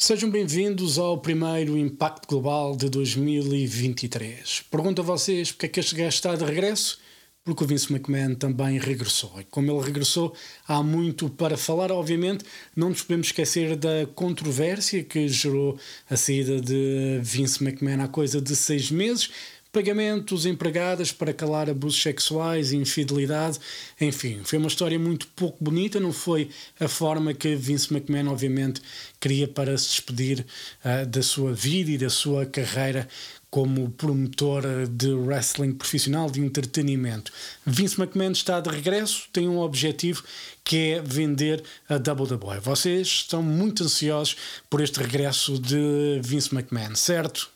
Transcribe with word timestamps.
Sejam 0.00 0.30
bem-vindos 0.30 0.96
ao 0.96 1.18
primeiro 1.18 1.76
Impacto 1.76 2.28
Global 2.28 2.76
de 2.76 2.88
2023. 2.88 4.62
Pergunto 4.70 5.02
a 5.02 5.04
vocês 5.04 5.50
porque 5.50 5.66
é 5.66 5.68
que 5.68 5.80
este 5.80 5.96
gajo 5.96 6.08
está 6.10 6.36
de 6.36 6.44
regresso? 6.44 7.00
Porque 7.42 7.64
o 7.64 7.66
Vince 7.66 7.92
McMahon 7.92 8.36
também 8.36 8.78
regressou. 8.78 9.40
E 9.40 9.44
como 9.44 9.72
ele 9.72 9.84
regressou, 9.84 10.32
há 10.68 10.84
muito 10.84 11.28
para 11.28 11.56
falar. 11.56 11.90
Obviamente, 11.90 12.44
não 12.76 12.90
nos 12.90 13.02
podemos 13.02 13.26
esquecer 13.26 13.74
da 13.74 14.06
controvérsia 14.14 15.02
que 15.02 15.26
gerou 15.26 15.76
a 16.08 16.16
saída 16.16 16.60
de 16.60 17.18
Vince 17.20 17.60
McMahon 17.64 18.00
há 18.04 18.06
coisa 18.06 18.40
de 18.40 18.54
seis 18.54 18.92
meses 18.92 19.30
pagamentos 19.72 20.46
empregadas 20.46 21.12
para 21.12 21.32
calar 21.32 21.68
abusos 21.68 22.00
sexuais, 22.00 22.72
infidelidade, 22.72 23.58
enfim, 24.00 24.40
foi 24.44 24.58
uma 24.58 24.68
história 24.68 24.98
muito 24.98 25.26
pouco 25.28 25.62
bonita, 25.62 26.00
não 26.00 26.12
foi 26.12 26.50
a 26.80 26.88
forma 26.88 27.34
que 27.34 27.54
Vince 27.54 27.92
McMahon, 27.92 28.28
obviamente, 28.32 28.80
queria 29.20 29.46
para 29.46 29.76
se 29.76 29.88
despedir 29.88 30.46
uh, 30.84 31.06
da 31.06 31.22
sua 31.22 31.52
vida 31.52 31.90
e 31.90 31.98
da 31.98 32.10
sua 32.10 32.46
carreira 32.46 33.08
como 33.50 33.90
promotor 33.90 34.62
de 34.90 35.10
wrestling 35.12 35.72
profissional 35.72 36.30
de 36.30 36.40
entretenimento. 36.40 37.32
Vince 37.64 37.98
McMahon 37.98 38.32
está 38.32 38.60
de 38.60 38.68
regresso, 38.68 39.26
tem 39.32 39.48
um 39.48 39.58
objetivo 39.58 40.22
que 40.62 40.92
é 40.92 41.02
vender 41.02 41.62
a 41.88 41.94
WWE. 41.94 42.60
Vocês 42.60 43.06
estão 43.06 43.42
muito 43.42 43.84
ansiosos 43.84 44.36
por 44.68 44.82
este 44.82 45.00
regresso 45.00 45.58
de 45.58 46.20
Vince 46.22 46.54
McMahon, 46.54 46.94
certo? 46.94 47.50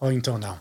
Ou 0.00 0.12
então 0.12 0.38
não. 0.38 0.60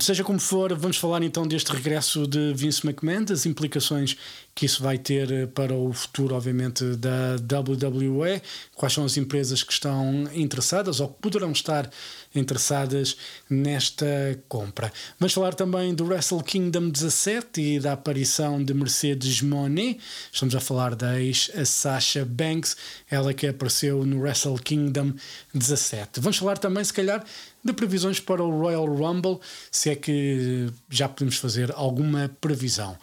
Seja 0.00 0.24
como 0.24 0.40
for, 0.40 0.74
vamos 0.74 0.96
falar 0.96 1.22
então 1.22 1.46
deste 1.46 1.72
regresso 1.72 2.26
de 2.26 2.52
Vince 2.54 2.86
McMahon, 2.86 3.24
das 3.24 3.46
implicações 3.46 4.16
que 4.54 4.66
isso 4.66 4.82
vai 4.82 4.98
ter 4.98 5.30
eh, 5.32 5.46
para 5.46 5.74
o 5.74 5.92
futuro, 5.92 6.34
obviamente, 6.34 6.84
da 6.96 7.36
WWE, 7.36 8.42
quais 8.74 8.92
são 8.92 9.04
as 9.04 9.16
empresas 9.16 9.62
que 9.62 9.72
estão 9.72 10.28
interessadas 10.34 11.00
ou 11.00 11.08
que 11.08 11.20
poderão 11.20 11.52
estar 11.52 11.90
interessadas 12.34 13.16
nesta 13.48 14.06
compra. 14.48 14.92
Vamos 15.18 15.32
falar 15.32 15.54
também 15.54 15.94
do 15.94 16.04
Wrestle 16.04 16.42
Kingdom 16.42 16.90
17 16.90 17.60
e 17.60 17.80
da 17.80 17.92
aparição 17.92 18.62
de 18.62 18.74
Mercedes 18.74 19.40
Monet. 19.40 19.98
Estamos 20.30 20.54
a 20.54 20.60
falar 20.60 20.94
da 20.94 21.20
ex-Sasha 21.20 22.24
Banks, 22.24 22.76
ela 23.10 23.32
que 23.34 23.46
apareceu 23.46 24.04
no 24.04 24.20
Wrestle 24.20 24.58
Kingdom 24.58 25.14
17. 25.54 26.20
Vamos 26.20 26.36
falar 26.36 26.58
também, 26.58 26.84
se 26.84 26.92
calhar, 26.92 27.24
de 27.64 27.72
previsões 27.72 28.20
para 28.20 28.42
o 28.42 28.50
Royal 28.50 28.86
Rumble, 28.86 29.38
se 29.70 29.90
é 29.90 29.96
que 29.96 30.68
já 30.90 31.08
podemos 31.08 31.36
fazer 31.36 31.72
alguma 31.74 32.30
previsão. 32.40 32.98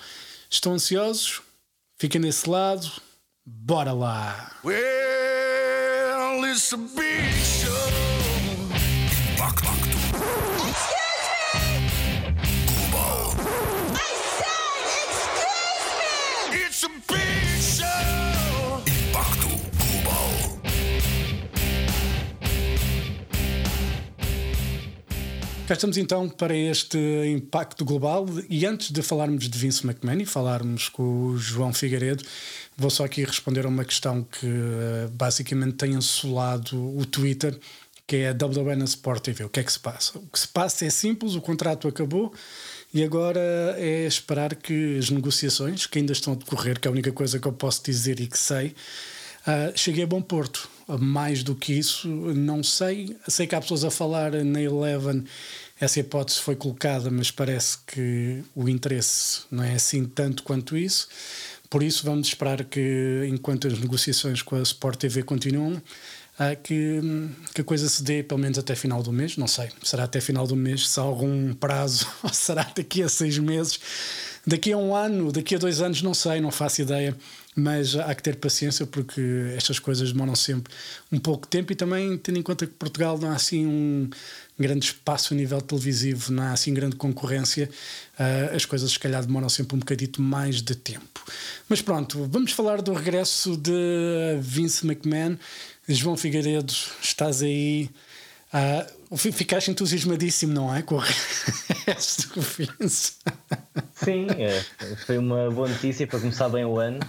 Estão 0.50 0.73
ansiosos? 0.73 1.42
Fiquem 2.00 2.22
desse 2.22 2.50
lado. 2.50 2.89
Bora 3.45 3.92
lá! 3.92 4.53
Well, 4.64 6.45
it's 6.45 6.72
a 6.72 6.78
big 6.78 7.33
show. 7.44 7.69
Cá 9.38 9.52
estamos 25.75 25.98
então 25.98 26.28
para 26.28 26.56
este 26.56 26.98
impacto 27.28 27.86
global 27.86 28.25
e 28.50 28.66
antes 28.66 28.89
de 28.89 29.03
falarmos 29.03 29.48
de 29.48 29.58
Vince 29.58 29.86
McMahon 29.86 30.20
e 30.22 30.26
falarmos 30.26 30.89
com 30.89 31.28
o 31.28 31.38
João 31.38 31.72
Figueiredo, 31.72 32.23
vou 32.76 32.89
só 32.89 33.06
aqui 33.06 33.23
responder 33.23 33.66
a 33.66 33.70
uma 33.70 33.86
questão 33.86 34.23
que 34.23 34.48
eh, 34.48 35.08
basicamente 35.11 35.73
tem 35.73 35.95
assolado 35.95 36.76
o 36.98 37.06
Twitter, 37.06 37.56
que 38.08 38.16
é 38.16 38.30
a 38.30 38.76
na 38.76 38.86
Sport 38.86 39.23
TV. 39.23 39.44
O 39.44 39.50
que 39.50 39.59
é 39.59 39.64
que 39.64 39.72
se 39.72 39.80
passa? 39.80 40.17
O 40.17 40.26
que 40.26 40.39
se 40.39 40.48
passa 40.48 40.86
é 40.86 40.89
simples, 40.89 41.36
o 41.36 41.42
contrato 41.42 41.88
acabou 41.88 42.33
e 42.92 43.04
agora 43.04 43.39
é 43.78 44.08
esperar 44.08 44.55
que 44.55 44.98
as 44.98 45.11
negociações, 45.11 45.86
que 45.86 45.99
ainda 45.99 46.14
estão 46.14 46.33
a 46.33 46.36
decorrer, 46.36 46.80
que 46.80 46.88
é 46.88 46.89
a 46.89 46.92
única 46.92 47.11
coisa 47.11 47.38
que 47.38 47.48
eu 47.48 47.54
posso 47.54 47.83
dizer 47.83 48.20
e 48.20 48.26
que 48.26 48.39
sei, 48.39 48.73
uh, 49.49 49.77
cheguem 49.77 50.04
a 50.04 50.08
bom 50.08 50.21
porto 50.21 50.70
mais 50.99 51.43
do 51.43 51.55
que 51.55 51.73
isso, 51.73 52.08
não 52.08 52.64
sei. 52.64 53.15
Sei 53.27 53.45
que 53.45 53.54
há 53.54 53.61
pessoas 53.61 53.83
a 53.83 53.92
falar 53.92 54.32
na 54.43 54.61
Eleven, 54.61 55.23
essa 55.80 55.99
hipótese 55.99 56.39
foi 56.39 56.55
colocada, 56.55 57.11
mas 57.11 57.30
parece 57.30 57.77
que 57.86 58.43
o 58.55 58.67
interesse 58.67 59.42
não 59.52 59.64
é 59.64 59.76
assim 59.76 60.05
tanto 60.05 60.42
quanto 60.42 60.76
isso. 60.76 61.08
Por 61.70 61.83
isso, 61.83 62.04
vamos 62.04 62.27
esperar 62.27 62.64
que, 62.64 63.27
enquanto 63.30 63.67
as 63.67 63.77
negociações 63.77 64.42
com 64.42 64.55
a 64.55 64.61
Sport 64.61 64.98
TV 64.98 65.21
continuam, 65.21 65.80
que, 66.64 67.02
que 67.54 67.61
a 67.61 67.64
coisa 67.64 67.88
se 67.89 68.02
dê 68.02 68.23
pelo 68.23 68.39
menos 68.39 68.58
até 68.58 68.76
final 68.76 69.04
do 69.04 69.11
mês. 69.11 69.38
Não 69.38 69.48
sei, 69.48 69.70
será 69.83 70.05
até 70.05 70.21
final 70.21 70.48
do 70.48 70.55
mês, 70.55 70.89
se 70.89 70.99
há 70.99 71.04
algum 71.04 71.54
prazo, 71.54 72.08
ou 72.23 72.33
será 72.33 72.64
daqui 72.76 73.04
a 73.04 73.09
seis 73.09 73.38
meses, 73.38 73.80
daqui 74.48 74.71
a 74.71 74.77
um 74.77 74.95
ano, 74.95 75.32
daqui 75.32 75.55
a 75.55 75.58
dois 75.58 75.82
anos, 75.82 76.02
não 76.02 76.14
sei, 76.14 76.39
não 76.39 76.52
faço 76.52 76.82
ideia 76.82 77.15
mas 77.59 77.95
há 77.95 78.14
que 78.15 78.23
ter 78.23 78.37
paciência 78.37 78.86
porque 78.86 79.21
estas 79.55 79.80
coisas 79.80 80.11
demoram 80.11 80.36
sempre 80.36 80.73
um 81.11 81.20
pouco 81.20 81.45
de 81.45 81.49
tempo 81.49 81.71
e 81.71 81.75
também 81.75 82.17
tendo 82.17 82.39
em 82.39 82.42
conta 82.42 82.65
que 82.65 82.73
Portugal 82.73 83.17
não 83.17 83.30
há 83.30 83.36
assim 83.36 83.65
um 83.65 84.09
grande 84.58 84.86
espaço 84.86 85.33
a 85.33 85.37
nível 85.37 85.61
televisivo, 85.61 86.31
não 86.31 86.43
há 86.43 86.52
assim 86.52 86.73
grande 86.73 86.95
concorrência, 86.95 87.70
uh, 88.20 88.55
as 88.55 88.65
coisas 88.65 88.92
se 88.92 88.99
calhar 88.99 89.25
demoram 89.25 89.47
sempre 89.47 89.75
um 89.75 89.80
bocadito 89.80 90.21
mais 90.21 90.61
de 90.61 90.75
tempo. 90.75 91.23
Mas 91.67 91.81
pronto, 91.81 92.27
vamos 92.30 92.52
falar 92.52 92.81
do 92.81 92.93
regresso 92.93 93.55
de 93.55 94.37
Vince 94.41 94.86
McMahon. 94.86 95.37
João 95.87 96.17
Figueiredo, 96.17 96.73
estás 97.02 97.41
aí. 97.41 97.89
Uh, 98.54 99.17
ficaste 99.17 99.70
entusiasmadíssimo, 99.70 100.54
não 100.54 100.73
é? 100.73 100.82
Com 100.82 100.95
o 100.95 101.04
resto 101.86 102.33
do 102.33 102.42
Vince. 102.42 103.14
Sim, 103.93 104.27
é, 104.37 104.61
foi 105.05 105.17
uma 105.17 105.52
boa 105.52 105.67
notícia 105.67 106.08
para 106.08 106.20
começar 106.20 106.49
bem 106.49 106.65
o 106.65 106.80
ano. 106.80 106.99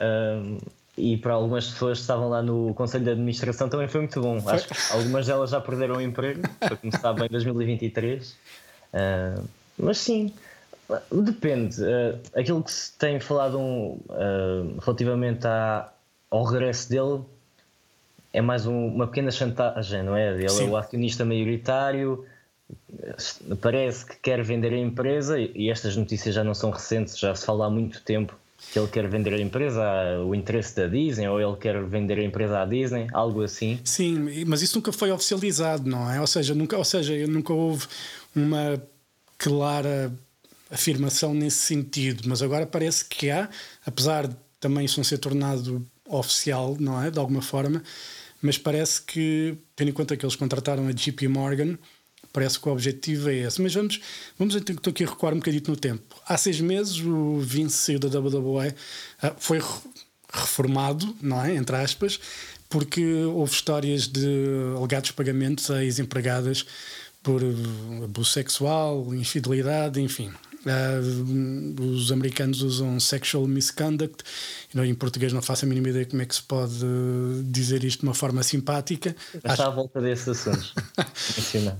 Um, 0.00 0.58
e 0.96 1.16
para 1.16 1.34
algumas 1.34 1.68
pessoas 1.68 1.98
que 1.98 2.02
estavam 2.02 2.28
lá 2.28 2.42
no 2.42 2.74
Conselho 2.74 3.04
de 3.04 3.10
Administração 3.10 3.68
também 3.68 3.88
foi 3.88 4.02
muito 4.02 4.20
bom. 4.20 4.42
Acho 4.46 4.68
que 4.68 4.92
algumas 4.92 5.26
delas 5.26 5.50
já 5.50 5.60
perderam 5.60 5.96
o 5.96 6.00
emprego 6.00 6.42
para 6.58 6.76
começar 6.76 7.12
bem 7.14 7.28
2023. 7.28 8.30
Uh, 8.92 9.44
mas 9.78 9.98
sim, 9.98 10.32
depende. 11.10 11.80
Uh, 11.82 12.20
aquilo 12.34 12.62
que 12.62 12.72
se 12.72 12.92
tem 12.98 13.18
falado 13.18 13.58
um, 13.58 13.98
uh, 14.08 14.78
relativamente 14.82 15.46
à, 15.46 15.90
ao 16.30 16.44
regresso 16.44 16.90
dele 16.90 17.20
é 18.32 18.40
mais 18.40 18.66
um, 18.66 18.86
uma 18.86 19.06
pequena 19.06 19.30
chantagem, 19.30 20.02
não 20.02 20.16
é? 20.16 20.32
Ele 20.32 20.48
sim. 20.48 20.66
é 20.66 20.68
o 20.68 20.76
acionista 20.76 21.24
maioritário 21.24 22.24
parece 23.60 24.06
que 24.06 24.16
quer 24.16 24.42
vender 24.42 24.72
a 24.72 24.78
empresa 24.78 25.38
e 25.38 25.70
estas 25.70 25.96
notícias 25.96 26.34
já 26.34 26.44
não 26.44 26.54
são 26.54 26.70
recentes, 26.70 27.18
já 27.18 27.34
se 27.34 27.44
fala 27.44 27.66
há 27.66 27.70
muito 27.70 28.00
tempo 28.02 28.36
que 28.72 28.78
ele 28.78 28.88
quer 28.88 29.08
vender 29.08 29.32
a 29.32 29.40
empresa, 29.40 29.82
o 30.24 30.34
interesse 30.34 30.76
da 30.76 30.86
Disney, 30.86 31.26
ou 31.26 31.40
ele 31.40 31.56
quer 31.56 31.82
vender 31.84 32.18
a 32.18 32.22
empresa 32.22 32.60
à 32.60 32.66
Disney, 32.66 33.06
algo 33.12 33.42
assim. 33.42 33.80
Sim, 33.82 34.44
mas 34.46 34.60
isso 34.60 34.76
nunca 34.76 34.92
foi 34.92 35.10
oficializado, 35.10 35.88
não 35.88 36.10
é? 36.10 36.20
Ou 36.20 36.26
seja, 36.26 36.54
nunca, 36.54 36.76
ou 36.76 36.84
seja, 36.84 37.26
nunca 37.26 37.52
houve 37.52 37.86
uma 38.36 38.80
clara 39.38 40.12
afirmação 40.70 41.32
nesse 41.32 41.56
sentido, 41.56 42.28
mas 42.28 42.42
agora 42.42 42.66
parece 42.66 43.04
que 43.04 43.30
há, 43.30 43.48
apesar 43.84 44.28
de 44.28 44.36
também 44.60 44.84
isso 44.84 45.00
não 45.00 45.04
ser 45.04 45.18
tornado 45.18 45.84
oficial, 46.06 46.76
não 46.78 47.02
é? 47.02 47.10
De 47.10 47.18
alguma 47.18 47.40
forma, 47.40 47.82
mas 48.42 48.58
parece 48.58 49.02
que, 49.02 49.56
tendo 49.76 49.90
em 49.90 49.92
conta 49.92 50.16
que 50.16 50.24
eles 50.24 50.36
contrataram 50.36 50.86
a 50.88 50.92
JP 50.92 51.28
Morgan, 51.28 51.76
Parece 52.32 52.60
que 52.60 52.68
o 52.68 52.72
objetivo 52.72 53.28
é 53.28 53.34
esse. 53.38 53.60
Mas 53.60 53.74
vamos, 53.74 54.00
vamos 54.38 54.54
estou 54.54 54.90
aqui 54.90 55.04
a 55.04 55.08
recuar 55.08 55.32
um 55.34 55.38
bocadito 55.38 55.70
no 55.70 55.76
tempo. 55.76 56.16
Há 56.26 56.36
seis 56.36 56.60
meses 56.60 57.00
o 57.00 57.38
Vince 57.40 57.76
saiu 57.76 57.98
da 57.98 58.18
WWE, 58.18 58.74
ah, 59.20 59.34
foi 59.36 59.60
reformado, 60.32 61.14
não 61.20 61.42
é? 61.44 61.56
Entre 61.56 61.74
aspas, 61.74 62.20
porque 62.68 63.04
houve 63.24 63.52
histórias 63.52 64.06
de 64.06 64.28
alegados 64.76 65.10
pagamentos 65.10 65.70
a 65.70 65.82
ex-empregadas 65.84 66.64
por 67.22 67.42
abuso 68.04 68.30
sexual, 68.30 69.12
infidelidade, 69.12 70.00
enfim. 70.00 70.30
Uh, 70.60 71.82
os 71.82 72.12
americanos 72.12 72.60
usam 72.60 73.00
sexual 73.00 73.46
misconduct, 73.46 74.22
não, 74.74 74.84
em 74.84 74.94
português 74.94 75.32
não 75.32 75.40
faço 75.40 75.64
a 75.64 75.68
mínima 75.68 75.88
ideia 75.88 76.04
como 76.04 76.20
é 76.20 76.26
que 76.26 76.34
se 76.34 76.42
pode 76.42 76.84
dizer 77.44 77.82
isto 77.82 78.00
de 78.00 78.06
uma 78.06 78.14
forma 78.14 78.42
simpática. 78.42 79.16
Está 79.34 79.52
Acho... 79.54 79.62
à 79.62 79.70
volta 79.70 80.00
desses 80.00 80.28
assuntos. 80.28 80.74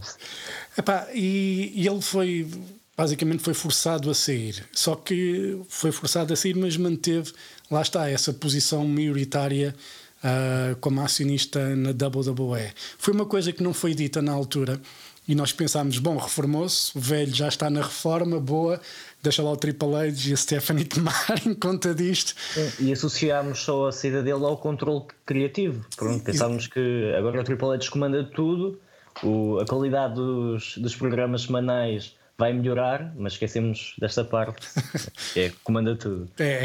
Epá, 0.79 1.09
e, 1.13 1.73
e 1.75 1.87
ele 1.87 2.01
foi 2.01 2.49
basicamente 2.97 3.43
foi 3.43 3.55
forçado 3.55 4.11
a 4.11 4.15
sair. 4.15 4.63
Só 4.73 4.95
que 4.95 5.59
foi 5.69 5.91
forçado 5.91 6.33
a 6.35 6.37
sair, 6.37 6.55
mas 6.55 6.77
manteve, 6.77 7.33
lá 7.71 7.81
está, 7.81 8.11
essa 8.11 8.31
posição 8.31 8.87
maioritária 8.87 9.75
uh, 10.23 10.77
como 10.77 11.01
acionista 11.01 11.75
na 11.75 11.91
WWE. 11.91 12.73
Foi 12.99 13.15
uma 13.15 13.25
coisa 13.27 13.53
que 13.53 13.63
não 13.63 13.73
foi 13.73 13.95
dita 13.95 14.21
na 14.21 14.33
altura, 14.33 14.81
e 15.29 15.35
nós 15.35 15.53
pensámos, 15.53 15.99
bom, 15.99 16.17
reformou-se, 16.17 16.97
o 16.97 17.01
velho 17.01 17.35
já 17.35 17.49
está 17.49 17.71
na 17.71 17.83
reforma, 17.83 18.41
boa, 18.41 18.81
deixa 19.23 19.43
lá 19.43 19.53
o 19.53 19.57
Triple 19.57 19.95
H 19.95 20.29
e 20.29 20.33
a 20.33 20.37
Stephanie 20.37 20.85
tomar 20.85 21.27
em 21.47 21.55
conta 21.55 21.95
disto. 21.95 22.35
E 22.79 22.93
associámos 22.93 23.61
só 23.61 23.89
a 23.89 23.93
saída 23.93 24.23
dele 24.23 24.45
ao 24.45 24.57
controle 24.57 25.05
criativo. 25.25 25.85
Pronto, 25.97 26.25
pensámos 26.25 26.67
que 26.67 27.15
agora 27.17 27.41
o 27.41 27.45
Triple 27.45 27.75
H 27.75 27.91
comanda 27.91 28.25
tudo, 28.25 28.81
o, 29.23 29.59
a 29.59 29.67
qualidade 29.67 30.15
dos, 30.15 30.77
dos 30.79 30.97
programas 30.97 31.43
semanais 31.43 32.15
vai 32.41 32.55
melhorar, 32.55 33.13
mas 33.17 33.35
esquecemos 33.35 33.95
desta 33.99 34.25
parte, 34.25 34.67
que 35.35 35.41
é 35.41 35.53
comanda 35.63 35.95
tudo. 35.95 36.27
É, 36.39 36.65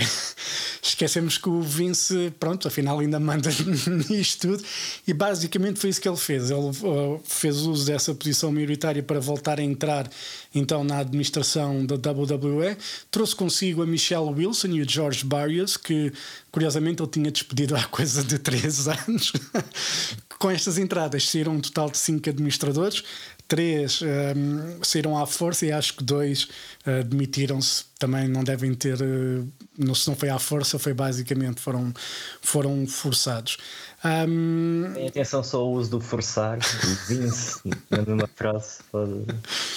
esquecemos 0.89 1.37
que 1.37 1.49
o 1.49 1.61
Vince, 1.61 2.31
pronto, 2.39 2.67
afinal 2.67 2.99
ainda 2.99 3.19
manda 3.19 3.49
nisto 4.09 4.47
tudo, 4.47 4.63
e 5.07 5.13
basicamente 5.13 5.79
foi 5.79 5.89
isso 5.89 6.01
que 6.01 6.07
ele 6.07 6.17
fez. 6.17 6.51
Ele 6.51 6.59
uh, 6.59 7.21
fez 7.23 7.57
uso 7.57 7.85
dessa 7.85 8.13
posição 8.13 8.51
maioritária 8.51 9.01
para 9.01 9.19
voltar 9.19 9.59
a 9.59 9.63
entrar 9.63 10.09
então 10.53 10.83
na 10.83 10.99
administração 10.99 11.85
da 11.85 11.95
WWE, 11.95 12.77
trouxe 13.09 13.35
consigo 13.35 13.81
a 13.81 13.85
Michelle 13.85 14.29
Wilson 14.29 14.67
e 14.67 14.81
o 14.81 14.89
George 14.89 15.25
Barrios, 15.25 15.75
que 15.77 16.13
curiosamente 16.51 17.01
ele 17.01 17.11
tinha 17.11 17.31
despedido 17.31 17.75
há 17.75 17.83
coisa 17.85 18.23
de 18.23 18.37
3 18.37 18.87
anos. 19.07 19.33
Com 20.37 20.51
estas 20.51 20.77
entradas 20.77 21.27
saíram 21.29 21.53
um 21.53 21.61
total 21.61 21.89
de 21.89 21.97
5 21.97 22.29
administradores, 22.29 23.03
três 23.47 24.01
um, 24.01 24.07
ehm, 24.07 24.79
saíram 24.83 25.17
à 25.17 25.25
força 25.25 25.65
e 25.65 25.71
acho 25.71 25.95
que 25.95 26.03
dois 26.03 26.47
uh, 26.85 27.03
demitiram-se. 27.03 27.85
Também 27.99 28.27
não 28.27 28.43
devem 28.43 28.73
ter, 28.73 29.01
uh, 29.01 29.47
não, 29.77 29.95
se 29.95 30.07
não 30.07 30.15
foi 30.15 30.29
à 30.29 30.39
força, 30.39 30.77
foi 30.77 30.93
basicamente 30.93 31.61
foram, 31.61 31.93
foram 32.41 32.85
forçados. 32.87 33.57
Um, 34.03 34.91
Tem 34.93 35.07
atenção 35.07 35.43
só 35.43 35.59
ao 35.59 35.71
uso 35.71 35.91
do 35.91 36.01
forçar, 36.01 36.59
Vince, 37.07 37.59
na 37.89 37.97
mesma 37.97 38.29
frase, 38.35 38.79
pode, 38.91 39.25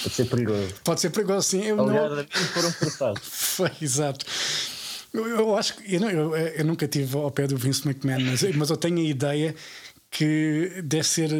pode 0.03 0.15
ser 0.15 0.25
perigoso. 0.25 0.73
Pode 0.83 1.01
ser 1.01 1.09
perigoso, 1.09 1.47
sim. 1.47 1.63
Eu 1.63 1.79
Aliás, 1.79 2.11
não... 2.11 2.25
foram 2.25 2.71
forçados. 2.71 3.21
foi, 3.25 3.71
exato. 3.81 4.25
Eu, 5.11 5.27
eu 5.27 5.57
acho 5.57 5.75
que 5.77 5.95
eu, 5.95 6.01
eu, 6.09 6.35
eu, 6.35 6.65
nunca 6.65 6.87
tive 6.87 7.17
ao 7.17 7.31
pé 7.31 7.47
do 7.47 7.57
Vince 7.57 7.87
McMahon, 7.87 8.19
mas, 8.21 8.55
mas 8.55 8.69
eu 8.69 8.77
tenho 8.77 8.99
a 8.99 9.03
ideia 9.03 9.55
que 10.11 10.81
deve 10.83 11.07
ser 11.07 11.31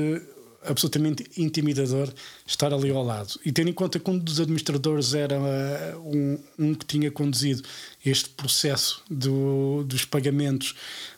absolutamente 0.65 1.25
intimidador 1.38 2.11
estar 2.45 2.73
ali 2.73 2.89
ao 2.89 3.03
lado. 3.03 3.39
E 3.45 3.51
tendo 3.51 3.69
em 3.69 3.73
conta 3.73 4.00
que 4.00 4.09
um 4.09 4.17
dos 4.17 4.39
administradores 4.39 5.13
era 5.13 5.38
uh, 5.39 6.00
um, 6.00 6.39
um, 6.57 6.75
que 6.75 6.85
tinha 6.85 7.09
conduzido 7.11 7.63
este 8.06 8.29
processo 8.29 9.01
do, 9.09 9.83
dos 9.85 10.06
pagamentos 10.06 10.75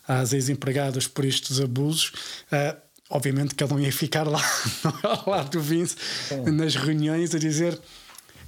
às 0.07 0.33
ex-empregadas 0.33 1.07
por 1.07 1.25
estes 1.25 1.59
abusos, 1.59 2.11
uh, 2.51 2.77
obviamente 3.09 3.55
que 3.55 3.63
ele 3.63 3.73
não 3.73 3.79
ia 3.79 3.91
ficar 3.91 4.27
lá 4.27 4.41
ao 5.03 5.29
lado 5.29 5.49
do 5.51 5.61
Vince 5.61 5.95
Sim. 6.27 6.51
nas 6.51 6.75
reuniões 6.75 7.33
a 7.35 7.39
dizer. 7.39 7.79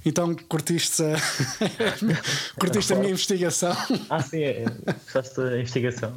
Então 0.06 0.34
curtiste 0.34 1.02
a, 1.02 1.16
curtiste 2.60 2.92
a 2.92 2.96
minha 2.96 3.10
investigação? 3.10 3.74
Ah, 4.10 4.20
sim, 4.20 4.42
é. 4.42 4.64
gostaste 4.86 5.36
da 5.36 5.58
investigação. 5.58 6.14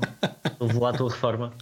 Levou 0.59 0.85
à 0.85 0.91
tua 0.91 1.09
reforma. 1.09 1.53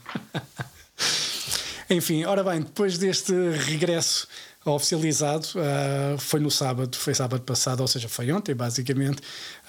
Enfim, 1.90 2.24
ora 2.26 2.44
bem, 2.44 2.62
depois 2.62 2.98
deste 2.98 3.32
regresso 3.34 4.28
oficializado, 4.66 5.48
uh, 5.56 6.18
foi 6.18 6.40
no 6.40 6.50
sábado, 6.50 6.98
foi 6.98 7.14
sábado 7.14 7.44
passado, 7.44 7.82
ou 7.82 7.88
seja, 7.88 8.10
foi 8.10 8.32
ontem, 8.32 8.56
basicamente. 8.56 9.20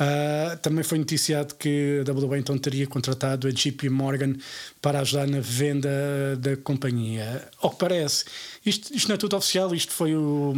Uh, 0.00 0.56
também 0.62 0.82
foi 0.82 0.96
noticiado 0.98 1.54
que 1.54 2.00
a 2.00 2.10
WWE 2.10 2.38
então 2.38 2.56
teria 2.56 2.86
contratado 2.86 3.46
a 3.46 3.50
JP 3.50 3.90
Morgan 3.90 4.34
para 4.80 5.00
ajudar 5.00 5.26
na 5.26 5.40
venda 5.40 5.90
da 6.38 6.56
companhia. 6.56 7.46
Ao 7.60 7.70
que 7.70 7.76
parece, 7.76 8.24
isto, 8.64 8.94
isto 8.94 9.08
não 9.08 9.16
é 9.16 9.18
tudo 9.18 9.36
oficial, 9.36 9.74
isto 9.74 9.92
foi 9.92 10.16
o. 10.16 10.54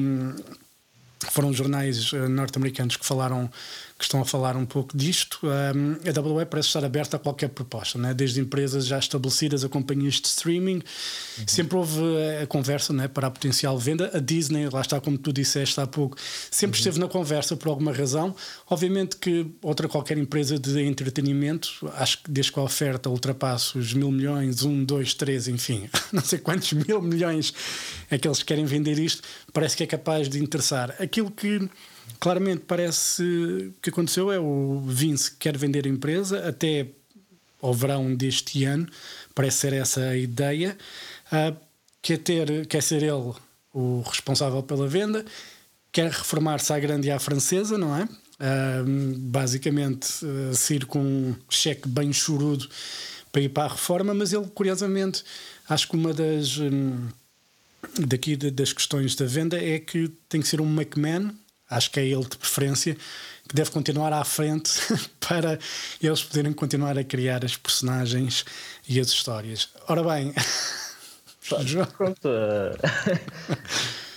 Foram 1.31 1.49
os 1.49 1.56
jornais 1.56 2.12
ah, 2.14 2.28
norte-americanos 2.28 2.96
que 2.96 3.05
falaram 3.05 3.50
que 3.99 4.05
estão 4.05 4.21
a 4.21 4.25
falar 4.25 4.56
um 4.56 4.65
pouco 4.65 4.97
disto. 4.97 5.41
Um, 5.43 5.97
a 6.09 6.21
WWE 6.21 6.47
parece 6.47 6.69
estar 6.69 6.85
aberta 6.85 7.17
a 7.17 7.21
qualquer 7.21 7.49
proposta, 7.49 7.99
né? 7.99 8.15
desde 8.15 8.41
empresas 8.41 8.87
já 8.87 8.97
estabelecidas 8.97 9.65
a 9.65 9.69
companhias 9.69 10.15
de 10.15 10.29
streaming. 10.29 10.77
Uhum. 10.77 11.45
Sempre 11.49 11.77
houve 11.77 12.00
a 12.41 12.47
conversa 12.47 12.93
né, 12.93 13.09
para 13.09 13.27
a 13.27 13.31
potencial 13.31 13.77
venda. 13.77 14.09
A 14.15 14.21
Disney, 14.21 14.69
lá 14.69 14.83
está, 14.83 15.00
como 15.00 15.19
tu 15.19 15.33
disseste 15.33 15.81
há 15.81 15.87
pouco, 15.87 16.17
sempre 16.49 16.77
uhum. 16.77 16.79
esteve 16.79 17.00
na 17.00 17.09
conversa 17.09 17.56
por 17.56 17.69
alguma 17.69 17.93
razão. 17.93 18.37
Obviamente 18.71 19.17
que 19.17 19.47
outra 19.61 19.89
qualquer 19.89 20.17
empresa 20.17 20.56
de 20.56 20.81
entretenimento, 20.81 21.69
acho 21.94 22.23
que 22.23 22.31
desde 22.31 22.53
que 22.53 22.61
a 22.61 22.62
oferta 22.62 23.11
ultrapasse 23.11 23.77
os 23.77 23.93
mil 23.93 24.12
milhões, 24.12 24.62
um, 24.62 24.85
dois, 24.85 25.12
três, 25.12 25.49
enfim, 25.49 25.91
não 26.12 26.23
sei 26.23 26.39
quantos 26.39 26.73
mil 26.73 27.03
milhões 27.03 27.53
é 28.09 28.17
que 28.17 28.29
eles 28.29 28.44
querem 28.44 28.65
vender 28.65 28.97
isto, 28.97 29.25
parece 29.53 29.77
que 29.77 29.83
é 29.83 29.87
capaz 29.87 30.29
de 30.29 30.39
interessar. 30.39 30.94
Aquilo 31.01 31.33
que 31.33 31.69
claramente 32.19 32.62
parece 32.66 33.72
que 33.82 33.90
aconteceu 33.90 34.31
é 34.31 34.38
o 34.38 34.81
Vince 34.87 35.32
quer 35.38 35.56
vender 35.56 35.87
a 35.87 35.88
empresa 35.88 36.49
até 36.49 36.87
ao 37.60 37.75
verão 37.75 38.14
deste 38.14 38.64
ano, 38.64 38.87
parece 39.34 39.58
ser 39.58 39.72
essa 39.72 40.00
a 40.00 40.16
ideia. 40.16 40.76
Uh, 41.32 41.56
quer, 42.00 42.19
ter, 42.19 42.66
quer 42.66 42.82
ser 42.82 43.02
ele 43.02 43.32
o 43.75 44.00
responsável 44.02 44.62
pela 44.62 44.87
venda, 44.87 45.25
quer 45.93 46.10
reformar-se 46.10 46.72
à 46.72 46.78
grande 46.78 47.08
e 47.08 47.10
à 47.10 47.19
francesa, 47.19 47.76
não 47.76 47.96
é? 47.96 48.05
Uh, 48.05 49.19
basicamente, 49.19 50.25
uh, 50.25 50.55
sair 50.55 50.87
com 50.87 51.00
um 51.00 51.34
cheque 51.50 51.88
bem 51.88 52.12
chorudo 52.12 52.69
para 53.32 53.43
ir 53.43 53.49
para 53.49 53.64
a 53.64 53.69
reforma, 53.69 54.14
mas 54.14 54.32
ele, 54.32 54.46
curiosamente, 54.55 55.25
acho 55.69 55.88
que 55.88 55.96
uma 55.96 56.12
das. 56.14 56.58
Um, 56.58 57.08
daqui 58.06 58.37
das 58.37 58.72
questões 58.72 59.14
da 59.14 59.25
venda 59.25 59.56
é 59.56 59.78
que 59.78 60.08
tem 60.28 60.40
que 60.40 60.49
ser 60.49 60.60
um 60.60 60.66
McMahon 60.66 61.32
acho 61.70 61.91
que 61.91 62.00
é 62.00 62.06
ele 62.06 62.25
de 62.25 62.37
preferência, 62.37 62.97
que 63.49 63.55
deve 63.55 63.70
continuar 63.70 64.12
à 64.12 64.25
frente 64.25 64.73
para 65.26 65.59
eles 66.03 66.23
poderem 66.23 66.53
continuar 66.53 66.99
a 66.99 67.05
criar 67.05 67.44
as 67.44 67.56
personagens 67.56 68.44
e 68.88 69.00
as 69.00 69.09
histórias. 69.09 69.70
Ora 69.88 70.03
bem. 70.03 70.35
Pronto. 71.97 72.29
Uh... 72.29 73.99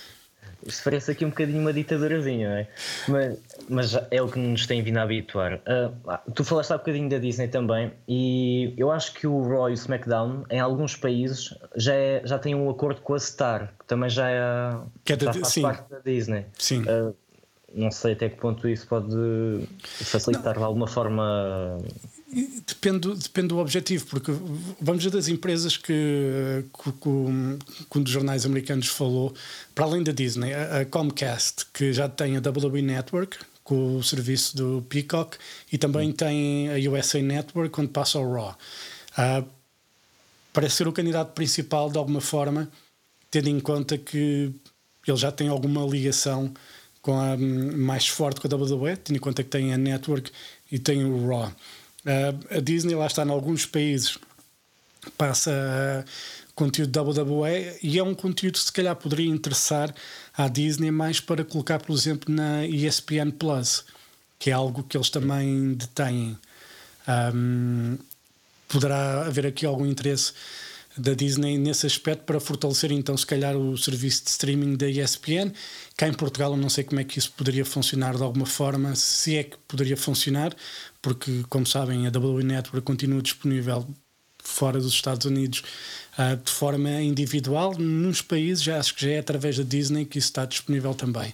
Isto 0.64 0.84
parece 0.84 1.10
aqui 1.10 1.24
um 1.24 1.30
bocadinho 1.30 1.60
uma 1.60 1.72
ditadurazinha, 1.72 2.48
não 2.48 2.56
é? 2.56 2.68
Mas, 3.08 3.38
mas 3.68 4.06
é 4.10 4.22
o 4.22 4.28
que 4.28 4.38
nos 4.38 4.66
tem 4.66 4.82
vindo 4.82 4.98
a 4.98 5.02
habituar. 5.02 5.54
Uh, 5.54 6.32
tu 6.32 6.44
falaste 6.44 6.70
há 6.70 6.78
bocadinho 6.78 7.08
da 7.08 7.18
Disney 7.18 7.48
também, 7.48 7.92
e 8.06 8.72
eu 8.76 8.90
acho 8.90 9.12
que 9.14 9.26
o 9.26 9.42
Raw 9.42 9.68
e 9.68 9.72
o 9.72 9.74
SmackDown, 9.74 10.44
em 10.50 10.60
alguns 10.60 10.94
países, 10.94 11.52
já, 11.76 11.94
é, 11.94 12.22
já 12.24 12.38
tem 12.38 12.54
um 12.54 12.70
acordo 12.70 13.00
com 13.00 13.14
a 13.14 13.18
Star, 13.18 13.72
que 13.78 13.86
também 13.86 14.08
já, 14.08 14.30
é, 14.30 14.76
que 15.04 15.12
é 15.14 15.18
já 15.18 15.32
faz 15.32 15.48
sim. 15.48 15.62
parte 15.62 15.90
da 15.90 15.98
Disney. 15.98 16.46
Sim. 16.56 16.82
Uh, 16.82 17.14
não 17.74 17.90
sei 17.90 18.12
até 18.12 18.28
que 18.28 18.36
ponto 18.36 18.68
isso 18.68 18.86
pode 18.86 19.16
facilitar 19.82 20.54
não. 20.54 20.60
de 20.60 20.64
alguma 20.64 20.86
forma. 20.86 21.78
Depende, 22.66 23.14
depende 23.14 23.48
do 23.48 23.58
objetivo, 23.58 24.06
porque 24.06 24.32
vamos 24.80 25.04
ver 25.04 25.10
das 25.10 25.28
empresas 25.28 25.76
que, 25.76 26.64
que, 26.82 26.92
que, 26.92 27.08
um 27.08 28.02
dos 28.02 28.10
jornais 28.10 28.46
americanos 28.46 28.88
falou, 28.88 29.34
para 29.74 29.84
além 29.84 30.02
da 30.02 30.12
Disney, 30.12 30.54
a, 30.54 30.80
a 30.80 30.84
Comcast, 30.86 31.66
que 31.74 31.92
já 31.92 32.08
tem 32.08 32.36
a 32.36 32.40
WWE 32.40 32.80
Network, 32.80 33.36
com 33.62 33.98
o 33.98 34.02
serviço 34.02 34.56
do 34.56 34.86
Peacock, 34.88 35.36
e 35.70 35.76
também 35.76 36.08
hum. 36.08 36.12
tem 36.12 36.68
a 36.70 36.90
USA 36.90 37.20
Network, 37.20 37.78
onde 37.80 37.90
passa 37.90 38.18
o 38.18 38.32
Raw. 38.32 38.56
Uh, 39.12 39.46
parece 40.52 40.76
ser 40.76 40.88
o 40.88 40.92
candidato 40.92 41.32
principal, 41.32 41.90
de 41.90 41.98
alguma 41.98 42.20
forma, 42.20 42.68
tendo 43.30 43.48
em 43.48 43.60
conta 43.60 43.98
que 43.98 44.52
ele 45.06 45.16
já 45.16 45.30
tem 45.30 45.48
alguma 45.48 45.84
ligação 45.84 46.52
com 47.02 47.18
a 47.20 47.36
mais 47.36 48.06
forte 48.06 48.40
com 48.40 48.48
a 48.48 48.56
WWE, 48.56 48.96
tendo 48.96 49.16
em 49.16 49.20
conta 49.20 49.42
que 49.42 49.50
tem 49.50 49.74
a 49.74 49.76
Network 49.76 50.30
e 50.70 50.78
tem 50.78 51.04
o 51.04 51.26
Raw. 51.26 51.48
Uh, 51.48 52.56
a 52.56 52.60
Disney 52.60 52.94
lá 52.94 53.06
está 53.06 53.24
em 53.24 53.30
alguns 53.30 53.66
países 53.66 54.18
passa 55.18 55.50
uh, 55.50 56.08
conteúdo 56.54 57.00
WWE 57.00 57.78
e 57.82 57.98
é 57.98 58.02
um 58.02 58.14
conteúdo 58.14 58.54
que 58.54 58.64
se 58.64 58.72
calhar 58.72 58.94
poderia 58.94 59.28
interessar 59.28 59.94
à 60.36 60.48
Disney 60.48 60.90
mais 60.90 61.20
para 61.20 61.44
colocar, 61.44 61.78
por 61.80 61.92
exemplo, 61.92 62.32
na 62.32 62.64
ESPN 62.66 63.30
Plus, 63.30 63.84
que 64.38 64.50
é 64.50 64.52
algo 64.52 64.82
que 64.84 64.96
eles 64.96 65.10
também 65.10 65.74
detêm. 65.74 66.38
Um, 67.34 67.98
poderá 68.68 69.26
haver 69.26 69.46
aqui 69.46 69.66
algum 69.66 69.86
interesse 69.86 70.32
da 70.96 71.14
Disney 71.14 71.58
nesse 71.58 71.86
aspecto 71.86 72.24
para 72.24 72.38
fortalecer 72.38 72.92
então 72.92 73.16
se 73.16 73.26
calhar 73.26 73.56
o 73.56 73.76
serviço 73.76 74.24
de 74.24 74.30
streaming 74.30 74.76
da 74.76 74.88
ESPN. 74.88 75.52
Cá 75.96 76.08
em 76.08 76.12
Portugal 76.12 76.52
eu 76.52 76.56
não 76.56 76.68
sei 76.68 76.84
como 76.84 77.00
é 77.00 77.04
que 77.04 77.18
isso 77.18 77.32
poderia 77.32 77.64
funcionar 77.64 78.16
de 78.16 78.22
alguma 78.22 78.46
forma, 78.46 78.94
se 78.94 79.36
é 79.36 79.44
que 79.44 79.56
poderia 79.66 79.96
funcionar, 79.96 80.54
porque 81.00 81.44
como 81.48 81.66
sabem 81.66 82.06
a 82.06 82.10
WWE 82.10 82.42
Network 82.44 82.84
continua 82.84 83.22
disponível 83.22 83.86
fora 84.42 84.78
dos 84.78 84.92
Estados 84.92 85.24
Unidos 85.26 85.62
uh, 86.18 86.36
de 86.36 86.50
forma 86.50 86.90
individual. 87.00 87.74
Nos 87.78 88.20
países 88.20 88.62
já 88.62 88.78
acho 88.78 88.94
que 88.94 89.06
já 89.06 89.12
é 89.12 89.18
através 89.18 89.56
da 89.56 89.64
Disney 89.64 90.04
que 90.04 90.18
isso 90.18 90.28
está 90.28 90.44
disponível 90.44 90.94
também. 90.94 91.32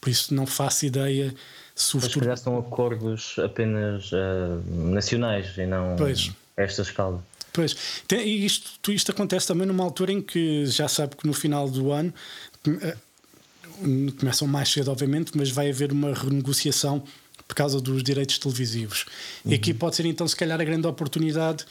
Por 0.00 0.10
isso 0.10 0.32
não 0.34 0.46
faço 0.46 0.86
ideia 0.86 1.34
se 1.74 1.96
o 1.96 2.00
futuro... 2.00 2.26
já 2.26 2.36
são 2.36 2.58
acordos 2.58 3.36
apenas 3.38 4.12
uh, 4.12 4.62
nacionais 4.66 5.56
e 5.56 5.66
não 5.66 5.96
pois. 5.96 6.30
esta 6.56 6.82
escala. 6.82 7.22
Pois, 7.52 7.76
e 8.12 8.46
isto, 8.46 8.92
isto 8.92 9.10
acontece 9.10 9.46
também 9.46 9.66
numa 9.66 9.84
altura 9.84 10.12
em 10.12 10.22
que 10.22 10.66
já 10.66 10.88
sabe 10.88 11.16
que 11.16 11.26
no 11.26 11.32
final 11.32 11.68
do 11.68 11.90
ano 11.90 12.12
eh, 12.66 12.96
começam 14.18 14.46
mais 14.46 14.68
cedo, 14.68 14.90
obviamente, 14.90 15.32
mas 15.34 15.50
vai 15.50 15.70
haver 15.70 15.92
uma 15.92 16.12
renegociação 16.14 17.02
por 17.48 17.54
causa 17.54 17.80
dos 17.80 18.02
direitos 18.02 18.38
televisivos. 18.38 19.06
Uhum. 19.44 19.52
E 19.52 19.54
aqui 19.54 19.74
pode 19.74 19.96
ser 19.96 20.06
então, 20.06 20.26
se 20.28 20.36
calhar, 20.36 20.60
a 20.60 20.64
grande 20.64 20.86
oportunidade 20.86 21.64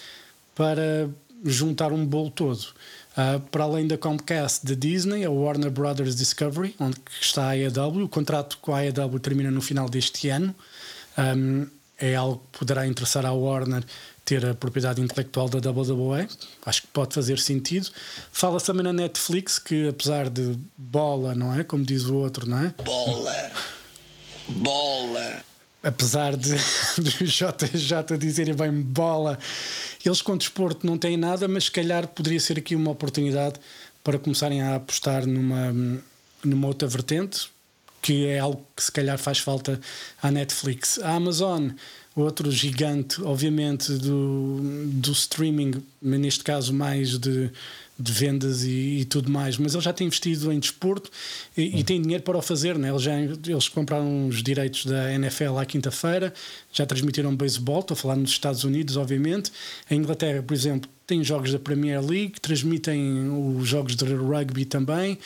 para 0.53 1.09
juntar 1.45 1.93
um 1.93 2.05
bolo 2.05 2.29
todo. 2.29 2.59
Uh, 3.11 3.39
para 3.49 3.63
além 3.63 3.87
da 3.87 3.97
Comcast 3.97 4.65
da 4.65 4.73
Disney, 4.73 5.25
a 5.25 5.29
Warner 5.29 5.71
Brothers 5.71 6.15
Discovery, 6.15 6.75
onde 6.79 6.97
está 7.19 7.49
a 7.49 7.51
AEW. 7.51 8.05
O 8.05 8.09
contrato 8.09 8.57
com 8.61 8.73
a 8.73 8.79
AEW 8.79 9.19
termina 9.19 9.51
no 9.51 9.61
final 9.61 9.89
deste 9.89 10.29
ano. 10.29 10.53
Um, 11.17 11.67
é 11.97 12.15
algo 12.15 12.41
que 12.51 12.59
poderá 12.59 12.87
interessar 12.87 13.25
à 13.25 13.33
Warner 13.33 13.83
ter 14.29 14.45
a 14.45 14.53
propriedade 14.53 15.01
intelectual 15.01 15.49
da 15.49 15.71
WWE. 15.71 16.27
Acho 16.63 16.83
que 16.83 16.87
pode 16.89 17.15
fazer 17.15 17.39
sentido. 17.39 17.89
Fala-se 18.31 18.67
também 18.67 18.83
na 18.83 18.93
Netflix 18.93 19.57
que, 19.57 19.87
apesar 19.87 20.29
de 20.29 20.55
bola, 20.77 21.33
não 21.33 21.59
é? 21.59 21.63
Como 21.63 21.83
diz 21.83 22.05
o 22.05 22.15
outro, 22.15 22.47
não 22.47 22.59
é? 22.59 22.73
Bola! 22.83 23.51
Bola! 24.47 25.49
apesar 25.81 26.35
de, 26.35 26.49
de 26.99 27.25
JJ 27.25 28.17
dizerem 28.19 28.53
bem 28.53 28.69
bola, 28.69 29.39
eles 30.05 30.21
com 30.21 30.35
desporto 30.35 30.85
não 30.85 30.97
têm 30.97 31.15
nada, 31.15 31.47
mas 31.47 31.65
se 31.65 31.71
calhar 31.71 32.05
poderia 32.05 32.39
ser 32.39 32.59
aqui 32.59 32.75
uma 32.75 32.91
oportunidade 32.91 33.57
para 34.03 34.19
começarem 34.19 34.61
a 34.61 34.75
apostar 34.75 35.25
numa, 35.25 36.01
numa 36.43 36.67
outra 36.67 36.85
vertente, 36.85 37.49
que 38.01 38.25
é 38.25 38.39
algo 38.39 38.65
que 38.75 38.83
se 38.83 38.91
calhar 38.91 39.17
faz 39.17 39.39
falta 39.39 39.79
à 40.21 40.29
Netflix. 40.29 40.99
A 40.99 41.15
Amazon, 41.15 41.69
outro 42.19 42.51
gigante, 42.51 43.21
obviamente, 43.21 43.91
do, 43.93 44.59
do 44.85 45.11
streaming, 45.11 45.73
neste 46.01 46.43
caso 46.43 46.73
mais 46.73 47.17
de 47.17 47.51
de 47.99 48.13
vendas 48.13 48.63
e, 48.63 48.99
e, 48.99 49.05
tudo 49.05 49.29
mais, 49.29 49.57
mas 49.57 49.73
ele 49.73 49.83
já 49.83 49.91
tem 49.91 50.07
investido 50.07 50.51
em 50.53 50.57
desporto 50.57 51.11
e, 51.57 51.79
e 51.79 51.83
tem 51.83 52.01
dinheiro 52.01 52.23
para 52.23 52.37
o 52.37 52.41
fazer. 52.41 52.77
Né? 52.77 52.89
Eles, 52.89 53.01
já, 53.01 53.19
eles 53.19 53.67
compraram 53.67 54.27
os 54.27 54.41
direitos 54.41 54.85
da 54.85 55.13
NFL 55.13 55.57
à 55.57 55.65
quinta-feira, 55.65 56.33
já 56.71 56.85
transmitiram 56.85 57.35
beisebol, 57.35 57.81
estou 57.81 57.95
a 57.95 57.97
falar 57.97 58.15
nos 58.15 58.31
Estados 58.31 58.63
Unidos, 58.63 58.95
obviamente. 58.95 59.51
A 59.89 59.93
Inglaterra, 59.93 60.41
por 60.41 60.53
exemplo, 60.53 60.89
tem 61.05 61.21
jogos 61.23 61.51
da 61.51 61.59
Premier 61.59 62.01
League, 62.01 62.39
transmitem 62.39 63.29
os 63.57 63.67
jogos 63.67 63.95
de 63.97 64.05
rugby 64.05 64.63
também. 64.63 65.19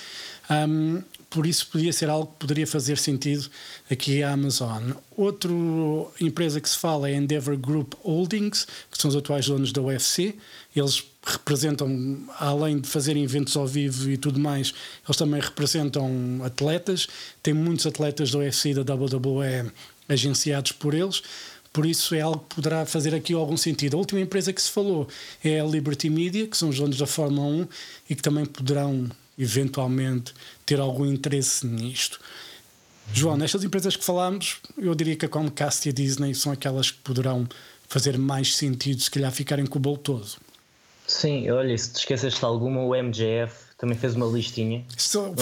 Um, 0.50 1.02
por 1.34 1.48
isso 1.48 1.66
podia 1.68 1.92
ser 1.92 2.12
algo 2.12 2.28
que 2.28 2.38
poderia 2.38 2.68
fazer 2.68 2.96
sentido 2.96 3.50
aqui 3.90 4.22
à 4.22 4.34
Amazon. 4.34 4.92
Outra 5.18 5.50
empresa 6.22 6.62
que 6.62 6.70
se 6.70 6.78
fala 6.78 7.10
é 7.10 7.16
Endeavor 7.16 7.58
Group 7.58 7.96
Holdings, 8.04 8.68
que 8.92 9.02
são 9.02 9.10
os 9.10 9.16
atuais 9.16 9.48
donos 9.48 9.72
da 9.72 9.82
UFC. 9.82 10.36
Eles 10.75 11.04
representam, 11.25 12.20
além 12.38 12.80
de 12.80 12.88
fazerem 12.88 13.24
eventos 13.24 13.58
ao 13.58 13.66
vivo 13.66 14.12
e 14.12 14.16
tudo 14.16 14.40
mais, 14.40 14.75
eles 15.04 15.18
também 15.18 15.42
representam 15.42 16.40
atletas. 16.44 17.08
Tem 17.42 17.54
muitos 17.54 17.88
atletas 17.88 18.30
da 18.30 18.38
UFC 18.38 18.70
e 18.70 18.74
da 18.75 18.94
WWE 18.94 19.72
agenciados 20.08 20.72
por 20.72 20.94
eles. 20.94 21.24
Por 21.72 21.88
isso 21.88 22.13
é 22.13 22.22
algo 22.22 22.46
que 22.48 22.58
poderá 22.58 22.86
fazer 22.86 23.16
aqui 23.16 23.34
algum 23.34 23.58
sentido. 23.58 23.96
A 23.96 24.00
última 24.00 24.22
empresa 24.22 24.54
que 24.54 24.62
se 24.62 24.70
falou 24.70 25.08
é 25.44 25.60
a 25.60 25.66
Liberty 25.66 26.12
Media, 26.12 26.46
que 26.46 26.56
são 26.56 26.70
os 26.70 26.78
donos 26.78 26.98
da 27.00 27.08
Fórmula 27.08 27.48
1 27.48 27.68
e 28.12 28.16
que 28.16 28.22
também 28.22 28.46
poderão 28.46 29.10
eventualmente 29.38 30.34
ter 30.66 30.80
algum 30.80 31.06
interesse 31.06 31.66
nisto. 31.66 32.20
João, 33.13 33.36
nestas 33.36 33.63
empresas 33.63 33.96
que 33.96 34.04
falámos, 34.04 34.58
eu 34.78 34.96
diria 34.96 35.16
que 35.16 35.25
a 35.25 35.30
Comcast 35.30 35.88
e 35.88 35.92
a 35.92 35.94
Disney 35.94 36.34
são 36.34 36.52
aquelas 36.52 36.92
que 36.92 37.00
poderão 37.00 37.48
fazer 37.88 38.18
mais 38.18 38.56
sentido, 38.56 39.02
se 39.02 39.12
calhar 39.12 39.32
ficarem 39.32 39.66
com 39.66 39.78
o 39.78 39.82
bolo 39.82 39.98
todo. 39.98 40.28
Sim, 41.06 41.50
olha, 41.52 41.78
se 41.78 41.92
te 41.92 42.00
esqueceste 42.00 42.40
de 42.40 42.46
alguma, 42.46 42.82
o 42.82 42.96
MJF 42.96 43.54
também 43.78 43.98
fez 43.98 44.16
uma 44.16 44.25
listinha. 44.25 44.86
São, 44.98 45.36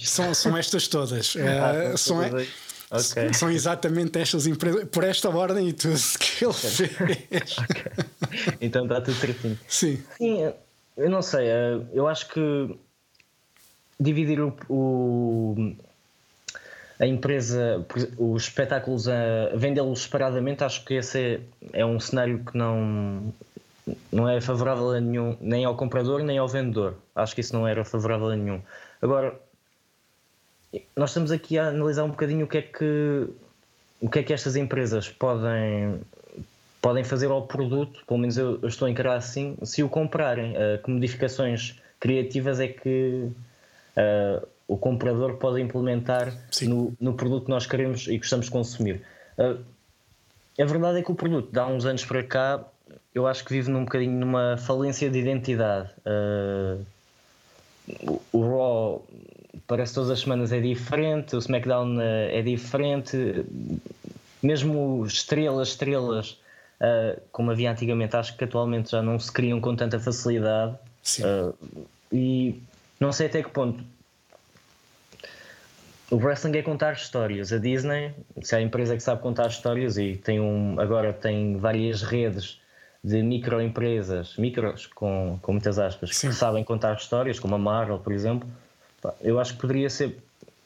são, 0.00 0.34
são, 0.34 0.56
estas 0.56 0.88
todas. 0.88 1.36
é, 1.36 1.96
são, 1.96 2.18
okay. 2.18 3.34
são 3.34 3.50
exatamente 3.50 4.18
estas 4.18 4.46
empresas, 4.46 4.88
por 4.88 5.04
esta 5.04 5.28
ordem 5.28 5.68
e 5.68 5.72
tudo 5.72 6.00
que 6.18 6.44
ele 6.44 6.52
fez. 6.54 7.58
okay. 7.58 8.56
Então 8.60 8.84
está 8.84 9.00
tudo 9.00 9.14
certinho. 9.14 9.58
Sim. 9.68 10.02
Sim, 10.16 10.52
eu 10.96 11.10
não 11.10 11.20
sei, 11.20 11.46
eh, 11.46 11.80
eu 11.92 12.08
acho 12.08 12.28
que 12.28 12.74
dividir 14.02 14.40
o, 14.40 14.54
o 14.68 15.74
a 17.00 17.06
empresa, 17.06 17.84
os 18.16 18.44
espetáculos 18.44 19.08
a 19.08 19.50
vendê-los 19.56 20.02
separadamente, 20.02 20.62
acho 20.62 20.84
que 20.84 20.94
esse 20.94 21.40
é, 21.72 21.80
é 21.80 21.84
um 21.84 21.98
cenário 21.98 22.44
que 22.44 22.56
não, 22.56 23.32
não 24.12 24.28
é 24.28 24.40
favorável 24.40 24.90
a 24.90 25.00
nenhum, 25.00 25.36
nem 25.40 25.64
ao 25.64 25.74
comprador 25.74 26.22
nem 26.22 26.38
ao 26.38 26.46
vendedor. 26.46 26.94
Acho 27.14 27.34
que 27.34 27.40
isso 27.40 27.54
não 27.54 27.66
era 27.66 27.84
favorável 27.84 28.28
a 28.28 28.36
nenhum. 28.36 28.60
Agora, 29.00 29.34
nós 30.96 31.10
estamos 31.10 31.32
aqui 31.32 31.58
a 31.58 31.68
analisar 31.68 32.04
um 32.04 32.10
bocadinho 32.10 32.46
o 32.46 32.48
que 32.48 32.58
é 32.58 32.62
que 32.62 33.26
o 34.00 34.08
que 34.08 34.18
é 34.18 34.22
que 34.22 34.32
estas 34.32 34.56
empresas 34.56 35.08
podem 35.08 36.00
podem 36.80 37.04
fazer 37.04 37.30
ao 37.30 37.46
produto, 37.46 38.04
pelo 38.06 38.18
menos 38.18 38.36
eu, 38.36 38.58
eu 38.60 38.68
estou 38.68 38.86
a 38.86 38.90
encarar 38.90 39.14
assim, 39.14 39.56
se 39.62 39.84
o 39.84 39.88
comprarem, 39.88 40.52
uh, 40.52 40.82
que 40.82 40.90
modificações 40.90 41.80
criativas 42.00 42.58
é 42.58 42.66
que 42.66 43.28
uh, 43.96 44.46
o 44.66 44.76
comprador 44.76 45.36
pode 45.36 45.60
implementar 45.60 46.32
no, 46.62 46.94
no, 47.00 47.14
produto 47.14 47.44
que 47.44 47.50
nós 47.50 47.66
queremos 47.66 48.06
e 48.06 48.18
gostamos 48.18 48.46
de 48.46 48.52
consumir. 48.52 49.02
Uh, 49.38 49.62
a 50.58 50.64
verdade 50.64 50.98
é 50.98 51.02
que 51.02 51.10
o 51.10 51.14
produto, 51.14 51.50
de 51.50 51.58
há 51.58 51.66
uns 51.66 51.84
anos 51.84 52.04
para 52.04 52.22
cá, 52.22 52.64
eu 53.14 53.26
acho 53.26 53.44
que 53.44 53.52
vive 53.52 53.70
num 53.70 53.84
bocadinho 53.84 54.18
numa 54.18 54.56
falência 54.58 55.10
de 55.10 55.18
identidade. 55.18 55.90
Uh, 56.06 56.84
o 58.32 58.40
Raw 58.40 59.04
parece 59.66 59.94
todas 59.94 60.10
as 60.10 60.20
semanas 60.20 60.52
é 60.52 60.60
diferente, 60.60 61.34
o 61.34 61.38
SmackDown 61.38 62.00
é 62.00 62.42
diferente, 62.42 63.44
mesmo 64.42 65.04
estrelas, 65.06 65.68
estrelas, 65.68 66.38
uh, 66.80 67.20
como 67.30 67.50
havia 67.50 67.70
antigamente, 67.70 68.16
acho 68.16 68.36
que 68.36 68.44
atualmente 68.44 68.90
já 68.90 69.00
não 69.00 69.18
se 69.18 69.30
criam 69.30 69.60
com 69.60 69.76
tanta 69.76 69.98
facilidade. 70.00 70.76
Uh, 71.20 71.86
e 72.12 72.60
não 73.02 73.12
sei 73.12 73.26
até 73.26 73.42
que 73.42 73.50
ponto. 73.50 73.82
O 76.08 76.16
wrestling 76.16 76.56
é 76.56 76.62
contar 76.62 76.92
histórias. 76.92 77.52
A 77.52 77.58
Disney, 77.58 78.14
se 78.42 78.54
é 78.54 78.58
a 78.58 78.62
empresa 78.62 78.94
que 78.94 79.02
sabe 79.02 79.20
contar 79.20 79.48
histórias 79.48 79.98
e 79.98 80.14
tem 80.14 80.38
um, 80.38 80.78
agora 80.78 81.12
tem 81.12 81.56
várias 81.56 82.02
redes 82.02 82.60
de 83.02 83.20
microempresas, 83.20 84.36
micros 84.36 84.86
com, 84.86 85.36
com 85.42 85.52
muitas 85.52 85.80
aspas, 85.80 86.16
Sim. 86.16 86.28
que 86.28 86.34
sabem 86.34 86.62
contar 86.62 86.94
histórias, 86.94 87.40
como 87.40 87.56
a 87.56 87.58
Marvel, 87.58 87.98
por 87.98 88.12
exemplo, 88.12 88.48
eu 89.20 89.40
acho 89.40 89.54
que 89.54 89.60
poderia 89.60 89.90
ser 89.90 90.16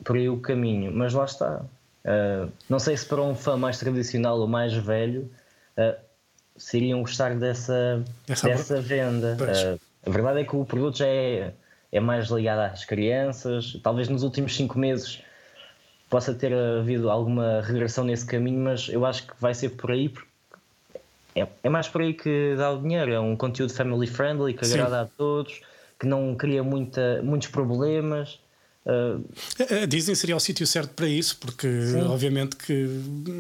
por 0.05 0.17
aí 0.17 0.29
o 0.29 0.39
caminho, 0.39 0.93
mas 0.93 1.15
lá 1.15 1.25
está. 1.25 1.63
Uh, 2.05 2.53
não 2.69 2.79
sei 2.79 2.95
se 2.97 3.07
para 3.07 3.23
um 3.23 3.35
fã 3.35 3.57
mais 3.57 3.79
tradicional 3.79 4.39
ou 4.39 4.47
mais 4.47 4.75
velho 4.75 5.31
uh, 5.79 5.97
se 6.55 6.77
iriam 6.77 7.01
gostar 7.01 7.35
dessa, 7.35 8.05
dessa 8.27 8.81
venda. 8.83 9.39
Uh, 9.41 9.81
a 10.07 10.11
verdade 10.11 10.41
é 10.41 10.45
que 10.45 10.55
o 10.55 10.65
produto 10.67 10.99
já 10.99 11.07
é, 11.07 11.55
é 11.93 12.01
mais 12.01 12.29
ligado 12.29 12.61
às 12.61 12.85
crianças, 12.85 13.79
talvez 13.83 14.09
nos 14.09 14.23
últimos 14.23 14.55
cinco 14.55 14.79
meses 14.79 15.21
possa 16.09 16.33
ter 16.35 16.53
havido 16.53 17.11
alguma 17.11 17.61
regressão 17.63 18.05
nesse 18.05 18.25
caminho, 18.25 18.61
mas 18.61 18.89
eu 18.89 19.05
acho 19.05 19.27
que 19.27 19.33
vai 19.41 19.55
ser 19.55 19.71
por 19.71 19.91
aí, 19.91 20.09
porque 20.09 20.29
é, 21.35 21.47
é 21.65 21.69
mais 21.69 21.89
por 21.89 22.01
aí 22.01 22.15
que 22.15 22.55
dá 22.57 22.73
o 22.73 22.81
dinheiro. 22.81 23.13
É 23.13 23.21
um 23.21 23.37
conteúdo 23.37 23.73
family 23.73 24.07
friendly 24.07 24.55
que 24.55 24.65
Sim. 24.65 24.75
agrada 24.75 25.03
a 25.03 25.05
todos, 25.05 25.61
que 26.01 26.07
não 26.07 26.35
cria 26.35 26.63
muita, 26.63 27.21
muitos 27.23 27.49
problemas. 27.49 28.39
Uh... 28.87 29.23
A 29.83 29.87
Disney 29.87 30.15
seria 30.15 30.37
o 30.37 30.41
sítio 30.41 30.67
certo 30.67 30.91
para 30.95 31.09
isso, 31.09 31.37
porque 31.39 31.69
Sim. 31.69 32.03
obviamente 32.03 32.57
que 32.57 32.87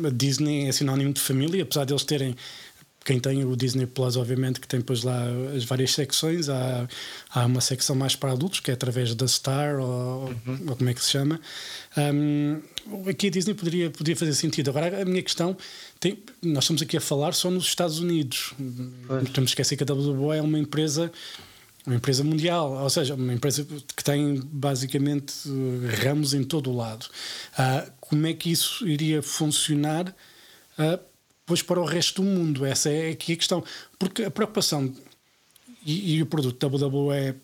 a 0.06 0.10
Disney 0.10 0.68
é 0.68 0.72
sinónimo 0.72 1.12
de 1.12 1.20
família, 1.20 1.62
apesar 1.62 1.84
de 1.84 1.92
eles 1.92 2.04
terem 2.04 2.36
quem 3.06 3.20
tem 3.20 3.44
o 3.44 3.54
Disney 3.54 3.86
Plus, 3.86 4.16
obviamente, 4.16 4.58
que 4.58 4.66
tem 4.66 4.80
depois 4.80 5.04
lá 5.04 5.16
as 5.56 5.62
várias 5.62 5.92
secções. 5.92 6.48
Há, 6.48 6.88
há 7.30 7.46
uma 7.46 7.60
secção 7.60 7.94
mais 7.94 8.16
para 8.16 8.32
adultos, 8.32 8.58
que 8.58 8.68
é 8.68 8.74
através 8.74 9.14
da 9.14 9.28
Star, 9.28 9.78
ou, 9.78 10.24
uhum. 10.24 10.58
ou 10.68 10.76
como 10.76 10.90
é 10.90 10.92
que 10.92 11.04
se 11.04 11.12
chama. 11.12 11.40
Um, 11.96 12.60
aqui 13.08 13.28
a 13.28 13.30
Disney 13.30 13.54
poderia, 13.54 13.90
poderia 13.90 14.16
fazer 14.16 14.34
sentido. 14.34 14.70
Agora, 14.70 15.02
a 15.02 15.04
minha 15.04 15.22
questão: 15.22 15.56
tem, 16.00 16.18
nós 16.42 16.64
estamos 16.64 16.82
aqui 16.82 16.96
a 16.96 17.00
falar 17.00 17.32
só 17.32 17.48
nos 17.48 17.66
Estados 17.66 18.00
Unidos. 18.00 18.52
Pois. 19.06 19.28
Que 19.28 19.40
esquecer 19.42 19.76
que 19.76 19.84
a 19.84 19.94
WWE 19.94 20.38
é 20.38 20.42
uma 20.42 20.58
empresa. 20.58 21.12
Uma 21.86 21.94
empresa 21.94 22.24
mundial, 22.24 22.72
ou 22.72 22.90
seja, 22.90 23.14
uma 23.14 23.32
empresa 23.32 23.64
que 23.96 24.02
tem 24.02 24.40
basicamente 24.44 25.32
ramos 26.02 26.34
em 26.34 26.42
todo 26.42 26.72
o 26.72 26.76
lado. 26.76 27.06
Uh, 27.56 27.88
como 28.00 28.26
é 28.26 28.34
que 28.34 28.50
isso 28.50 28.84
iria 28.88 29.22
funcionar 29.22 30.08
uh, 30.08 30.98
depois 31.46 31.62
para 31.62 31.80
o 31.80 31.84
resto 31.84 32.22
do 32.22 32.28
mundo. 32.28 32.66
Essa 32.66 32.90
é 32.90 33.10
aqui 33.10 33.32
a 33.32 33.36
questão. 33.36 33.62
Porque 33.96 34.24
a 34.24 34.30
preocupação 34.30 34.92
e, 35.84 36.16
e 36.16 36.22
o 36.22 36.26
produto 36.26 36.66
WWE 36.66 37.36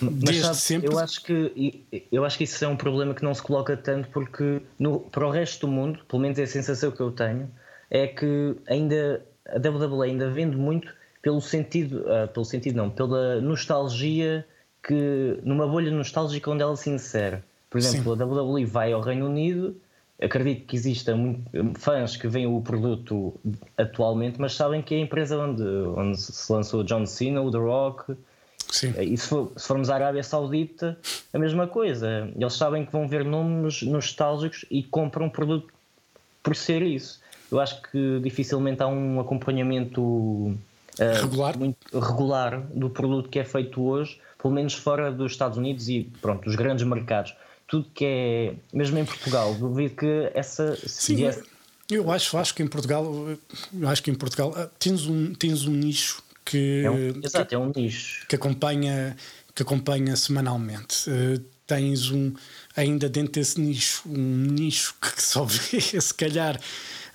desde 0.00 0.42
sabe, 0.42 0.56
sempre. 0.56 0.92
Eu 0.92 0.98
acho, 0.98 1.22
que, 1.22 1.84
eu 2.12 2.24
acho 2.24 2.36
que 2.36 2.44
isso 2.44 2.62
é 2.62 2.68
um 2.68 2.76
problema 2.76 3.14
que 3.14 3.22
não 3.22 3.34
se 3.34 3.42
coloca 3.42 3.76
tanto 3.76 4.08
porque 4.08 4.60
no, 4.78 5.00
para 5.00 5.26
o 5.26 5.30
resto 5.30 5.66
do 5.66 5.72
mundo, 5.72 6.00
pelo 6.06 6.20
menos 6.20 6.38
é 6.38 6.42
a 6.42 6.46
sensação 6.46 6.90
que 6.90 7.00
eu 7.00 7.10
tenho, 7.10 7.50
é 7.90 8.06
que 8.06 8.56
ainda 8.68 9.24
a 9.48 9.56
WWE 9.56 10.10
ainda 10.10 10.30
vende 10.30 10.56
muito 10.56 10.92
pelo 11.22 11.40
sentido, 11.40 12.00
uh, 12.00 12.28
pelo 12.28 12.44
sentido 12.44 12.76
não, 12.76 12.90
pela 12.90 13.40
nostalgia 13.40 14.44
que 14.82 15.38
numa 15.42 15.66
bolha 15.66 15.90
nostálgica 15.90 16.50
onde 16.50 16.62
ela 16.62 16.76
se 16.76 16.90
insere. 16.90 17.38
Por 17.70 17.78
exemplo, 17.78 18.14
Sim. 18.14 18.22
a 18.22 18.26
WWE 18.26 18.64
vai 18.66 18.92
ao 18.92 19.00
Reino 19.00 19.26
Unido, 19.26 19.76
acredito 20.22 20.66
que 20.66 20.76
exista 20.76 21.14
muito, 21.16 21.42
fãs 21.78 22.16
que 22.16 22.28
veem 22.28 22.46
o 22.46 22.60
produto 22.60 23.34
atualmente, 23.76 24.40
mas 24.40 24.54
sabem 24.54 24.80
que 24.80 24.94
é 24.94 24.98
a 24.98 25.00
empresa 25.00 25.38
onde, 25.38 25.62
onde 25.62 26.20
se 26.20 26.52
lançou 26.52 26.84
John 26.84 27.04
Cena, 27.06 27.42
o 27.42 27.50
The 27.50 27.58
Rock. 27.58 28.14
Sim. 28.70 28.94
E 28.98 29.16
se, 29.18 29.28
for, 29.28 29.52
se 29.56 29.66
formos 29.66 29.90
à 29.90 29.96
Arábia 29.96 30.22
Saudita, 30.22 30.98
a 31.32 31.38
mesma 31.38 31.66
coisa. 31.66 32.30
Eles 32.34 32.54
sabem 32.54 32.86
que 32.86 32.92
vão 32.92 33.06
ver 33.06 33.24
nomes 33.24 33.82
nostálgicos 33.82 34.64
e 34.70 34.82
compram 34.82 35.28
produto 35.28 35.72
por 36.42 36.56
ser 36.56 36.82
isso. 36.82 37.20
Eu 37.50 37.60
acho 37.60 37.82
que 37.82 38.20
dificilmente 38.20 38.82
há 38.82 38.86
um 38.86 39.20
acompanhamento 39.20 40.00
uh, 40.02 40.56
regular. 41.20 41.58
Muito 41.58 41.98
regular 41.98 42.60
do 42.74 42.88
produto 42.88 43.28
que 43.28 43.38
é 43.38 43.44
feito 43.44 43.82
hoje, 43.82 44.18
pelo 44.40 44.54
menos 44.54 44.72
fora 44.72 45.12
dos 45.12 45.32
Estados 45.32 45.58
Unidos 45.58 45.88
e 45.88 46.10
pronto, 46.22 46.44
dos 46.44 46.56
grandes 46.56 46.84
mercados. 46.86 47.34
Tudo 47.72 47.88
que 47.94 48.04
é, 48.04 48.54
mesmo 48.70 48.98
em 48.98 49.04
Portugal, 49.06 49.54
duvido 49.54 49.96
que 49.96 50.30
essa. 50.34 50.76
Sim, 50.86 51.16
viesse... 51.16 51.42
eu 51.90 52.10
acho, 52.10 52.36
acho 52.36 52.54
que 52.54 52.62
em 52.62 52.66
Portugal, 52.66 53.06
eu 53.72 53.88
acho 53.88 54.02
que 54.02 54.10
em 54.10 54.14
Portugal 54.14 54.52
ah, 54.54 54.68
tens 54.78 55.06
um, 55.06 55.32
tens 55.32 55.64
um 55.64 55.72
nicho 55.72 56.22
que, 56.44 56.82
é 56.84 56.90
um, 56.90 57.20
exato, 57.24 57.54
é 57.54 57.56
um 57.56 57.72
nicho 57.74 58.26
que 58.28 58.36
acompanha, 58.36 59.16
que 59.54 59.62
acompanha 59.62 60.14
semanalmente. 60.16 61.08
Uh, 61.08 61.42
tens 61.66 62.10
um 62.10 62.34
ainda 62.76 63.08
dentro 63.08 63.32
desse 63.32 63.58
nicho, 63.58 64.02
um 64.06 64.18
nicho 64.18 64.94
que 65.00 65.16
só 65.22 65.46
vê 65.46 65.80
se 65.80 66.12
calhar 66.12 66.60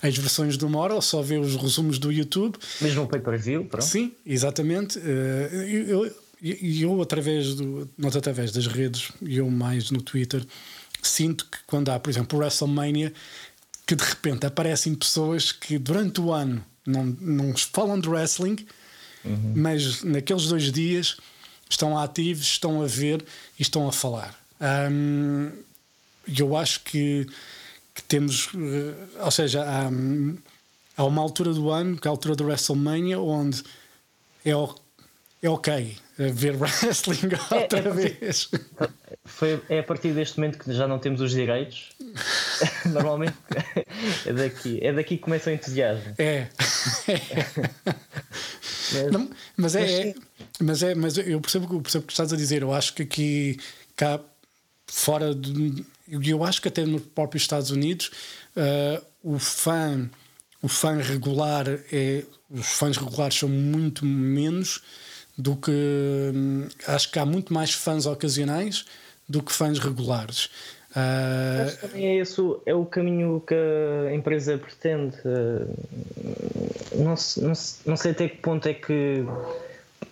as 0.02 0.18
versões 0.18 0.58
de 0.58 0.64
uma 0.64 0.80
hora 0.80 0.92
ou 0.92 1.00
só 1.00 1.22
vê 1.22 1.38
os 1.38 1.54
resumos 1.54 2.00
do 2.00 2.10
YouTube. 2.10 2.58
Mesmo 2.80 3.04
o 3.04 3.06
pay-per-view, 3.06 3.64
pronto. 3.64 3.84
Sim, 3.84 4.12
exatamente. 4.26 4.98
Eh, 4.98 5.50
eu, 5.52 6.04
eu, 6.04 6.16
eu, 6.42 7.00
através 7.02 7.54
do, 7.54 7.88
nós 7.96 8.16
através 8.16 8.52
das 8.52 8.66
redes, 8.66 9.10
e 9.22 9.38
eu 9.38 9.50
mais 9.50 9.90
no 9.90 10.00
Twitter, 10.00 10.44
sinto 11.02 11.46
que 11.46 11.58
quando 11.66 11.88
há, 11.90 11.98
por 11.98 12.10
exemplo, 12.10 12.38
o 12.38 12.40
WrestleMania, 12.40 13.12
que 13.86 13.94
de 13.94 14.04
repente 14.04 14.46
aparecem 14.46 14.94
pessoas 14.94 15.50
que 15.50 15.78
durante 15.78 16.20
o 16.20 16.32
ano 16.32 16.64
não, 16.86 17.04
não 17.20 17.56
falam 17.56 17.98
de 17.98 18.08
wrestling, 18.08 18.66
uhum. 19.24 19.54
mas 19.56 20.02
naqueles 20.02 20.46
dois 20.46 20.70
dias 20.70 21.16
estão 21.68 21.98
ativos, 21.98 22.44
estão 22.44 22.82
a 22.82 22.86
ver 22.86 23.24
e 23.58 23.62
estão 23.62 23.88
a 23.88 23.92
falar. 23.92 24.38
Um, 24.90 25.50
eu 26.26 26.56
acho 26.56 26.80
que 26.80 27.26
que 27.98 28.02
temos, 28.04 28.48
eh, 28.54 29.22
ou 29.24 29.30
seja, 29.30 29.64
há, 29.64 29.90
há 30.96 31.04
uma 31.04 31.20
altura 31.20 31.52
do 31.52 31.68
ano, 31.68 31.96
que 31.96 32.06
é 32.06 32.08
a 32.08 32.12
altura 32.12 32.36
do 32.36 32.44
WrestleMania, 32.44 33.18
onde 33.18 33.62
é, 34.44 34.52
é 35.42 35.48
ok 35.48 35.96
ver 36.18 36.56
wrestling 36.60 37.30
outra 37.50 37.78
é, 37.78 37.86
é 37.86 37.92
vez. 37.92 38.50
Foi, 39.24 39.62
é 39.68 39.78
a 39.78 39.82
partir 39.82 40.12
deste 40.12 40.38
momento 40.38 40.58
que 40.58 40.72
já 40.72 40.88
não 40.88 40.98
temos 40.98 41.20
os 41.20 41.30
direitos. 41.30 41.90
Normalmente 42.86 43.36
é 44.26 44.32
daqui, 44.32 44.78
é 44.82 44.92
daqui 44.92 45.16
que 45.16 45.22
começa 45.22 45.50
o 45.50 45.52
entusiasmo. 45.52 46.14
É. 46.18 46.48
mas, 48.92 49.12
não, 49.12 49.30
mas, 49.56 49.76
é, 49.76 50.14
mas, 50.60 50.82
é, 50.82 50.94
mas 50.94 51.18
eu 51.18 51.40
percebo, 51.40 51.74
eu 51.74 51.80
percebo 51.80 52.04
o 52.04 52.06
que 52.06 52.12
estás 52.12 52.32
a 52.32 52.36
dizer. 52.36 52.62
Eu 52.62 52.72
acho 52.72 52.94
que 52.94 53.02
aqui 53.02 53.58
cá 53.94 54.20
fora 54.86 55.34
de 55.34 55.84
eu 56.10 56.42
acho 56.42 56.62
que 56.62 56.68
até 56.68 56.84
nos 56.84 57.02
próprios 57.02 57.42
Estados 57.42 57.70
Unidos 57.70 58.10
uh, 58.56 59.04
o 59.22 59.38
fã 59.38 60.10
o 60.62 60.68
fã 60.68 60.96
regular 60.96 61.66
é 61.92 62.24
os 62.50 62.66
fãs 62.66 62.96
regulares 62.96 63.36
são 63.36 63.48
muito 63.48 64.06
menos 64.06 64.82
do 65.38 65.56
que 65.56 65.70
hum, 66.34 66.68
acho 66.86 67.10
que 67.10 67.18
há 67.18 67.24
muito 67.24 67.54
mais 67.54 67.72
fãs 67.72 68.06
ocasionais 68.06 68.84
do 69.28 69.42
que 69.42 69.52
fãs 69.52 69.78
regulares 69.78 70.46
uh, 70.90 71.64
Mas 71.64 71.76
também 71.76 72.06
é 72.06 72.16
esse 72.16 72.40
é 72.66 72.74
o 72.74 72.84
caminho 72.84 73.40
que 73.46 73.54
a 73.54 74.12
empresa 74.12 74.58
pretende 74.58 75.16
uh, 75.24 75.76
não, 76.96 77.14
não, 77.36 77.52
não 77.86 77.96
sei 77.96 78.10
até 78.10 78.28
que 78.28 78.38
ponto 78.38 78.66
é 78.66 78.74
que 78.74 79.24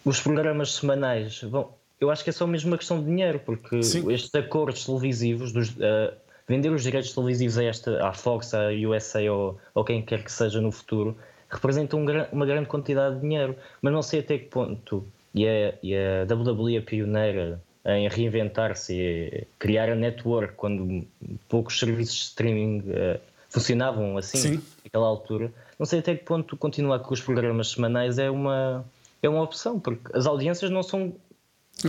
os 0.04 0.20
programas 0.20 0.74
semanais 0.74 1.40
vão 1.42 1.74
eu 2.00 2.10
acho 2.10 2.22
que 2.22 2.30
é 2.30 2.32
só 2.32 2.46
mesmo 2.46 2.70
uma 2.70 2.78
questão 2.78 3.00
de 3.00 3.06
dinheiro, 3.06 3.40
porque 3.44 3.82
Sim. 3.82 4.10
estes 4.12 4.34
acordos 4.34 4.84
televisivos, 4.84 5.52
dos, 5.52 5.70
uh, 5.70 6.12
vender 6.46 6.70
os 6.70 6.82
direitos 6.82 7.12
televisivos 7.12 7.58
a 7.58 7.64
esta, 7.64 8.06
à 8.06 8.12
Fox, 8.12 8.52
à 8.54 8.68
USA 8.68 9.20
ou, 9.32 9.58
ou 9.74 9.84
quem 9.84 10.02
quer 10.02 10.22
que 10.22 10.30
seja 10.30 10.60
no 10.60 10.70
futuro, 10.70 11.16
representam 11.48 12.00
um, 12.00 12.06
uma 12.32 12.44
grande 12.44 12.68
quantidade 12.68 13.16
de 13.16 13.22
dinheiro. 13.22 13.56
Mas 13.80 13.92
não 13.92 14.02
sei 14.02 14.20
até 14.20 14.38
que 14.38 14.46
ponto. 14.46 15.06
E 15.36 15.46
a, 15.46 15.74
e 15.82 15.94
a 15.94 16.34
WWE 16.34 16.78
é 16.78 16.80
pioneira 16.80 17.62
em 17.84 18.08
reinventar-se 18.08 18.94
e 18.94 19.46
criar 19.58 19.90
a 19.90 19.94
network 19.94 20.54
quando 20.54 21.06
poucos 21.48 21.78
serviços 21.78 22.16
de 22.16 22.22
streaming 22.22 22.78
uh, 22.80 23.20
funcionavam 23.48 24.16
assim, 24.18 24.38
Sim. 24.38 24.62
naquela 24.84 25.06
altura. 25.06 25.52
Não 25.78 25.86
sei 25.86 26.00
até 26.00 26.14
que 26.16 26.24
ponto 26.24 26.56
continuar 26.56 26.98
com 27.00 27.14
os 27.14 27.20
programas 27.20 27.70
semanais 27.70 28.18
é 28.18 28.30
uma, 28.30 28.84
é 29.22 29.28
uma 29.28 29.42
opção, 29.42 29.78
porque 29.78 30.10
as 30.14 30.26
audiências 30.26 30.70
não 30.70 30.82
são 30.82 31.14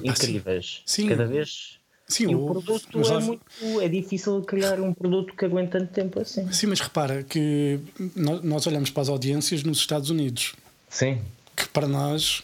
incríveis. 0.04 0.84
Sim. 0.86 1.08
Cada 1.08 1.26
vez. 1.26 1.78
Sim, 2.08 2.32
e 2.32 2.36
o, 2.36 2.46
o 2.46 2.52
produto 2.52 3.02
é, 3.02 3.20
muito, 3.20 3.44
é 3.82 3.88
difícil 3.90 4.42
criar 4.44 4.80
um 4.80 4.94
produto 4.94 5.34
que 5.36 5.44
aguente 5.44 5.72
tanto 5.72 5.92
tempo 5.92 6.22
assim. 6.22 6.50
Sim, 6.54 6.68
mas 6.68 6.80
repara 6.80 7.24
que 7.24 7.80
nós 8.16 8.66
olhamos 8.66 8.90
para 8.90 9.02
as 9.02 9.10
audiências 9.10 9.64
nos 9.64 9.80
Estados 9.80 10.10
Unidos. 10.10 10.56
Sim. 10.90 11.22
Que 11.54 11.68
para 11.68 11.86
nós, 11.86 12.44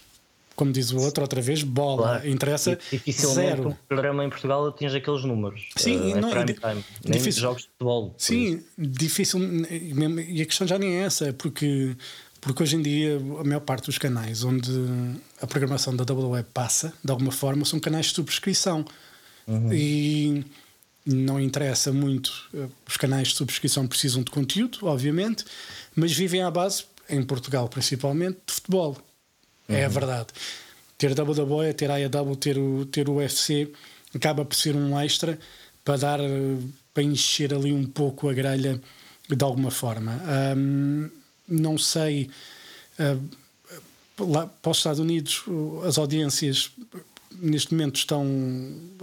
como 0.55 0.71
diz 0.71 0.91
o 0.91 0.97
outro, 0.99 1.23
outra 1.23 1.41
vez, 1.41 1.63
bola. 1.63 2.03
Claro. 2.03 2.29
Interessa 2.29 2.79
Dificilmente 2.91 3.35
zero. 3.35 3.69
um 3.69 3.75
programa 3.87 4.23
em 4.23 4.29
Portugal 4.29 4.67
atinge 4.67 4.97
aqueles 4.97 5.23
números. 5.23 5.69
Sim, 5.75 6.13
uh, 6.13 6.21
não, 6.21 6.29
prime 6.29 6.53
time. 6.53 6.85
Nem 7.03 7.17
difícil, 7.17 7.41
jogos 7.41 7.63
de 7.63 7.67
futebol. 7.69 8.13
Sim, 8.17 8.63
difícil. 8.77 9.39
E 9.69 10.41
a 10.41 10.45
questão 10.45 10.67
já 10.67 10.77
nem 10.77 10.97
é 10.97 11.03
essa, 11.03 11.33
porque 11.33 11.95
porque 12.43 12.61
hoje 12.61 12.75
em 12.75 12.81
dia 12.81 13.17
a 13.39 13.43
maior 13.43 13.61
parte 13.61 13.85
dos 13.85 13.97
canais 13.97 14.43
onde 14.43 14.69
a 15.41 15.47
programação 15.47 15.95
da 15.95 16.03
WWE 16.03 16.43
passa, 16.43 16.93
de 17.03 17.09
alguma 17.09 17.31
forma, 17.31 17.63
são 17.63 17.79
canais 17.79 18.07
de 18.07 18.15
subscrição. 18.15 18.85
Uhum. 19.47 19.73
E 19.73 20.45
não 21.05 21.39
interessa 21.39 21.91
muito. 21.91 22.49
Eh, 22.53 22.67
os 22.87 22.97
canais 22.97 23.29
de 23.29 23.35
subscrição 23.35 23.87
precisam 23.87 24.23
de 24.23 24.31
conteúdo, 24.31 24.79
obviamente, 24.83 25.45
mas 25.95 26.11
vivem 26.11 26.41
à 26.41 26.51
base, 26.51 26.83
em 27.09 27.23
Portugal 27.23 27.67
principalmente, 27.69 28.39
de 28.45 28.53
futebol. 28.53 28.97
Uhum. 29.73 29.81
É 29.81 29.85
a 29.85 29.89
verdade. 29.89 30.27
Ter 30.97 31.19
a 31.19 31.23
WWE, 31.23 31.73
ter 31.73 31.91
a 31.91 31.95
AEW, 31.95 32.35
ter 32.35 32.57
o, 32.57 32.85
ter 32.85 33.09
o 33.09 33.15
UFC 33.15 33.71
acaba 34.15 34.45
por 34.45 34.55
ser 34.55 34.75
um 34.75 34.99
extra 34.99 35.37
para 35.83 35.97
dar 35.97 36.19
para 36.93 37.03
encher 37.03 37.53
ali 37.53 37.73
um 37.73 37.85
pouco 37.85 38.29
a 38.29 38.33
grelha 38.33 38.79
de 39.27 39.43
alguma 39.43 39.71
forma. 39.71 40.21
Um, 40.55 41.09
não 41.47 41.77
sei. 41.77 42.29
Uh, 42.99 43.43
lá 44.19 44.45
para 44.45 44.71
os 44.71 44.77
Estados 44.77 44.99
Unidos, 44.99 45.43
as 45.87 45.97
audiências 45.97 46.71
neste 47.31 47.73
momento 47.73 47.95
estão, 47.95 48.25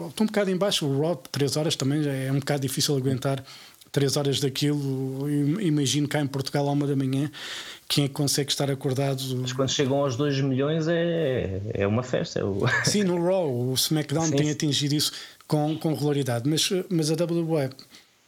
estão 0.08 0.24
um 0.24 0.26
bocado 0.26 0.50
em 0.50 0.56
baixo. 0.56 0.86
O 0.86 1.00
Raw, 1.00 1.16
3 1.16 1.56
horas 1.56 1.76
também 1.76 2.02
já 2.02 2.12
é 2.12 2.30
um 2.30 2.38
bocado 2.38 2.62
difícil 2.62 2.96
aguentar 2.96 3.44
3 3.90 4.16
horas 4.16 4.40
daquilo. 4.40 5.28
Imagino 5.60 6.06
cá 6.06 6.20
em 6.20 6.26
Portugal, 6.26 6.68
à 6.68 6.72
uma 6.72 6.86
da 6.86 6.94
manhã, 6.94 7.30
quem 7.90 8.04
é 8.04 8.08
consegue 8.08 8.52
estar 8.52 8.70
acordado. 8.70 9.20
Mas 9.38 9.52
quando 9.52 9.68
chegam 9.68 9.96
aos 9.96 10.16
2 10.16 10.40
milhões 10.42 10.86
é, 10.86 11.60
é 11.74 11.86
uma 11.88 12.04
festa. 12.04 12.38
É 12.38 12.44
o... 12.44 12.62
Sim, 12.84 13.02
no 13.02 13.20
Raw, 13.20 13.52
o 13.52 13.74
SmackDown 13.74 14.26
sim, 14.26 14.36
tem 14.36 14.50
atingido 14.50 14.94
isso 14.94 15.12
com, 15.48 15.76
com 15.76 15.92
regularidade. 15.92 16.48
Mas, 16.48 16.70
mas 16.88 17.10
a 17.10 17.14
WWE 17.14 17.68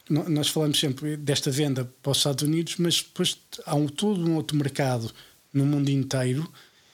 nós 0.09 0.49
falamos 0.49 0.77
sempre 0.77 1.15
desta 1.15 1.49
venda 1.49 1.89
para 2.01 2.11
os 2.11 2.17
Estados 2.17 2.43
Unidos, 2.43 2.75
mas 2.77 2.95
depois 3.01 3.37
há 3.65 3.73
um, 3.73 3.87
todo 3.87 4.29
um 4.29 4.35
outro 4.35 4.57
mercado 4.57 5.09
no 5.53 5.65
mundo 5.65 5.89
inteiro 5.89 6.45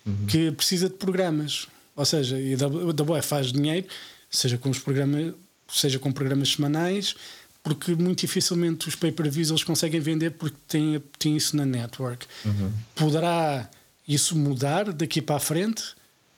uhum. 0.06 0.28
que 0.28 0.52
precisa 0.52 0.88
de 0.88 0.96
programas. 0.96 1.68
Ou 1.96 2.06
seja, 2.06 2.36
a 2.38 2.68
WWE 2.68 3.22
faz 3.24 3.52
dinheiro, 3.52 3.88
seja 4.30 4.60
com 4.60 4.70
os 4.70 4.78
programas, 4.78 5.34
seja 5.68 5.98
com 5.98 6.12
programas 6.12 6.50
semanais, 6.54 7.16
porque 7.64 7.94
muito 7.96 8.22
dificilmente 8.22 8.88
os 8.88 8.96
pay-per-views 8.96 9.50
eles 9.50 9.64
conseguem 9.64 10.00
vender 10.00 10.32
porque 10.32 10.58
têm, 10.68 11.02
têm 11.18 11.38
isso 11.38 11.56
na 11.56 11.66
network. 11.66 12.26
Uhum. 12.46 12.72
Poderá 12.96 13.70
isso 14.08 14.36
mudar 14.36 14.92
daqui 14.94 15.22
para 15.22 15.36
a 15.36 15.40
frente? 15.40 15.84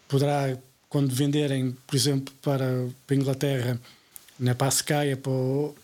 Poderá, 0.08 0.58
quando 0.90 1.14
venderem, 1.14 1.76
por 1.88 1.96
exemplo, 1.96 2.34
para, 2.42 2.88
para 3.08 3.16
a 3.16 3.20
Inglaterra 3.20 3.80
né, 4.42 4.56
para 4.56 4.68
a 4.68 4.70
Sky, 4.70 5.16
para, 5.22 5.32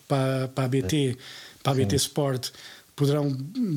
para, 0.08 0.48
para 0.48 0.64
a 0.64 0.68
BT, 0.68 1.16
para 1.62 1.72
a 1.72 1.74
BT 1.76 1.94
Sport, 1.96 2.50
poderão 2.96 3.34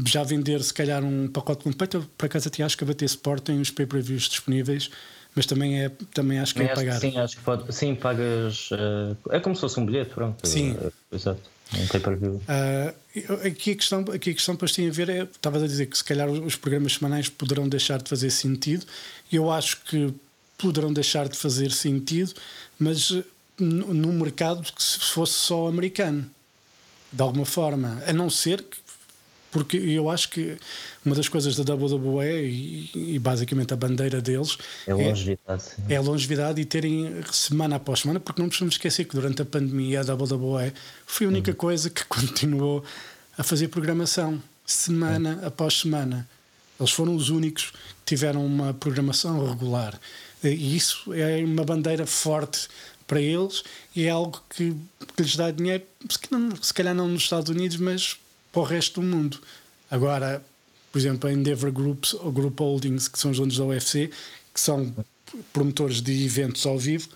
já 0.07 0.23
vender 0.23 0.61
se 0.63 0.73
calhar 0.73 1.03
um 1.03 1.27
pacote 1.27 1.63
completo. 1.63 2.09
Por 2.17 2.25
acaso 2.25 2.47
até 2.47 2.63
acho 2.63 2.75
que 2.75 2.83
a 2.83 2.87
BT 2.87 3.05
Sport 3.05 3.43
tem 3.43 3.61
os 3.61 3.69
pay-per-views 3.69 4.23
disponíveis, 4.23 4.89
mas 5.35 5.45
também, 5.45 5.83
é, 5.83 5.91
também 6.13 6.39
acho 6.39 6.53
que 6.53 6.61
é 6.61 6.67
pagar. 6.67 6.99
Sim, 6.99 7.17
acho 7.17 7.37
que 7.37 7.43
pode. 7.43 7.73
Sim, 7.73 7.95
pagas. 7.95 8.69
Uh, 8.71 9.15
é 9.29 9.39
como 9.39 9.55
se 9.55 9.61
fosse 9.61 9.79
um 9.79 9.85
bilhete, 9.85 10.11
pronto. 10.11 10.45
Sim. 10.45 10.71
Uh, 10.73 10.91
exato. 11.11 11.41
Um 11.73 11.87
pay-per-view. 11.87 12.33
Uh, 12.33 13.47
aqui, 13.47 13.71
a 13.71 13.75
questão, 13.75 14.01
aqui 14.13 14.31
a 14.31 14.33
questão 14.33 14.55
para 14.57 14.67
tem 14.67 14.89
a 14.89 14.91
ver 14.91 15.09
é. 15.09 15.23
Estavas 15.23 15.63
a 15.63 15.67
dizer 15.67 15.85
que 15.85 15.97
se 15.97 16.03
calhar 16.03 16.29
os 16.29 16.55
programas 16.57 16.93
semanais 16.93 17.29
poderão 17.29 17.69
deixar 17.69 18.01
de 18.01 18.09
fazer 18.09 18.29
sentido. 18.29 18.85
Eu 19.31 19.49
acho 19.49 19.81
que 19.85 20.13
poderão 20.57 20.91
deixar 20.91 21.29
de 21.29 21.37
fazer 21.37 21.71
sentido, 21.71 22.33
mas 22.77 23.11
num 23.57 24.13
mercado 24.13 24.61
que 24.61 24.83
se 24.83 24.99
fosse 24.99 25.33
só 25.33 25.67
americano, 25.67 26.29
de 27.11 27.21
alguma 27.21 27.45
forma, 27.45 28.01
a 28.05 28.13
não 28.13 28.29
ser 28.29 28.63
que 28.63 28.77
porque 29.51 29.77
eu 29.77 30.09
acho 30.09 30.29
que 30.29 30.57
uma 31.05 31.13
das 31.13 31.27
coisas 31.27 31.55
da 31.55 31.73
WWE 31.73 32.47
e, 32.47 33.15
e 33.15 33.19
basicamente 33.19 33.73
a 33.73 33.77
bandeira 33.77 34.21
deles 34.21 34.57
é 34.87 34.91
a 34.91 34.95
longevidade. 34.95 35.63
É, 35.89 35.93
é 35.93 35.99
longevidade 35.99 36.61
e 36.61 36.65
terem 36.65 37.21
semana 37.31 37.75
após 37.75 37.99
semana, 37.99 38.19
porque 38.19 38.41
não 38.41 38.49
podemos 38.49 38.75
esquecer 38.75 39.05
que 39.05 39.13
durante 39.13 39.41
a 39.41 39.45
pandemia 39.45 40.01
a 40.01 40.13
WWE 40.13 40.73
foi 41.05 41.27
a 41.27 41.29
única 41.29 41.51
uhum. 41.51 41.57
coisa 41.57 41.89
que 41.89 42.05
continuou 42.07 42.83
a 43.37 43.43
fazer 43.43 43.67
programação 43.67 44.41
semana 44.65 45.39
uhum. 45.41 45.47
após 45.47 45.79
semana. 45.79 46.27
Eles 46.79 46.91
foram 46.91 47.15
os 47.15 47.29
únicos 47.29 47.71
que 47.71 48.15
tiveram 48.15 48.45
uma 48.45 48.73
programação 48.73 49.47
regular. 49.47 49.99
E 50.43 50.75
isso 50.75 51.13
é 51.13 51.43
uma 51.43 51.63
bandeira 51.63 52.07
forte 52.07 52.67
para 53.11 53.21
eles 53.21 53.61
e 53.93 54.05
é 54.05 54.09
algo 54.09 54.41
que, 54.49 54.73
que 55.15 55.21
lhes 55.21 55.35
dá 55.35 55.51
dinheiro, 55.51 55.83
se 56.61 56.73
calhar 56.73 56.95
não 56.95 57.09
nos 57.09 57.23
Estados 57.23 57.49
Unidos, 57.49 57.75
mas 57.75 58.17
para 58.51 58.61
o 58.61 58.65
resto 58.65 59.01
do 59.01 59.07
mundo. 59.07 59.39
Agora, 59.89 60.43
por 60.91 60.99
exemplo, 60.99 61.29
a 61.29 61.33
Endeavor 61.33 61.71
Groups 61.71 62.13
ou 62.13 62.31
Group 62.31 62.59
Holdings, 62.59 63.07
que 63.07 63.17
são 63.19 63.31
os 63.31 63.37
donos 63.37 63.57
da 63.57 63.65
UFC, 63.65 64.09
que 64.53 64.59
são 64.59 64.93
promotores 65.53 66.01
de 66.01 66.25
eventos 66.25 66.65
ao 66.65 66.77
vivo, 66.77 67.07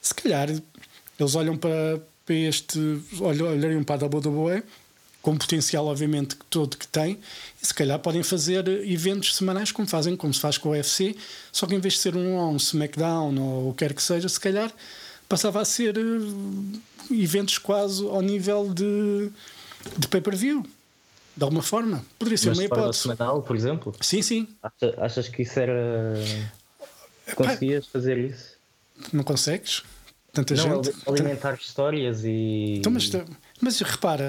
se 0.00 0.14
calhar 0.14 0.48
eles 0.50 1.34
olham 1.34 1.56
para, 1.56 2.02
para 2.26 2.34
este, 2.34 2.78
olhariam 3.20 3.82
para 3.82 4.04
a 4.04 4.08
WWE 4.08 4.62
com 5.22 5.30
o 5.30 5.38
potencial, 5.38 5.86
obviamente, 5.86 6.36
todo 6.50 6.76
que 6.76 6.86
tem, 6.86 7.18
e 7.62 7.66
se 7.66 7.72
calhar 7.72 7.96
podem 8.00 8.24
fazer 8.24 8.66
eventos 8.84 9.36
semanais 9.36 9.70
como 9.70 9.86
fazem, 9.86 10.16
como 10.16 10.34
se 10.34 10.40
faz 10.40 10.58
com 10.58 10.70
o 10.70 10.72
UFC, 10.72 11.16
só 11.52 11.64
que 11.64 11.76
em 11.76 11.78
vez 11.78 11.94
de 11.94 12.00
ser 12.00 12.16
um 12.16 12.50
um 12.50 12.56
SmackDown 12.56 13.38
ou 13.40 13.70
o 13.70 13.72
que 13.72 13.78
quer 13.78 13.94
que 13.94 14.02
seja, 14.02 14.28
se 14.28 14.40
calhar 14.40 14.72
passava 15.28 15.60
a 15.60 15.64
ser 15.64 15.96
eh, 15.96 17.14
eventos 17.14 17.56
quase 17.56 18.04
ao 18.04 18.20
nível 18.20 18.74
de, 18.74 19.30
de 19.96 20.08
pay-per-view 20.08 20.66
de 21.36 21.42
alguma 21.42 21.62
forma. 21.62 22.04
Poderia 22.18 22.38
ser 22.38 22.48
Mas 22.50 22.58
uma 22.58 22.64
hipótese. 22.64 22.98
semanal, 23.02 23.42
por 23.42 23.56
exemplo? 23.56 23.94
Sim, 24.00 24.22
sim. 24.22 24.48
Achas, 24.62 24.98
achas 24.98 25.28
que 25.28 25.42
isso 25.42 25.58
era. 25.58 26.14
Conseguias 27.34 27.86
fazer 27.86 28.18
isso? 28.18 28.56
Não 29.12 29.24
consegues? 29.24 29.82
Tanta 30.32 30.54
não, 30.54 30.82
gente. 30.82 30.96
Alimentar 31.06 31.54
histórias 31.54 32.24
e. 32.24 32.76
Então, 32.78 32.92
mas, 32.92 33.10
mas 33.60 33.80
repara, 33.80 34.24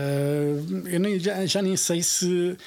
eu 0.85 0.99
nem, 0.99 1.19
já, 1.19 1.45
já 1.45 1.61
nem 1.61 1.75
sei 1.77 2.03
se 2.03 2.57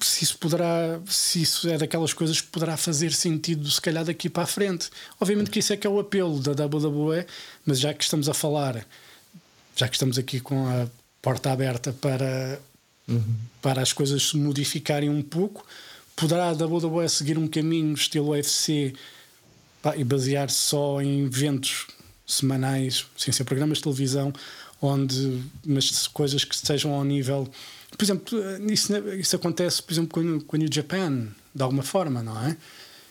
se 0.00 0.24
isso 0.24 0.38
poderá, 0.38 1.00
se 1.06 1.42
isso 1.42 1.68
é 1.68 1.78
daquelas 1.78 2.12
coisas 2.12 2.40
que 2.40 2.48
poderá 2.48 2.76
fazer 2.76 3.12
sentido 3.12 3.70
se 3.70 3.80
calhar 3.80 4.04
daqui 4.04 4.28
para 4.28 4.42
a 4.42 4.46
frente. 4.46 4.90
Obviamente 5.20 5.50
que 5.50 5.60
isso 5.60 5.72
é 5.72 5.76
que 5.76 5.86
é 5.86 5.90
o 5.90 6.00
apelo 6.00 6.40
da 6.40 6.64
WWE, 6.64 7.24
mas 7.64 7.78
já 7.78 7.94
que 7.94 8.02
estamos 8.02 8.28
a 8.28 8.34
falar, 8.34 8.84
já 9.76 9.86
que 9.86 9.94
estamos 9.94 10.18
aqui 10.18 10.40
com 10.40 10.66
a 10.66 10.88
porta 11.22 11.52
aberta 11.52 11.92
para 11.92 12.58
uhum. 13.08 13.22
para 13.62 13.80
as 13.82 13.92
coisas 13.92 14.28
se 14.28 14.36
modificarem 14.36 15.08
um 15.08 15.22
pouco. 15.22 15.66
Poderá 16.14 16.48
a 16.48 16.52
WWE 16.52 17.08
seguir 17.08 17.38
um 17.38 17.48
caminho 17.48 17.94
estilo 17.94 18.30
UFC 18.30 18.92
pá, 19.82 19.96
e 19.96 20.04
basear-se 20.04 20.56
só 20.56 21.00
em 21.00 21.24
eventos 21.24 21.86
semanais, 22.26 23.06
sem 23.16 23.32
ser 23.32 23.44
programas 23.44 23.78
de 23.78 23.84
televisão, 23.84 24.32
onde 24.80 25.42
mas 25.64 26.06
coisas 26.08 26.44
que 26.44 26.54
estejam 26.54 26.92
ao 26.92 27.04
nível. 27.04 27.48
Por 27.96 28.04
exemplo, 28.04 28.38
isso, 28.70 28.96
isso 29.18 29.36
acontece, 29.36 29.82
por 29.82 29.92
exemplo, 29.92 30.10
com, 30.10 30.40
com 30.40 30.56
a 30.56 30.58
New 30.58 30.68
Japan, 30.70 31.28
de 31.54 31.62
alguma 31.62 31.82
forma, 31.82 32.22
não 32.22 32.38
é? 32.46 32.56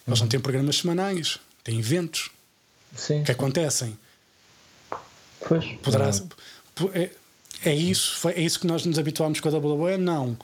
Eles 0.08 0.20
uhum. 0.20 0.26
não 0.26 0.28
têm 0.28 0.40
programas 0.40 0.78
semanais, 0.78 1.40
têm 1.64 1.80
eventos 1.80 2.30
Sim. 2.96 3.24
que 3.24 3.32
acontecem. 3.32 3.98
Pois. 5.48 5.66
Poderá, 5.82 6.10
é, 6.94 7.10
é 7.64 7.74
isso, 7.74 8.28
é 8.30 8.42
isso 8.42 8.60
que 8.60 8.68
nós 8.68 8.86
nos 8.86 9.00
habituámos 9.00 9.40
com 9.40 9.50
a 9.50 9.58
WWE? 9.58 9.98
Não. 9.98 10.38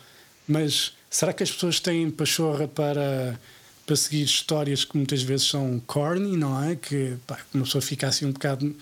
Mas 0.47 0.93
será 1.10 1.32
que 1.34 1.43
as 1.43 1.52
pessoas 1.52 1.80
têm 1.80 2.10
pachorra 2.10 2.67
para, 2.67 3.39
para 3.86 3.95
seguir 3.95 4.23
histórias 4.23 4.84
que 4.84 4.97
muitas 4.97 5.21
vezes 5.21 5.47
são 5.47 5.82
corny, 5.86 6.36
não 6.36 6.63
é? 6.63 6.76
Que 6.76 7.15
pá, 7.28 7.39
uma 7.54 7.63
pessoa 7.63 7.82
fica 7.82 8.08
assim 8.08 8.26
um 8.26 8.32
bocado 8.32 8.76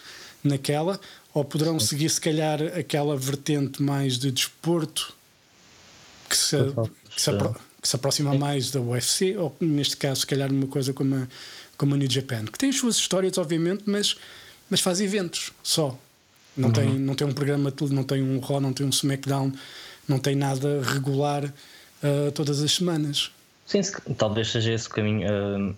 naquela? 0.44 1.00
Ou 1.34 1.46
poderão 1.46 1.80
Sim. 1.80 1.88
seguir, 1.88 2.10
se 2.10 2.20
calhar, 2.20 2.62
aquela 2.78 3.16
vertente 3.16 3.82
mais 3.82 4.18
de 4.18 4.32
desporto 4.32 5.14
que 6.30 6.36
se, 6.36 6.58
que 7.10 7.22
se, 7.22 7.30
apro 7.30 7.56
que 7.82 7.88
se 7.88 7.96
aproxima 7.96 8.34
mais 8.36 8.72
da 8.72 8.82
UFC? 8.82 9.38
Ou 9.38 9.56
neste 9.60 9.98
caso, 9.98 10.22
se 10.22 10.28
calhar, 10.28 10.52
uma 10.52 10.68
coisa 10.68 10.94
como 10.94 11.16
a, 11.16 11.28
como 11.78 11.96
a 11.96 11.98
New 11.98 12.10
Japan, 12.10 12.46
que 12.46 12.58
tem 12.58 12.70
as 12.70 12.76
suas 12.78 12.96
histórias, 12.96 13.38
obviamente, 13.38 13.84
mas, 13.86 14.16
mas 14.70 14.82
faz 14.82 15.00
eventos 15.00 15.52
só. 15.64 15.98
Não, 16.56 16.68
uhum. 16.68 16.74
tem, 16.74 17.00
não 17.00 17.16
tem 17.16 17.28
um 17.28 17.34
programa, 17.34 17.74
não 17.92 18.04
tem 18.04 18.22
um 18.22 18.40
Raw, 18.40 18.60
não 18.60 18.74
tem 18.74 18.86
um 18.86 18.90
SmackDown, 18.90 19.52
não 20.08 20.20
tem 20.20 20.36
nada 20.36 20.82
regular 20.84 21.46
uh, 21.46 22.32
todas 22.34 22.62
as 22.62 22.72
semanas. 22.72 23.32
Sim, 23.66 23.82
talvez 24.18 24.52
seja 24.52 24.74
esse 24.74 24.88
o 24.88 24.92
caminho. 24.92 25.28
Uh, 25.30 25.76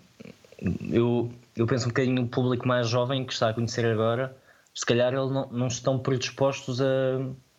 eu, 0.89 1.31
eu 1.55 1.67
penso 1.67 1.85
um 1.85 1.89
bocadinho 1.89 2.15
no 2.15 2.27
público 2.27 2.67
mais 2.67 2.87
jovem 2.87 3.25
que 3.25 3.33
está 3.33 3.49
a 3.49 3.53
conhecer 3.53 3.85
agora, 3.85 4.35
se 4.73 4.85
calhar 4.85 5.13
eles 5.13 5.29
não, 5.29 5.47
não 5.51 5.67
estão 5.67 5.99
predispostos 5.99 6.81
a. 6.81 6.85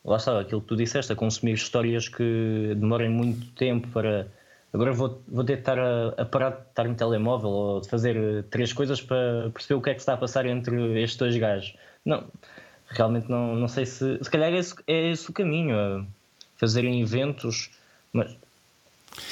Lá 0.05 0.16
está, 0.18 0.38
aquilo 0.38 0.61
que 0.61 0.66
tu 0.66 0.77
disseste, 0.77 1.12
a 1.12 1.16
consumir 1.16 1.55
histórias 1.55 2.09
que 2.09 2.74
demorem 2.77 3.09
muito 3.09 3.46
tempo 3.53 3.88
para. 3.88 4.27
Agora 4.72 4.92
vou, 4.92 5.22
vou 5.29 5.44
ter 5.44 5.55
de 5.55 5.61
estar 5.61 5.79
a, 5.79 6.09
a 6.18 6.24
parar 6.24 6.50
de 6.50 6.62
estar 6.68 6.85
no 6.85 6.94
telemóvel 6.94 7.48
ou 7.48 7.81
de 7.81 7.88
fazer 7.88 8.42
três 8.50 8.72
coisas 8.72 9.00
para 9.00 9.50
perceber 9.50 9.74
o 9.74 9.81
que 9.81 9.90
é 9.90 9.94
que 9.94 10.00
está 10.00 10.14
a 10.14 10.16
passar 10.16 10.44
entre 10.46 11.00
estes 11.00 11.16
dois 11.16 11.37
gajos. 11.37 11.74
Não, 12.05 12.24
realmente 12.88 13.29
não, 13.31 13.55
não 13.55 13.68
sei 13.68 13.87
se. 13.87 14.18
Se 14.23 14.31
calhar 14.31 14.53
é 14.53 14.59
esse, 14.59 14.75
é 14.87 15.11
esse 15.11 15.29
o 15.29 15.33
caminho, 15.33 16.07
fazerem 16.57 17.01
eventos, 17.01 17.70
mas. 18.12 18.37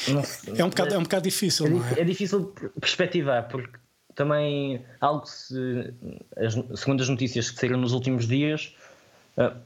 Não, 0.09 0.23
é, 0.57 0.65
um 0.65 0.69
bocado, 0.69 0.95
é 0.95 0.99
um 0.99 1.03
bocado 1.03 1.25
difícil, 1.25 1.67
é, 1.67 1.71
não 1.71 1.85
é? 1.85 2.01
É 2.01 2.05
difícil 2.05 2.55
perspectivar, 2.81 3.49
porque 3.49 3.77
também 4.15 4.81
algo 5.01 5.27
se, 5.27 5.93
as, 6.37 6.55
segundo 6.79 7.03
as 7.03 7.09
notícias 7.09 7.51
que 7.51 7.59
saíram 7.59 7.79
nos 7.79 7.93
últimos 7.93 8.27
dias, 8.27 8.75
uh, 9.37 9.57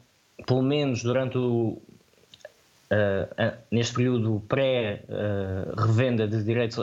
pelo 0.45 0.63
menos 0.63 1.03
durante 1.03 1.37
o. 1.39 1.79
Uh, 2.89 3.25
uh, 3.33 3.59
neste 3.69 3.95
período 3.95 4.41
pré-revenda 4.49 6.29
de 6.29 6.41
direitos 6.45 6.79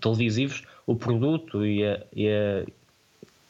televisivos, 0.00 0.64
o 0.84 0.96
produto 0.96 1.64
e, 1.64 1.86
a, 1.86 2.00
e, 2.12 2.28
a, 2.28 2.66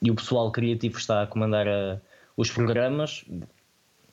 e, 0.03 0.11
o 0.11 0.15
pessoal 0.15 0.53
criativo 0.53 0.99
está 0.99 1.23
a 1.23 1.27
comandar 1.27 1.67
a, 1.67 1.99
os 2.41 2.51
programas 2.51 3.25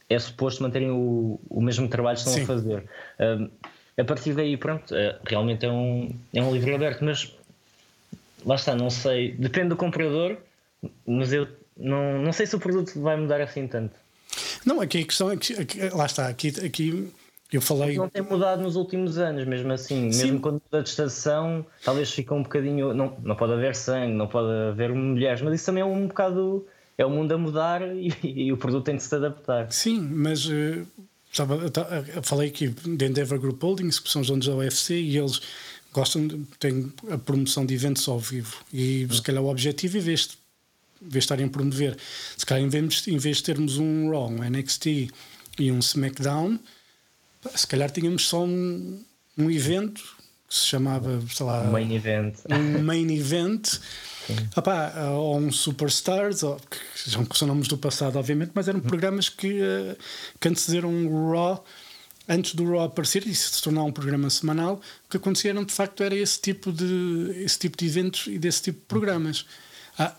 é 0.10 0.20
suposto 0.20 0.62
manterem 0.62 0.92
o, 0.92 1.40
o 1.50 1.62
mesmo 1.62 1.88
trabalho 1.88 2.18
que 2.18 2.28
estão 2.28 2.34
Sim. 2.34 2.44
a 2.44 2.46
fazer. 2.46 2.84
Um, 3.20 3.50
a 3.98 4.04
partir 4.04 4.34
daí, 4.34 4.58
pronto, 4.58 4.94
é, 4.94 5.18
realmente 5.26 5.66
é 5.66 5.72
um, 5.72 6.14
é 6.34 6.42
um 6.42 6.54
livro 6.54 6.76
aberto, 6.76 7.04
mas 7.04 7.34
lá 8.46 8.56
está, 8.56 8.76
não 8.76 8.90
sei, 8.90 9.32
depende 9.32 9.70
do 9.70 9.78
comprador, 9.78 10.38
mas 11.06 11.32
eu 11.32 11.48
não, 11.76 12.20
não 12.22 12.34
sei 12.34 12.46
se 12.46 12.56
o 12.56 12.60
produto 12.60 13.00
vai 13.02 13.16
mudar 13.16 13.42
assim 13.42 13.66
tanto. 13.66 13.96
Não, 14.66 14.82
aqui 14.82 15.02
a 15.02 15.06
questão 15.06 15.32
é 15.32 15.38
que, 15.38 15.54
aqui, 15.54 15.90
lá 15.90 16.06
está, 16.06 16.28
aqui, 16.28 16.50
aqui 16.64 17.12
eu 17.52 17.62
falei. 17.62 17.96
Não 17.96 18.10
tem 18.10 18.22
mudado 18.22 18.62
nos 18.62 18.76
últimos 18.76 19.18
anos, 19.18 19.48
mesmo 19.48 19.72
assim, 19.72 20.12
Sim. 20.12 20.24
mesmo 20.24 20.40
quando 20.42 20.62
muda 20.66 20.84
de 20.84 20.90
estação, 20.90 21.66
talvez 21.84 22.12
fica 22.12 22.36
um 22.36 22.44
bocadinho. 22.44 22.94
Não, 22.94 23.18
não 23.24 23.36
pode 23.36 23.54
haver 23.54 23.74
sangue, 23.74 24.14
não 24.14 24.28
pode 24.28 24.52
haver 24.70 24.94
mulheres, 24.94 25.42
mas 25.42 25.56
isso 25.56 25.66
também 25.66 25.82
é 25.82 25.86
um 25.86 26.08
bocado 26.08 26.68
é 26.98 27.06
o 27.06 27.10
mundo 27.10 27.32
a 27.34 27.38
mudar 27.38 27.82
e, 27.96 28.12
e 28.24 28.52
o 28.52 28.58
produto 28.58 28.86
tem 28.86 28.96
de 28.96 29.04
se 29.04 29.14
adaptar. 29.14 29.72
Sim, 29.72 30.00
mas 30.00 30.46
uh, 30.48 30.86
sabe, 31.32 31.54
eu 32.16 32.24
falei 32.24 32.50
aqui 32.50 32.70
de 32.70 33.06
Endeavor 33.06 33.40
Group 33.40 33.62
Holdings, 33.62 34.00
que 34.00 34.10
são 34.10 34.22
os 34.22 34.28
donos 34.28 34.48
da 34.48 34.56
UFC, 34.56 34.96
e 34.96 35.18
eles 35.18 35.42
gostam 35.94 36.28
de, 36.28 36.38
têm 36.60 36.92
a 37.12 37.18
promoção 37.18 37.66
de 37.66 37.74
eventos 37.74 38.08
ao 38.08 38.20
vivo. 38.20 38.58
E 38.74 39.08
hum. 39.10 39.14
se 39.14 39.22
calhar 39.22 39.44
o 39.44 39.48
objetivo, 39.48 40.00
vez 40.00 40.28
de, 40.28 40.38
em 41.02 41.10
vez 41.10 41.12
de 41.12 41.20
estarem 41.20 41.46
a 41.46 41.50
promover, 41.50 41.98
se 42.36 42.46
calhar 42.46 42.64
em 42.64 42.70
vez, 42.70 43.08
em 43.08 43.18
vez 43.18 43.38
de 43.38 43.44
termos 43.44 43.78
um 43.78 44.10
Raw, 44.10 44.30
um 44.30 44.44
NXT 44.44 45.10
e 45.60 45.72
um 45.72 45.80
SmackDown, 45.80 46.60
se 47.56 47.68
calhar 47.68 47.92
tínhamos 47.92 48.28
só 48.28 48.44
um, 48.44 49.04
um 49.38 49.52
evento 49.52 50.02
que 50.48 50.56
se 50.56 50.66
chamava, 50.66 51.22
sei 51.30 51.46
lá, 51.46 51.64
main 51.66 51.94
event. 51.94 52.36
Um 52.50 52.82
main 52.82 53.12
event 53.12 53.80
Opa, 54.56 54.94
ou 55.12 55.38
um 55.38 55.52
Superstars, 55.52 56.44
ou, 56.44 56.58
que 56.70 57.10
são, 57.10 57.26
são 57.34 57.48
nomes 57.48 57.68
do 57.68 57.78
passado, 57.78 58.18
obviamente, 58.18 58.52
mas 58.54 58.68
eram 58.68 58.80
programas 58.80 59.30
que, 59.30 59.62
uh, 59.62 59.98
que 60.40 60.48
antecederam 60.48 61.08
o 61.08 61.32
Raw. 61.32 61.64
Antes 62.30 62.56
do 62.56 62.70
Raw 62.70 62.84
aparecer 62.84 63.26
e 63.26 63.34
se 63.34 63.62
tornar 63.62 63.84
um 63.84 63.92
programa 63.92 64.30
semanal, 64.30 64.82
o 65.06 65.10
que 65.10 65.18
acontecia 65.18 65.52
era, 65.52 65.64
de 65.64 65.74
facto 65.74 66.04
era 66.04 66.16
esse 66.16 66.42
tipo 66.42 66.72
de, 66.74 67.44
esse 67.44 67.58
tipo 67.58 67.78
de 67.78 67.86
eventos 67.86 68.28
e 68.28 68.38
desse 68.38 68.64
tipo 68.64 68.80
de 68.80 68.86
programas. 68.86 69.46
Ah, 69.98 70.14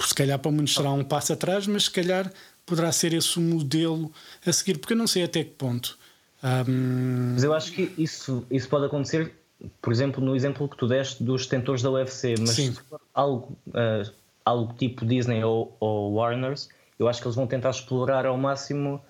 se 0.00 0.14
calhar 0.14 0.38
para 0.38 0.50
muitos 0.50 0.74
será 0.74 0.90
um 0.92 1.04
passo 1.04 1.32
atrás, 1.32 1.66
mas 1.66 1.84
se 1.84 1.90
calhar 1.90 2.32
poderá 2.64 2.90
ser 2.90 3.12
esse 3.12 3.38
o 3.38 3.42
modelo 3.42 4.10
a 4.46 4.52
seguir, 4.52 4.78
porque 4.78 4.94
eu 4.94 4.96
não 4.96 5.06
sei 5.06 5.24
até 5.24 5.44
que 5.44 5.50
ponto. 5.50 5.98
Um... 6.42 7.32
Mas 7.34 7.44
eu 7.44 7.52
acho 7.52 7.72
que 7.72 7.92
isso, 7.98 8.46
isso 8.50 8.68
pode 8.68 8.86
acontecer 8.86 9.32
por 9.80 9.92
exemplo, 9.92 10.22
no 10.22 10.34
exemplo 10.34 10.68
que 10.68 10.76
tu 10.76 10.86
deste 10.86 11.22
dos 11.22 11.44
detentores 11.44 11.82
da 11.82 11.90
UFC, 11.90 12.34
mas 12.38 12.50
Sim. 12.50 12.74
algo, 13.12 13.56
uh, 13.68 14.10
algo 14.44 14.74
tipo 14.74 15.04
Disney 15.04 15.42
ou, 15.42 15.76
ou 15.80 16.14
Warners, 16.14 16.68
eu 16.98 17.08
acho 17.08 17.20
que 17.20 17.26
eles 17.26 17.36
vão 17.36 17.46
tentar 17.46 17.70
explorar 17.70 18.26
ao 18.26 18.36
máximo 18.36 19.00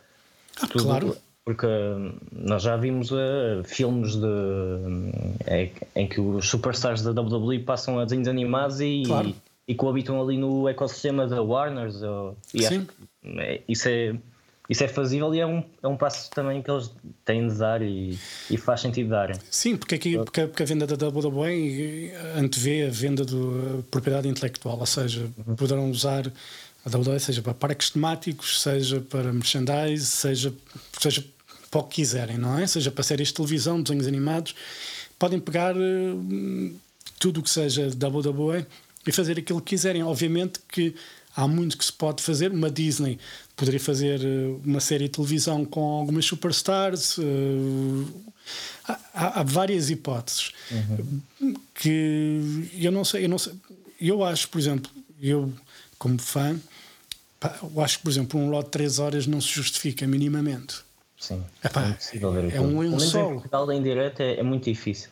ah, 0.61 0.67
tudo. 0.67 0.85
Claro. 0.85 1.17
Porque 1.45 1.67
nós 2.33 2.62
já 2.62 2.75
vimos 2.75 3.11
uh, 3.11 3.62
filmes 3.64 4.17
de, 4.17 4.25
um, 4.25 5.12
é, 5.47 5.71
em 5.95 6.09
que 6.09 6.19
os 6.19 6.49
superstars 6.49 7.03
da 7.03 7.11
WWE 7.11 7.59
passam 7.59 7.99
a 7.99 8.05
desenhos 8.05 8.29
animados 8.29 8.81
e, 8.81 9.03
claro. 9.07 9.29
e, 9.29 9.37
e 9.69 9.75
coabitam 9.75 10.23
ali 10.23 10.38
no 10.38 10.67
ecossistema 10.67 11.27
da 11.27 11.43
Warners. 11.43 12.03
Ou, 12.03 12.35
e 12.55 12.62
Sim. 12.62 12.87
é, 13.37 13.61
isso 13.69 13.88
é 13.88 14.17
isso 14.68 14.83
é 14.83 14.88
fazível 14.88 15.35
e 15.35 15.40
é 15.40 15.46
um, 15.46 15.62
é 15.83 15.88
um 15.88 15.96
passo 15.96 16.31
também 16.31 16.62
que 16.62 16.70
eles 16.70 16.90
têm 17.24 17.46
de 17.46 17.55
dar 17.55 17.83
e, 17.83 18.18
e 18.50 18.57
faz 18.57 18.81
sentido 18.81 19.11
darem. 19.11 19.37
Sim, 19.50 19.77
porque 19.77 19.94
aqui 19.94 20.16
porque, 20.16 20.46
porque 20.46 20.62
a 20.62 20.66
venda 20.66 20.87
da 20.87 21.09
WWE 21.09 22.12
antevê 22.37 22.87
a 22.87 22.90
venda 22.90 23.24
da 23.24 23.83
propriedade 23.90 24.27
intelectual, 24.27 24.79
ou 24.79 24.87
seja, 24.87 25.31
uhum. 25.46 25.55
poderão 25.55 25.90
usar 25.90 26.33
a 26.85 26.96
WWE 26.96 27.18
seja 27.18 27.42
para 27.42 27.55
parques 27.55 27.90
temáticos, 27.90 28.61
seja 28.61 29.00
para 29.00 29.33
merchandise, 29.33 30.07
seja, 30.07 30.53
seja 30.98 31.24
para 31.70 31.81
o 31.81 31.85
que 31.85 31.96
quiserem, 31.96 32.38
não 32.38 32.59
é? 32.59 32.66
Seja 32.66 32.90
para 32.90 33.03
séries 33.03 33.29
de 33.29 33.35
televisão, 33.35 33.83
desenhos 33.83 34.07
animados, 34.07 34.55
podem 35.18 35.40
pegar 35.40 35.74
uh, 35.77 36.81
tudo 37.18 37.40
o 37.40 37.42
que 37.42 37.50
seja 37.50 37.88
WWE 37.88 38.66
e 39.07 39.12
fazer 39.12 39.38
aquilo 39.38 39.61
que 39.61 39.70
quiserem. 39.70 40.03
Obviamente 40.03 40.61
que 40.68 40.94
há 41.37 41.47
muito 41.49 41.77
que 41.77 41.85
se 41.85 41.92
pode 41.92 42.23
fazer. 42.23 42.51
Uma 42.53 42.70
Disney 42.70 43.18
poderia 43.57 43.81
fazer 43.81 44.20
eh, 44.23 44.57
uma 44.64 44.81
série 44.81 45.05
de 45.05 45.11
televisão 45.11 45.64
com 45.64 45.81
algumas 45.81 46.25
superstars. 46.25 47.18
Uh, 47.18 48.07
há, 48.87 49.40
há, 49.40 49.42
várias 49.42 49.90
hipóteses 49.90 50.53
uhum. 50.70 51.57
que 51.75 52.70
eu 52.75 52.92
não 52.92 53.05
sei, 53.05 53.25
eu 53.25 53.29
não 53.29 53.38
sei. 53.38 53.53
Eu 54.01 54.25
acho, 54.25 54.49
por 54.49 54.59
exemplo, 54.59 54.90
eu 55.20 55.53
como 55.99 56.18
fã, 56.18 56.59
eu 57.62 57.81
acho 57.81 57.99
que, 57.99 58.05
por 58.05 58.11
exemplo, 58.11 58.40
um 58.40 58.51
lote 58.51 58.66
de 58.66 58.73
3 58.73 58.99
horas 58.99 59.27
não 59.27 59.40
se 59.40 59.49
justifica 59.49 60.07
minimamente. 60.07 60.77
Sim, 61.18 61.42
Epá, 61.64 61.97
é, 62.12 62.57
é 62.57 62.61
um 62.61 62.79
lençol. 62.81 63.31
Em 63.31 63.35
Portugal, 63.35 63.73
em 63.73 63.83
direto, 63.83 64.20
é, 64.20 64.40
é 64.40 64.42
muito 64.42 64.64
difícil. 64.64 65.09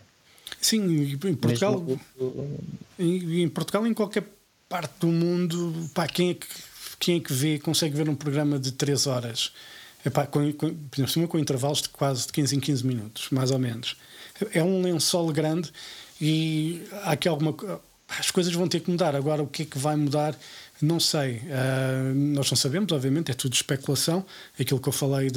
Sim, 0.61 1.18
em 1.24 1.35
Portugal, 1.35 1.80
Mesmo... 1.80 2.58
em, 2.98 3.42
em 3.42 3.48
Portugal, 3.48 3.87
em 3.87 3.94
qualquer 3.94 4.24
parte 4.72 4.94
do 5.00 5.08
mundo, 5.08 5.90
pá, 5.92 6.06
quem 6.06 6.30
é 6.30 6.35
que, 6.35 6.46
quem 6.98 7.16
é 7.18 7.20
que 7.20 7.30
vê, 7.30 7.58
consegue 7.58 7.94
ver 7.94 8.08
um 8.08 8.14
programa 8.14 8.58
de 8.58 8.72
3 8.72 9.06
horas? 9.06 9.52
Epá, 10.04 10.26
com, 10.26 10.50
com, 10.54 10.74
com 11.28 11.38
intervalos 11.38 11.82
de 11.82 11.90
quase 11.90 12.26
de 12.26 12.32
15 12.32 12.56
em 12.56 12.61
15 12.61 12.87
minutos, 12.87 13.28
mais 13.30 13.50
ou 13.50 13.58
menos. 13.58 13.98
É 14.54 14.64
um 14.64 14.80
lençol 14.80 15.30
grande 15.30 15.70
e 16.18 16.82
há 17.04 17.12
aqui 17.12 17.28
alguma 17.28 17.54
as 18.18 18.30
coisas 18.30 18.52
vão 18.54 18.66
ter 18.66 18.80
que 18.80 18.90
mudar. 18.90 19.14
Agora, 19.14 19.42
o 19.42 19.46
que 19.46 19.62
é 19.62 19.66
que 19.66 19.78
vai 19.78 19.94
mudar? 19.94 20.35
Não 20.80 20.98
sei. 20.98 21.37
Uh, 21.37 22.14
nós 22.14 22.50
não 22.50 22.56
sabemos, 22.56 22.90
obviamente, 22.92 23.30
é 23.30 23.35
tudo 23.35 23.52
especulação. 23.52 24.24
Aquilo 24.58 24.80
que 24.80 24.88
eu 24.88 24.92
falei 24.92 25.30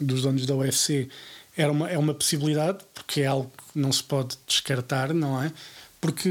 dos 0.00 0.22
donos 0.22 0.46
da 0.46 0.54
UFC 0.54 1.08
era 1.56 1.72
uma, 1.72 1.90
é 1.90 1.98
uma 1.98 2.14
possibilidade, 2.14 2.78
porque 2.94 3.22
é 3.22 3.26
algo 3.26 3.50
que 3.50 3.78
não 3.78 3.90
se 3.90 4.02
pode 4.02 4.36
descartar, 4.46 5.12
não 5.12 5.42
é? 5.42 5.52
Porque 6.00 6.28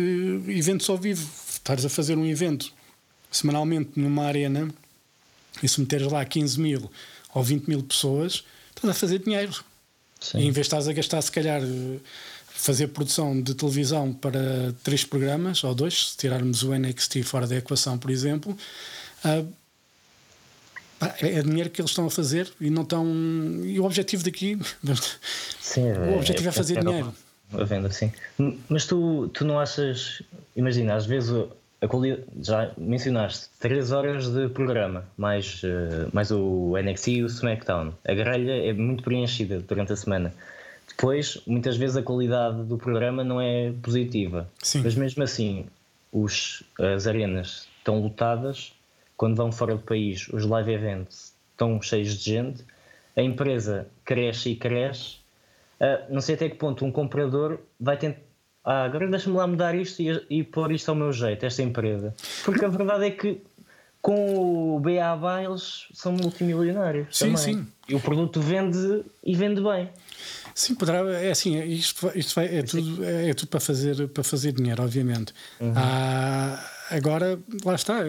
eventos 0.48 0.90
ao 0.90 0.98
vivo 0.98 1.28
estares 1.64 1.86
a 1.86 1.90
fazer 1.90 2.18
um 2.18 2.26
evento 2.26 2.74
semanalmente 3.32 3.92
numa 3.96 4.26
arena 4.26 4.70
e 5.62 5.68
se 5.68 5.80
meteres 5.80 6.12
lá 6.12 6.24
15 6.24 6.60
mil 6.60 6.92
ou 7.34 7.42
20 7.42 7.68
mil 7.68 7.82
pessoas, 7.82 8.44
estás 8.76 8.96
a 8.96 9.00
fazer 9.00 9.20
dinheiro. 9.20 9.64
Sim. 10.20 10.40
E 10.40 10.42
em 10.42 10.52
vez 10.52 10.56
de 10.56 10.62
estás 10.62 10.88
a 10.88 10.94
gastar, 10.94 11.22
se 11.22 11.32
calhar, 11.32 11.62
fazer 12.48 12.88
produção 12.88 13.42
de 13.42 13.56
televisão 13.56 14.14
para 14.14 14.74
três 14.84 15.04
programas 15.04 15.64
ou 15.64 15.74
dois, 15.74 16.12
se 16.12 16.18
tirarmos 16.18 16.64
o 16.64 16.74
NXT 16.76 17.24
fora 17.24 17.48
da 17.48 17.56
equação, 17.56 17.98
por 17.98 18.12
exemplo, 18.12 18.56
uh, 19.26 19.54
é 21.20 21.42
dinheiro 21.42 21.70
que 21.70 21.82
eles 21.82 21.92
estão 21.92 22.06
a 22.06 22.12
fazer 22.12 22.52
e 22.62 22.70
não 22.70 22.84
estão. 22.84 23.06
E 23.64 23.80
o 23.80 23.84
objetivo 23.84 24.24
daqui. 24.24 24.58
Sim, 25.60 25.92
o 26.14 26.18
objetivo 26.18 26.48
é, 26.48 26.50
é 26.50 26.52
fazer 26.52 26.78
é, 26.78 26.82
dinheiro 26.82 27.14
a 27.60 27.64
venda, 27.64 27.92
sim. 27.92 28.12
Mas 28.70 28.86
tu, 28.86 29.30
tu 29.34 29.46
não 29.46 29.60
achas, 29.60 30.22
imagina, 30.56 30.96
às 30.96 31.06
vezes 31.06 31.34
a 31.82 31.88
qualidade, 31.88 32.24
já 32.42 32.72
mencionaste 32.78 33.50
3 33.60 33.92
horas 33.92 34.32
de 34.32 34.48
programa, 34.50 35.06
mais, 35.18 35.62
uh, 35.64 36.10
mais 36.14 36.32
o 36.32 36.76
NXT 36.78 37.08
e 37.10 37.24
o 37.24 37.28
SmackDown. 37.28 37.94
A 38.08 38.14
grelha 38.14 38.70
é 38.70 38.74
muito 38.74 39.04
preenchida 39.04 39.60
durante 39.60 39.94
a 39.94 39.96
semana. 39.96 40.34
Depois, 40.88 41.42
muitas 41.46 41.76
vezes 41.76 41.98
a 41.98 42.04
qualidade 42.04 42.64
do 42.64 42.78
programa 42.78 43.24
não 43.24 43.42
é 43.42 43.74
positiva. 43.82 44.50
Sim. 44.62 44.82
Mas 44.84 44.96
mesmo 44.96 45.24
assim, 45.24 45.66
os, 46.12 46.64
as 46.80 47.08
arenas 47.08 47.68
estão 47.80 48.00
lotadas. 48.00 48.74
Quando 49.18 49.36
vão 49.36 49.52
fora 49.52 49.76
do 49.76 49.82
país, 49.82 50.28
os 50.30 50.46
live 50.46 50.72
events 50.72 51.34
estão 51.52 51.82
cheios 51.82 52.18
de 52.18 52.32
gente. 52.32 52.64
A 53.16 53.22
empresa 53.22 53.88
cresce 54.06 54.52
e 54.52 54.56
cresce 54.56 55.24
Uh, 55.84 56.14
não 56.14 56.22
sei 56.22 56.36
até 56.36 56.48
que 56.48 56.56
ponto 56.56 56.86
um 56.86 56.92
comprador 56.92 57.60
vai 57.78 57.98
tentar. 57.98 58.22
Ah, 58.64 58.86
agora 58.86 59.08
deixa-me 59.08 59.36
lá 59.36 59.46
mudar 59.46 59.76
isto 59.76 60.02
e, 60.02 60.26
e 60.30 60.44
pôr 60.44 60.72
isto 60.72 60.90
ao 60.90 60.96
meu 60.96 61.12
jeito, 61.12 61.46
esta 61.46 61.62
empresa. 61.62 62.16
Porque 62.46 62.64
a 62.64 62.70
verdade 62.70 63.06
é 63.06 63.12
que 63.12 63.42
com 64.02 64.76
o 64.76 64.80
BABA 64.82 65.44
eles 65.44 65.88
são 65.94 66.12
multimilionários. 66.12 67.08
Sim, 67.12 67.34
também. 67.34 67.38
sim. 67.38 67.68
E 67.88 67.96
o 67.96 68.00
produto 68.02 68.42
vende 68.42 69.04
e 69.24 69.36
vende 69.36 69.62
bem. 69.62 69.90
Sim, 70.54 70.76
poderá, 70.76 71.00
é 71.20 71.32
assim, 71.32 71.58
isto, 71.64 72.12
isto 72.14 72.36
vai, 72.36 72.46
é, 72.46 72.64
tudo, 72.64 73.04
é, 73.04 73.30
é, 73.30 73.34
tudo 73.34 73.48
para 73.48 73.60
fazer, 73.60 74.08
para 74.10 74.24
fazer 74.24 74.52
dinheiro, 74.52 74.84
obviamente. 74.84 75.34
Uhum. 75.60 75.74
Ah, 75.76 76.64
agora, 76.92 77.40
lá 77.66 77.76
está. 77.76 78.06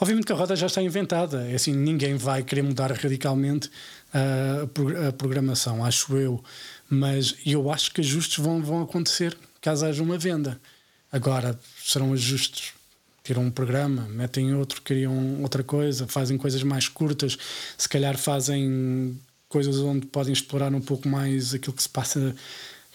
Obviamente 0.00 0.26
que 0.26 0.32
a 0.32 0.36
roda 0.36 0.56
já 0.56 0.66
está 0.66 0.80
inventada. 0.80 1.46
É 1.48 1.54
assim, 1.54 1.72
ninguém 1.74 2.16
vai 2.16 2.42
querer 2.42 2.62
mudar 2.62 2.90
radicalmente 2.92 3.70
a, 4.14 5.08
a 5.08 5.12
programação, 5.12 5.84
acho 5.84 6.16
eu. 6.16 6.42
Mas 6.88 7.36
eu 7.44 7.70
acho 7.70 7.92
que 7.92 8.00
ajustes 8.00 8.38
vão, 8.38 8.62
vão 8.62 8.82
acontecer 8.82 9.36
caso 9.62 9.86
haja 9.86 10.02
uma 10.02 10.18
venda. 10.18 10.60
Agora, 11.10 11.58
serão 11.82 12.12
ajustes. 12.12 12.74
Tiram 13.24 13.42
um 13.44 13.50
programa, 13.50 14.02
metem 14.08 14.52
outro, 14.54 14.82
criam 14.82 15.40
outra 15.42 15.62
coisa, 15.62 16.08
fazem 16.08 16.36
coisas 16.36 16.62
mais 16.64 16.88
curtas, 16.88 17.38
se 17.78 17.88
calhar 17.88 18.18
fazem 18.18 19.16
coisas 19.48 19.78
onde 19.78 20.06
podem 20.06 20.32
explorar 20.32 20.74
um 20.74 20.80
pouco 20.80 21.06
mais 21.06 21.54
aquilo 21.54 21.76
que 21.76 21.82
se 21.82 21.88
passa 21.88 22.34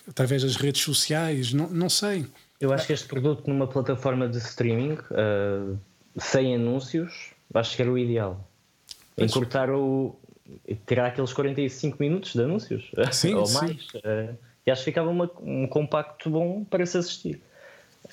através 0.05 0.43
das 0.43 0.57
redes 0.57 0.81
sociais, 0.81 1.53
não, 1.53 1.69
não 1.69 1.89
sei. 1.89 2.25
Eu 2.59 2.73
acho 2.73 2.87
que 2.87 2.93
este 2.93 3.07
produto 3.07 3.47
numa 3.47 3.67
plataforma 3.67 4.27
de 4.27 4.37
streaming, 4.39 4.93
uh, 4.93 5.77
sem 6.17 6.55
anúncios, 6.55 7.31
acho 7.53 7.75
que 7.77 7.81
era 7.81 7.91
o 7.91 7.97
ideal. 7.97 8.45
Encurtar 9.17 9.69
o, 9.69 10.19
tirar 10.85 11.07
aqueles 11.07 11.31
45 11.31 11.97
minutos 11.99 12.33
de 12.33 12.41
anúncios 12.41 12.91
sim, 13.13 13.33
ou 13.35 13.45
sim. 13.45 13.53
mais. 13.53 13.87
Uh, 13.95 14.46
e 14.67 14.71
acho 14.71 14.81
que 14.81 14.91
ficava 14.91 15.09
uma, 15.09 15.31
um 15.41 15.65
compacto 15.65 16.29
bom 16.29 16.65
para 16.65 16.85
se 16.85 16.97
assistir. 16.97 17.41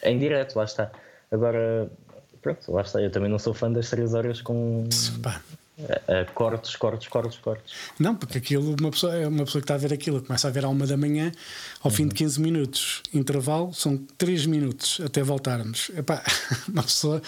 Em 0.05 0.17
direto, 0.19 0.55
lá 0.55 0.65
está. 0.65 0.93
Agora, 1.31 1.91
pronto, 2.41 2.71
lá 2.71 2.83
está. 2.83 3.03
Eu 3.03 3.11
também 3.11 3.29
não 3.29 3.41
sou 3.41 3.53
fã 3.53 3.71
das 3.71 3.91
3 3.91 4.15
horas 4.15 4.41
com. 4.41 4.85
Uh, 5.77 6.33
cortes, 6.35 6.77
cortes, 6.77 7.09
cortes, 7.09 7.39
cortes. 7.39 7.75
Não, 7.99 8.15
porque 8.15 8.39
aquilo, 8.39 8.77
uma 8.79 8.93
pessoa, 8.93 9.13
é 9.17 9.27
uma 9.27 9.45
pessoa 9.45 9.61
que 9.61 9.65
está 9.65 9.75
a 9.75 9.79
ver 9.79 9.93
aquilo, 9.93 10.23
começa 10.23 10.47
a 10.47 10.51
ver 10.51 10.65
à 10.65 10.69
uma 10.69 10.87
da 10.87 10.97
manhã, 10.97 11.33
ao 11.81 11.91
uhum. 11.91 11.97
fim 11.97 12.07
de 12.07 12.15
15 12.15 12.41
minutos, 12.41 13.03
intervalo, 13.13 13.75
são 13.75 13.97
3 14.17 14.47
minutos 14.47 15.01
até 15.05 15.21
voltarmos. 15.21 15.91
Epá, 15.97 16.23
uma 16.73 16.85
pessoa 16.85 17.21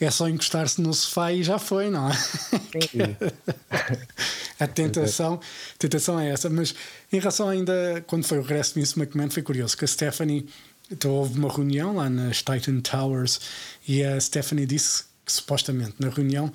é 0.00 0.08
só 0.12 0.28
encostar-se 0.28 0.80
no 0.80 0.94
sofá 0.94 1.32
e 1.32 1.42
já 1.42 1.58
foi, 1.58 1.90
não 1.90 2.08
é? 2.08 2.14
Sim. 2.14 3.16
a 4.60 4.66
tentação, 4.68 5.34
a 5.34 5.78
tentação 5.78 6.20
é 6.20 6.30
essa. 6.30 6.48
Mas 6.48 6.72
em 7.12 7.18
relação 7.18 7.48
ainda, 7.48 8.04
quando 8.06 8.24
foi 8.24 8.38
o 8.38 8.42
regresso 8.42 8.74
de 8.74 8.80
Vince 8.80 8.96
McMahon, 8.96 9.28
foi 9.28 9.42
curioso 9.42 9.76
que 9.76 9.84
a 9.84 9.88
Stephanie. 9.88 10.48
Então 10.90 11.10
houve 11.10 11.36
uma 11.36 11.52
reunião 11.52 11.96
lá 11.96 12.08
nas 12.08 12.38
Titan 12.38 12.80
Towers 12.80 13.40
e 13.86 14.02
a 14.04 14.18
Stephanie 14.20 14.66
disse 14.66 15.08
que 15.28 15.32
supostamente 15.32 15.94
na 15.98 16.08
reunião 16.08 16.50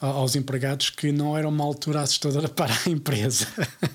aos 0.00 0.36
empregados 0.36 0.90
que 0.90 1.10
não 1.10 1.36
era 1.36 1.48
uma 1.48 1.64
altura 1.64 2.00
assustadora 2.00 2.48
para 2.50 2.72
a 2.72 2.90
empresa. 2.90 3.46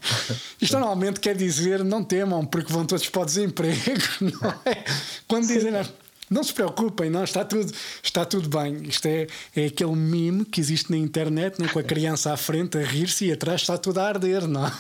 Isto 0.60 0.74
normalmente 0.74 1.20
quer 1.20 1.36
dizer 1.36 1.84
não 1.84 2.04
temam, 2.04 2.46
porque 2.46 2.72
vão 2.72 2.86
todos 2.86 3.08
para 3.10 3.22
o 3.22 3.26
desemprego, 3.26 4.02
não 4.22 4.50
é? 4.66 4.84
Quando 5.28 5.48
dizem 5.48 5.72
não 5.72 6.03
se 6.42 6.54
preocupem, 6.54 7.10
não, 7.10 7.26
está 7.26 7.44
tudo, 7.44 7.70
está 8.02 8.24
tudo 8.24 8.48
bem. 8.48 8.84
Isto 8.84 9.08
é, 9.08 9.28
é 9.54 9.66
aquele 9.66 9.96
meme 9.96 10.46
que 10.46 10.62
existe 10.62 10.90
na 10.90 10.96
internet, 10.96 11.60
não, 11.60 11.68
com 11.68 11.80
a 11.80 11.84
criança 11.84 12.32
à 12.32 12.38
frente 12.38 12.78
a 12.78 12.82
rir-se 12.82 13.26
e 13.26 13.34
atrás 13.34 13.60
está 13.60 13.78
tudo 13.78 14.00
a 14.00 14.08
arder, 14.08 14.48
não 14.48 14.66
é? 14.66 14.72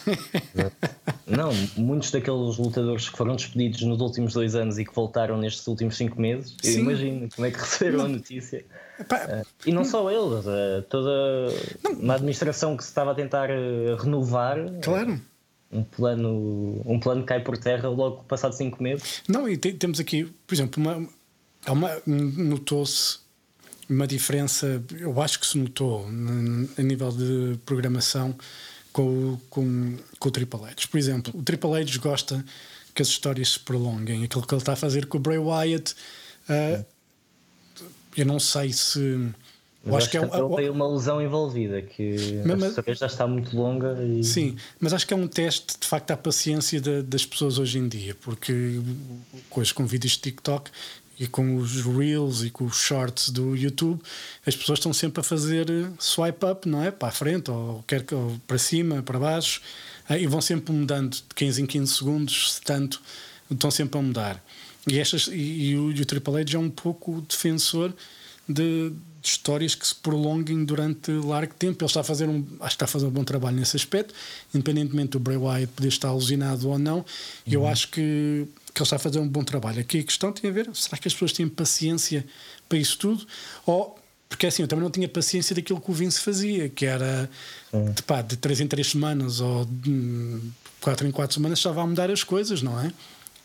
Não, 1.26 1.52
muitos 1.78 2.12
daqueles 2.12 2.58
lutadores 2.58 3.10
que 3.10 3.18
foram 3.18 3.36
despedidos 3.36 3.82
nos 3.82 4.00
últimos 4.00 4.34
dois 4.34 4.56
anos 4.56 4.78
e 4.78 4.86
que 4.86 4.94
voltaram 4.94 5.38
nestes 5.38 5.66
últimos 5.68 5.98
cinco 5.98 6.20
meses, 6.20 6.56
Sim. 6.62 6.76
eu 6.76 6.80
imagino 6.82 7.30
como 7.34 7.48
é 7.48 7.52
que 7.52 7.58
receberam 7.60 7.98
não. 8.00 8.06
a 8.06 8.10
notícia. 8.10 8.66
Epá, 9.00 9.26
uh, 9.26 9.48
e 9.66 9.72
não 9.72 9.84
só 9.84 10.10
eles, 10.12 10.46
uh, 10.46 10.82
toda 10.89 11.48
não. 11.84 11.92
uma 11.94 12.16
administração 12.16 12.78
que 12.78 12.84
se 12.84 12.89
estava 12.89 13.12
a 13.12 13.16
tentar 13.16 13.50
uh, 13.50 13.96
renovar. 13.96 14.58
Claro. 14.82 15.20
Um 15.72 15.84
plano, 15.84 16.82
um 16.86 17.00
plano 17.00 17.24
cai 17.24 17.39
por 17.39 17.58
terra 17.58 17.89
logo 17.89 18.24
passado 18.26 18.54
cinco 18.54 18.84
meses. 18.84 19.24
Não, 19.28 19.50
e 19.50 19.58
te, 19.58 19.74
temos 19.74 20.00
aqui, 20.00 20.26
por 20.46 20.54
exemplo, 20.54 20.84
uma, 20.84 21.08
notou-se 22.06 23.19
uma 23.89 24.08
diferença, 24.08 24.84
eu 24.97 25.21
acho 25.21 25.39
que 25.39 25.47
se 25.47 25.58
notou 25.58 26.06
a 26.78 26.82
nível 26.82 27.12
de 27.12 27.58
programação 27.65 28.36
com, 28.91 29.38
com, 29.49 29.97
com 30.19 30.30
o 30.30 30.32
Triple 30.32 30.60
H. 30.63 30.88
Por 30.89 30.97
exemplo, 30.97 31.34
o 31.38 31.43
Triple 31.43 31.76
H 31.76 31.97
gosta 31.99 32.45
que 32.93 33.02
as 33.02 33.08
histórias 33.08 33.54
se 33.54 33.60
prolonguem. 33.60 34.23
Aquilo 34.23 34.45
que 34.45 34.54
ele 34.54 34.62
está 34.62 34.73
a 34.73 34.76
fazer 34.76 35.08
com 35.08 35.17
o 35.17 35.21
Bray 35.21 35.39
Wyatt, 35.39 35.95
uh, 36.49 36.86
eu 38.15 38.26
não 38.26 38.39
sei 38.39 38.71
se. 38.71 39.32
Eu 39.86 39.97
acho, 39.97 40.10
que, 40.10 40.15
é, 40.15 40.21
um, 40.21 40.56
tem 40.56 40.69
uma 40.69 40.88
lesão 40.88 41.21
envolvida 41.21 41.82
que 41.82 42.41
mas, 42.45 42.69
história 42.69 42.95
já 42.95 43.08
está 43.08 43.28
muito 43.28 43.54
longa. 43.54 44.02
E... 44.02 44.23
Sim, 44.23 44.56
mas 44.80 44.93
acho 44.93 45.06
que 45.06 45.13
é 45.13 45.17
um 45.17 45.28
teste 45.28 45.78
de 45.78 45.86
facto 45.86 46.12
à 46.12 46.15
paciência 46.15 46.80
de, 46.80 47.02
das 47.02 47.26
pessoas 47.26 47.58
hoje 47.58 47.80
em 47.80 47.89
dia, 47.89 48.15
porque 48.15 48.80
coisas 49.49 49.73
com 49.73 49.86
vídeos 49.86 50.13
de 50.13 50.19
TikTok 50.19 50.71
e 51.19 51.28
com 51.28 51.58
os 51.58 51.86
Reels 51.86 52.43
e 52.43 52.49
com 52.49 52.65
os 52.65 52.76
Shorts 52.76 53.30
do 53.30 53.56
YouTube, 53.56 54.02
as 54.45 54.56
pessoas 54.56 54.80
estão 54.80 54.91
sempre 54.91 55.21
a 55.21 55.23
fazer 55.23 55.67
swipe 55.99 56.45
up, 56.45 56.67
não 56.67 56.84
é? 56.84 56.91
Para 56.91 57.10
a 57.10 57.12
frente, 57.12 57.52
ou, 57.52 57.84
quer, 57.88 58.06
ou 58.12 58.39
para 58.47 58.58
cima, 58.58 59.02
para 59.04 59.19
baixo, 59.19 59.62
eh, 60.10 60.21
e 60.21 60.28
vão 60.28 60.41
sempre 60.41 60.73
mudando 60.73 61.13
de 61.13 61.23
15 61.36 61.62
em 61.62 61.65
15 61.65 61.93
segundos, 61.93 62.54
se 62.54 62.62
tanto, 62.62 63.02
estão 63.49 63.69
sempre 63.69 63.99
a 63.99 64.02
mudar. 64.02 64.43
E, 64.88 64.99
estas, 64.99 65.28
e, 65.28 65.34
e, 65.34 65.78
o, 65.78 65.91
e 65.91 66.02
o 66.02 66.06
Triple 66.06 66.41
H 66.41 66.56
é 66.56 66.60
um 66.60 66.69
pouco 66.69 67.21
defensor 67.21 67.93
de, 68.47 68.89
de, 68.89 68.95
histórias 69.23 69.76
que 69.76 69.88
se 69.88 69.95
prolonguem 69.95 70.65
durante 70.65 71.12
largo 71.12 71.54
tempo. 71.54 71.84
Ele 71.84 71.89
está 71.89 72.02
a 72.02 72.04
fazer 72.04 72.28
um, 72.28 72.45
acho 72.60 72.69
que 72.69 72.76
está 72.76 72.86
a 72.86 72.88
fazer 72.88 73.06
um 73.06 73.12
bom 73.12 73.23
trabalho 73.23 73.56
nesse 73.56 73.78
aspecto, 73.78 74.13
independentemente 74.54 75.12
do 75.12 75.19
Bray 75.19 75.38
Wyatt 75.38 75.71
poder 75.73 75.88
estar 75.88 76.10
alucinado 76.10 76.69
ou 76.69 76.78
não. 76.78 76.97
Uhum. 76.97 77.06
Eu 77.47 77.67
acho 77.67 77.88
que 77.89 78.45
que 78.74 78.82
ele 78.82 78.86
está 78.86 78.96
a 78.96 79.00
fazer 79.00 79.20
um 79.20 79.28
bom 79.28 79.44
trabalho. 79.44 79.80
Aqui 79.80 80.00
a 80.00 80.04
questão 80.04 80.32
tem 80.32 80.50
a 80.50 80.54
ver: 80.54 80.70
será 80.74 80.98
que 80.98 81.08
as 81.08 81.14
pessoas 81.14 81.32
têm 81.32 81.48
paciência 81.48 82.26
para 82.68 82.78
isso 82.78 82.98
tudo? 82.98 83.26
Ou, 83.66 83.98
porque 84.28 84.48
assim, 84.48 84.64
eu 84.64 84.68
também 84.68 84.84
não 84.84 84.92
tinha 84.92 85.08
paciência 85.08 85.56
daquilo 85.56 85.80
que 85.80 85.92
o 85.92 85.94
Vince 85.94 86.20
fazia, 86.20 86.68
que 86.70 86.86
era 86.86 87.30
de, 87.96 88.02
pá, 88.04 88.22
de 88.22 88.36
3 88.36 88.62
em 88.62 88.68
3 88.68 88.88
semanas 88.88 89.40
ou 89.40 89.66
de 89.66 90.40
4 90.82 91.08
em 91.08 91.12
4 91.12 91.36
semanas 91.36 91.60
estava 91.60 91.82
a 91.82 91.88
mudar 91.88 92.10
as 92.10 92.24
coisas, 92.24 92.62
não 92.62 92.80
é? 92.80 92.92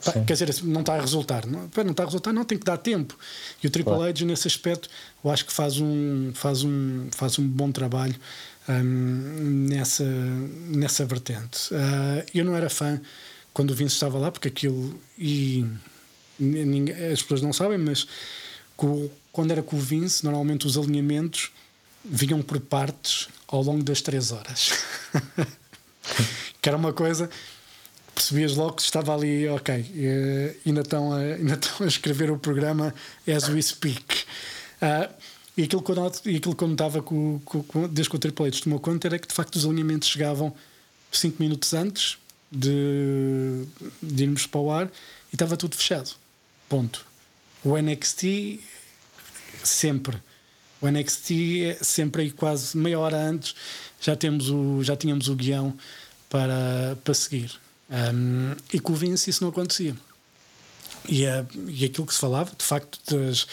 Pá, 0.03 0.13
quer 0.13 0.33
dizer, 0.33 0.63
não 0.63 0.81
está 0.81 0.95
a 0.95 1.01
resultar. 1.01 1.45
Não, 1.45 1.69
não 1.77 1.91
está 1.91 2.05
a 2.05 2.07
resultar, 2.07 2.33
não, 2.33 2.45
tem 2.45 2.57
que 2.57 2.65
dar 2.65 2.79
tempo. 2.79 3.19
E 3.63 3.67
o 3.67 3.71
Triple 3.71 3.93
claro. 3.93 4.09
H, 4.09 4.25
nesse 4.25 4.47
aspecto, 4.47 4.89
eu 5.23 5.31
acho 5.31 5.45
que 5.45 5.53
faz 5.53 5.79
um, 5.79 6.33
faz 6.35 6.63
um, 6.63 7.09
faz 7.11 7.39
um 7.39 7.47
bom 7.47 7.71
trabalho 7.71 8.15
um, 8.69 9.67
nessa, 9.69 10.05
nessa 10.05 11.05
vertente. 11.05 11.75
Uh, 11.75 12.25
eu 12.33 12.45
não 12.45 12.57
era 12.57 12.71
fã 12.71 13.01
quando 13.59 13.73
o 13.73 13.75
Vince 13.75 13.95
estava 13.95 14.17
lá, 14.19 14.31
porque 14.31 14.47
aquilo. 14.47 14.95
E 15.19 15.67
ninguém, 16.39 16.95
as 17.11 17.21
pessoas 17.21 17.43
não 17.43 17.53
sabem, 17.53 17.77
mas 17.77 18.07
com, 18.77 19.11
quando 19.33 19.51
era 19.51 19.65
com 19.65 19.75
o 19.75 19.81
Vince, 19.81 20.23
normalmente 20.23 20.65
os 20.65 20.79
alinhamentos 20.79 21.51
vinham 22.05 22.41
por 22.41 22.61
partes 22.61 23.27
ao 23.49 23.61
longo 23.61 23.83
das 23.83 24.01
três 24.01 24.31
horas. 24.31 24.71
que 26.63 26.69
era 26.69 26.79
uma 26.79 26.93
coisa. 26.93 27.29
Percebias 28.15 28.55
logo 28.55 28.75
que 28.75 28.83
estava 28.83 29.13
ali, 29.13 29.49
ok, 29.49 29.75
eh, 29.75 30.55
ainda 30.65 30.83
estão, 30.83 31.13
a, 31.13 31.19
ainda 31.19 31.55
estão 31.55 31.85
a 31.85 31.89
escrever 31.89 32.31
o 32.31 32.39
programa 32.39 32.95
as 33.27 33.49
we 33.49 33.61
speak. 33.61 34.23
Uh, 34.81 35.13
e 35.57 35.65
aquilo 35.65 35.83
que 35.83 35.91
eu, 35.91 36.13
e 36.27 36.37
aquilo 36.37 36.57
notava 36.69 37.03
com, 37.03 37.41
com, 37.45 37.65
com, 37.65 37.89
desde 37.89 38.09
que 38.09 38.15
o 38.15 38.19
Triple 38.21 38.47
H 38.47 38.61
tomou 38.63 38.79
conta 38.79 39.09
era 39.09 39.19
que 39.19 39.27
de 39.27 39.35
facto 39.35 39.57
os 39.57 39.65
alinhamentos 39.65 40.09
chegavam 40.09 40.55
5 41.11 41.43
minutos 41.43 41.75
antes 41.75 42.19
de, 42.51 43.65
de 44.03 44.25
irmos 44.25 44.47
para 44.47 44.61
o 44.61 44.71
ar 44.71 44.87
e 45.33 45.35
estava 45.35 45.57
tudo 45.57 45.77
fechado. 45.77 46.11
Ponto. 46.69 47.05
O 47.65 47.77
NXT 47.77 48.61
sempre. 49.63 50.17
O 50.81 50.89
NXT 50.89 51.79
sempre 51.83 52.23
aí 52.23 52.31
quase 52.31 52.77
meia 52.77 52.99
hora 52.99 53.17
antes 53.17 53.55
já, 54.01 54.15
temos 54.15 54.49
o, 54.49 54.83
já 54.83 54.97
tínhamos 54.97 55.29
o 55.29 55.35
guião 55.35 55.77
para, 56.29 56.97
para 57.03 57.15
seguir. 57.15 57.53
Um, 57.91 58.55
e 58.73 58.79
com 58.79 58.93
o 58.93 58.97
Vince 58.97 59.31
isso 59.31 59.43
não 59.43 59.51
acontecia. 59.51 59.97
E, 61.09 61.25
uh, 61.25 61.47
e 61.69 61.85
aquilo 61.85 62.07
que 62.07 62.15
se 62.15 62.21
falava, 62.21 62.53
de 62.57 62.65
facto, 62.65 62.99
das, 63.11 63.47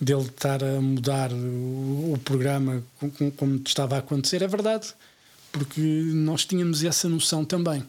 dele 0.00 0.22
estar 0.22 0.62
a 0.62 0.80
mudar 0.80 1.32
o, 1.32 2.14
o 2.14 2.20
programa 2.24 2.82
como, 2.98 3.32
como 3.32 3.62
estava 3.66 3.96
a 3.96 3.98
acontecer, 3.98 4.42
é 4.42 4.48
verdade. 4.48 4.94
Porque 5.52 5.80
nós 5.80 6.44
tínhamos 6.44 6.82
essa 6.82 7.08
noção 7.08 7.44
também 7.44 7.84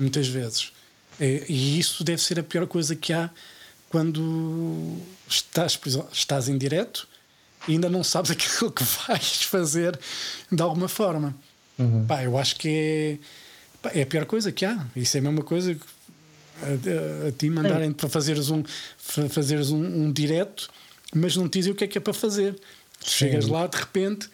muitas 0.00 0.26
vezes. 0.26 0.72
É, 1.20 1.44
e 1.48 1.78
isso 1.78 2.02
deve 2.02 2.22
ser 2.22 2.40
a 2.40 2.42
pior 2.42 2.66
coisa 2.66 2.96
que 2.96 3.12
há 3.12 3.30
quando 3.90 4.96
estás, 5.28 5.78
estás 6.12 6.48
em 6.48 6.56
direto 6.56 7.06
e 7.68 7.72
ainda 7.72 7.90
não 7.90 8.02
sabes 8.02 8.30
aquilo 8.32 8.72
que 8.72 8.82
vais 8.82 9.42
fazer 9.42 9.98
de 10.50 10.62
alguma 10.62 10.88
forma. 10.88 11.34
Uhum. 11.78 12.06
Pá, 12.06 12.24
eu 12.24 12.38
acho 12.38 12.56
que 12.56 12.68
é, 12.68 13.18
pá, 13.82 13.90
é 13.94 14.02
a 14.02 14.06
pior 14.06 14.24
coisa 14.24 14.50
que 14.50 14.64
há. 14.64 14.86
Isso 14.96 15.16
é 15.16 15.20
a 15.20 15.22
mesma 15.22 15.42
coisa 15.42 15.74
que 15.74 15.84
a, 16.62 17.26
a, 17.26 17.28
a 17.28 17.32
ti 17.32 17.50
mandarem 17.50 17.92
para 17.92 18.08
fazeres 18.08 18.50
um, 18.50 18.62
fazeres 18.98 19.70
um, 19.70 19.82
um 19.82 20.12
direto, 20.12 20.70
mas 21.14 21.36
não 21.36 21.48
te 21.48 21.58
dizem 21.58 21.72
o 21.72 21.74
que 21.74 21.84
é 21.84 21.86
que 21.86 21.98
é 21.98 22.00
para 22.00 22.14
fazer. 22.14 22.58
Chegas 23.04 23.46
lá 23.46 23.66
de 23.66 23.78
repente, 23.78 24.28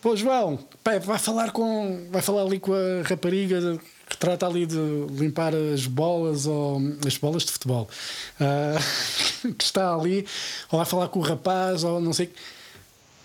pô, 0.00 0.16
João, 0.16 0.56
pá, 0.82 0.98
vai 0.98 1.18
falar 1.18 1.50
com. 1.50 2.08
Vai 2.10 2.22
falar 2.22 2.42
ali 2.42 2.58
com 2.58 2.72
a 2.72 3.02
rapariga 3.08 3.78
que 4.08 4.16
trata 4.16 4.46
ali 4.46 4.66
de 4.66 4.76
limpar 5.10 5.54
as 5.54 5.86
bolas 5.86 6.46
ou 6.46 6.80
as 7.06 7.18
bolas 7.18 7.44
de 7.44 7.52
futebol. 7.52 7.88
Uh, 8.40 9.52
que 9.58 9.64
está 9.64 9.94
ali 9.94 10.26
ou 10.70 10.78
vai 10.78 10.86
falar 10.86 11.08
com 11.08 11.18
o 11.18 11.22
rapaz 11.22 11.84
ou 11.84 12.00
não 12.00 12.12
sei 12.12 12.30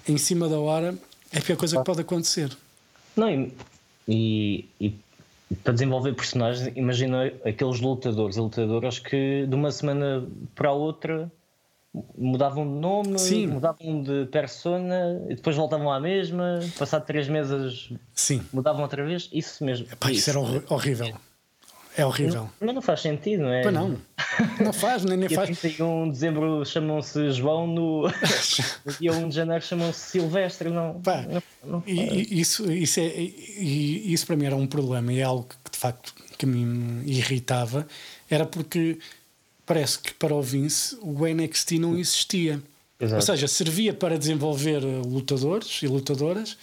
em 0.07 0.17
cima 0.17 0.49
da 0.49 0.59
hora 0.59 0.97
é 1.31 1.37
a 1.37 1.41
pior 1.41 1.57
coisa 1.57 1.77
que 1.77 1.83
pode 1.83 2.01
acontecer. 2.01 2.51
Não 3.15 3.29
e, 3.29 3.53
e, 4.79 4.93
e 5.49 5.55
para 5.63 5.73
desenvolver 5.73 6.13
personagens 6.13 6.71
imagina 6.75 7.31
aqueles 7.45 7.79
lutadores. 7.79 8.37
E 8.37 8.39
lutadoras 8.39 8.99
que 8.99 9.45
de 9.47 9.55
uma 9.55 9.71
semana 9.71 10.27
para 10.55 10.69
a 10.69 10.73
outra 10.73 11.31
mudavam 12.17 12.65
de 12.65 12.79
nome, 12.79 13.19
Sim. 13.19 13.47
mudavam 13.47 14.01
de 14.01 14.25
persona 14.27 15.21
e 15.29 15.35
depois 15.35 15.55
voltavam 15.55 15.91
à 15.91 15.99
mesma, 15.99 16.59
passado 16.77 17.05
três 17.05 17.27
meses 17.27 17.91
Sim. 18.13 18.41
mudavam 18.53 18.81
outra 18.81 19.05
vez, 19.05 19.29
isso 19.33 19.63
mesmo. 19.63 19.87
Epá, 19.91 20.09
isso, 20.09 20.19
isso 20.19 20.29
era 20.29 20.39
horrível. 20.69 21.17
É 21.97 22.05
horrível. 22.05 22.49
Mas 22.59 22.73
não 22.73 22.81
faz 22.81 23.01
sentido, 23.01 23.43
não 23.43 23.49
é? 23.49 23.69
Não. 23.69 23.97
Não 24.63 24.71
faz, 24.71 25.03
nem, 25.03 25.17
nem 25.17 25.27
faz. 25.27 25.59
31 25.59 26.05
de 26.05 26.11
dezembro 26.11 26.65
chamam-se 26.65 27.31
João, 27.31 27.67
no, 27.67 28.03
no 28.85 28.93
dia 28.97 29.11
1 29.11 29.27
de 29.27 29.35
janeiro 29.35 29.63
chamam-se 29.63 29.99
Silvestre. 29.99 30.69
Não, 30.69 31.01
Pá, 31.01 31.23
não, 31.23 31.43
não 31.65 31.83
e, 31.85 32.39
isso, 32.39 32.71
isso, 32.71 33.01
é, 33.01 33.03
e, 33.07 34.13
isso 34.13 34.25
para 34.25 34.37
mim 34.37 34.45
era 34.45 34.55
um 34.55 34.65
problema 34.65 35.11
e 35.11 35.19
é 35.19 35.23
algo 35.23 35.45
que 35.65 35.71
de 35.71 35.77
facto 35.77 36.13
que 36.37 36.45
me 36.45 37.03
irritava. 37.11 37.85
Era 38.29 38.45
porque 38.45 38.99
parece 39.71 39.99
que 39.99 40.13
para 40.15 40.35
o 40.35 40.41
Vince 40.41 40.97
o 41.01 41.25
NXT 41.25 41.79
não 41.79 41.97
existia. 41.97 42.61
Exato. 42.99 43.15
Ou 43.15 43.21
seja, 43.21 43.47
servia 43.47 43.93
para 43.93 44.19
desenvolver 44.19 44.83
eh, 44.83 45.01
lutadores 45.05 45.81
e 45.81 45.87
lutadoras, 45.87 46.57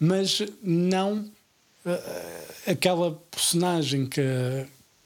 mas 0.00 0.42
não 0.60 1.30
uh, 1.86 1.90
aquela 2.66 3.12
personagem 3.30 4.04
que, 4.04 4.20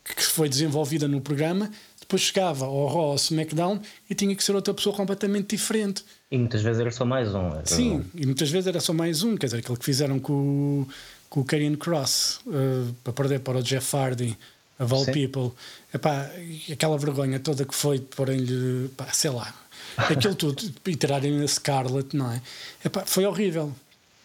que 0.03 0.23
foi 0.23 0.49
desenvolvida 0.49 1.07
no 1.07 1.21
programa 1.21 1.71
depois 2.01 2.23
chegava 2.23 2.65
ao 2.65 2.87
Raw 2.87 3.09
ou 3.09 3.15
SmackDown 3.15 3.79
e 4.09 4.15
tinha 4.15 4.35
que 4.35 4.43
ser 4.43 4.55
outra 4.55 4.73
pessoa 4.73 4.97
completamente 4.97 5.55
diferente. 5.55 6.03
E 6.31 6.39
muitas 6.39 6.63
vezes 6.63 6.81
era 6.81 6.91
só 6.91 7.05
mais 7.05 7.35
um. 7.35 7.51
Sim, 7.65 8.05
e 8.15 8.25
muitas 8.25 8.51
vezes 8.51 8.67
era 8.67 8.81
só 8.81 8.95
mais 8.95 9.23
um. 9.23 9.37
Quer 9.37 9.47
dizer, 9.47 9.59
aquilo 9.59 9.77
que 9.77 9.85
fizeram 9.85 10.19
com, 10.19 10.87
com 11.29 11.41
o 11.41 11.77
Cross 11.79 12.41
uh, 12.47 12.95
para 13.05 13.13
perder 13.13 13.41
para 13.41 13.59
o 13.59 13.63
Jeff 13.63 13.95
Hardy 13.97 14.37
of 14.79 14.93
all 14.93 15.05
Sim. 15.05 15.13
people. 15.13 15.53
Epá, 15.93 16.31
aquela 16.71 16.99
vergonha 16.99 17.39
toda 17.39 17.65
que 17.65 17.75
foi 17.75 18.01
porem-lhe, 18.01 18.91
sei 19.13 19.31
lá, 19.31 19.55
aquilo 19.97 20.35
tudo, 20.35 20.63
e 20.87 20.97
tirarem 20.97 21.43
a 21.43 21.49
Scarlett, 21.49 22.17
não 22.17 22.31
é? 22.31 22.43
Epá, 22.85 23.05
foi 23.07 23.25
horrível. 23.27 23.73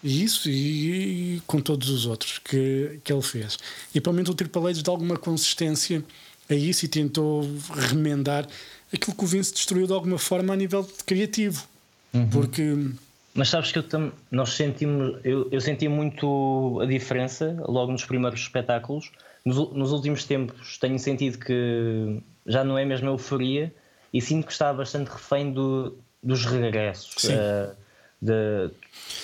E 0.03 0.23
isso, 0.23 0.49
e, 0.49 1.35
e, 1.35 1.41
com 1.45 1.59
todos 1.59 1.89
os 1.89 2.05
outros 2.05 2.39
que, 2.39 2.99
que 3.03 3.11
ele 3.11 3.21
fez. 3.21 3.57
E 3.93 3.99
pelo 3.99 4.15
menos 4.15 4.29
o 4.29 4.33
Triple 4.33 4.67
H 4.67 4.81
dá 4.81 4.91
alguma 4.91 5.17
consistência 5.17 6.03
a 6.49 6.55
isso 6.55 6.85
e 6.85 6.87
tentou 6.87 7.41
remendar 7.89 8.47
aquilo 8.93 9.15
que 9.15 9.23
o 9.23 9.27
Vince 9.27 9.53
destruiu 9.53 9.85
de 9.85 9.93
alguma 9.93 10.17
forma 10.17 10.53
a 10.53 10.55
nível 10.55 10.87
criativo. 11.05 11.67
Uhum. 12.13 12.29
Porque. 12.29 12.91
Mas 13.33 13.49
sabes 13.49 13.71
que 13.71 13.77
eu 13.77 13.83
tam, 13.83 14.11
nós 14.31 14.53
sentimos, 14.53 15.19
eu, 15.23 15.47
eu 15.51 15.61
senti 15.61 15.87
muito 15.87 16.79
a 16.81 16.85
diferença 16.85 17.55
logo 17.67 17.91
nos 17.91 18.03
primeiros 18.03 18.39
espetáculos 18.39 19.11
nos, 19.49 19.73
nos 19.73 19.91
últimos 19.91 20.23
tempos 20.23 20.77
tenho 20.77 20.99
sentido 20.99 21.39
que 21.39 22.21
já 22.45 22.63
não 22.63 22.77
é 22.77 22.85
mesmo 22.85 23.09
euforia 23.09 23.73
e 24.13 24.21
sinto 24.21 24.45
que 24.45 24.51
está 24.51 24.71
bastante 24.73 25.09
refém 25.09 25.51
do, 25.51 25.97
dos 26.21 26.45
regressos. 26.45 27.23
Uh, 27.23 27.75
de, 28.21 28.69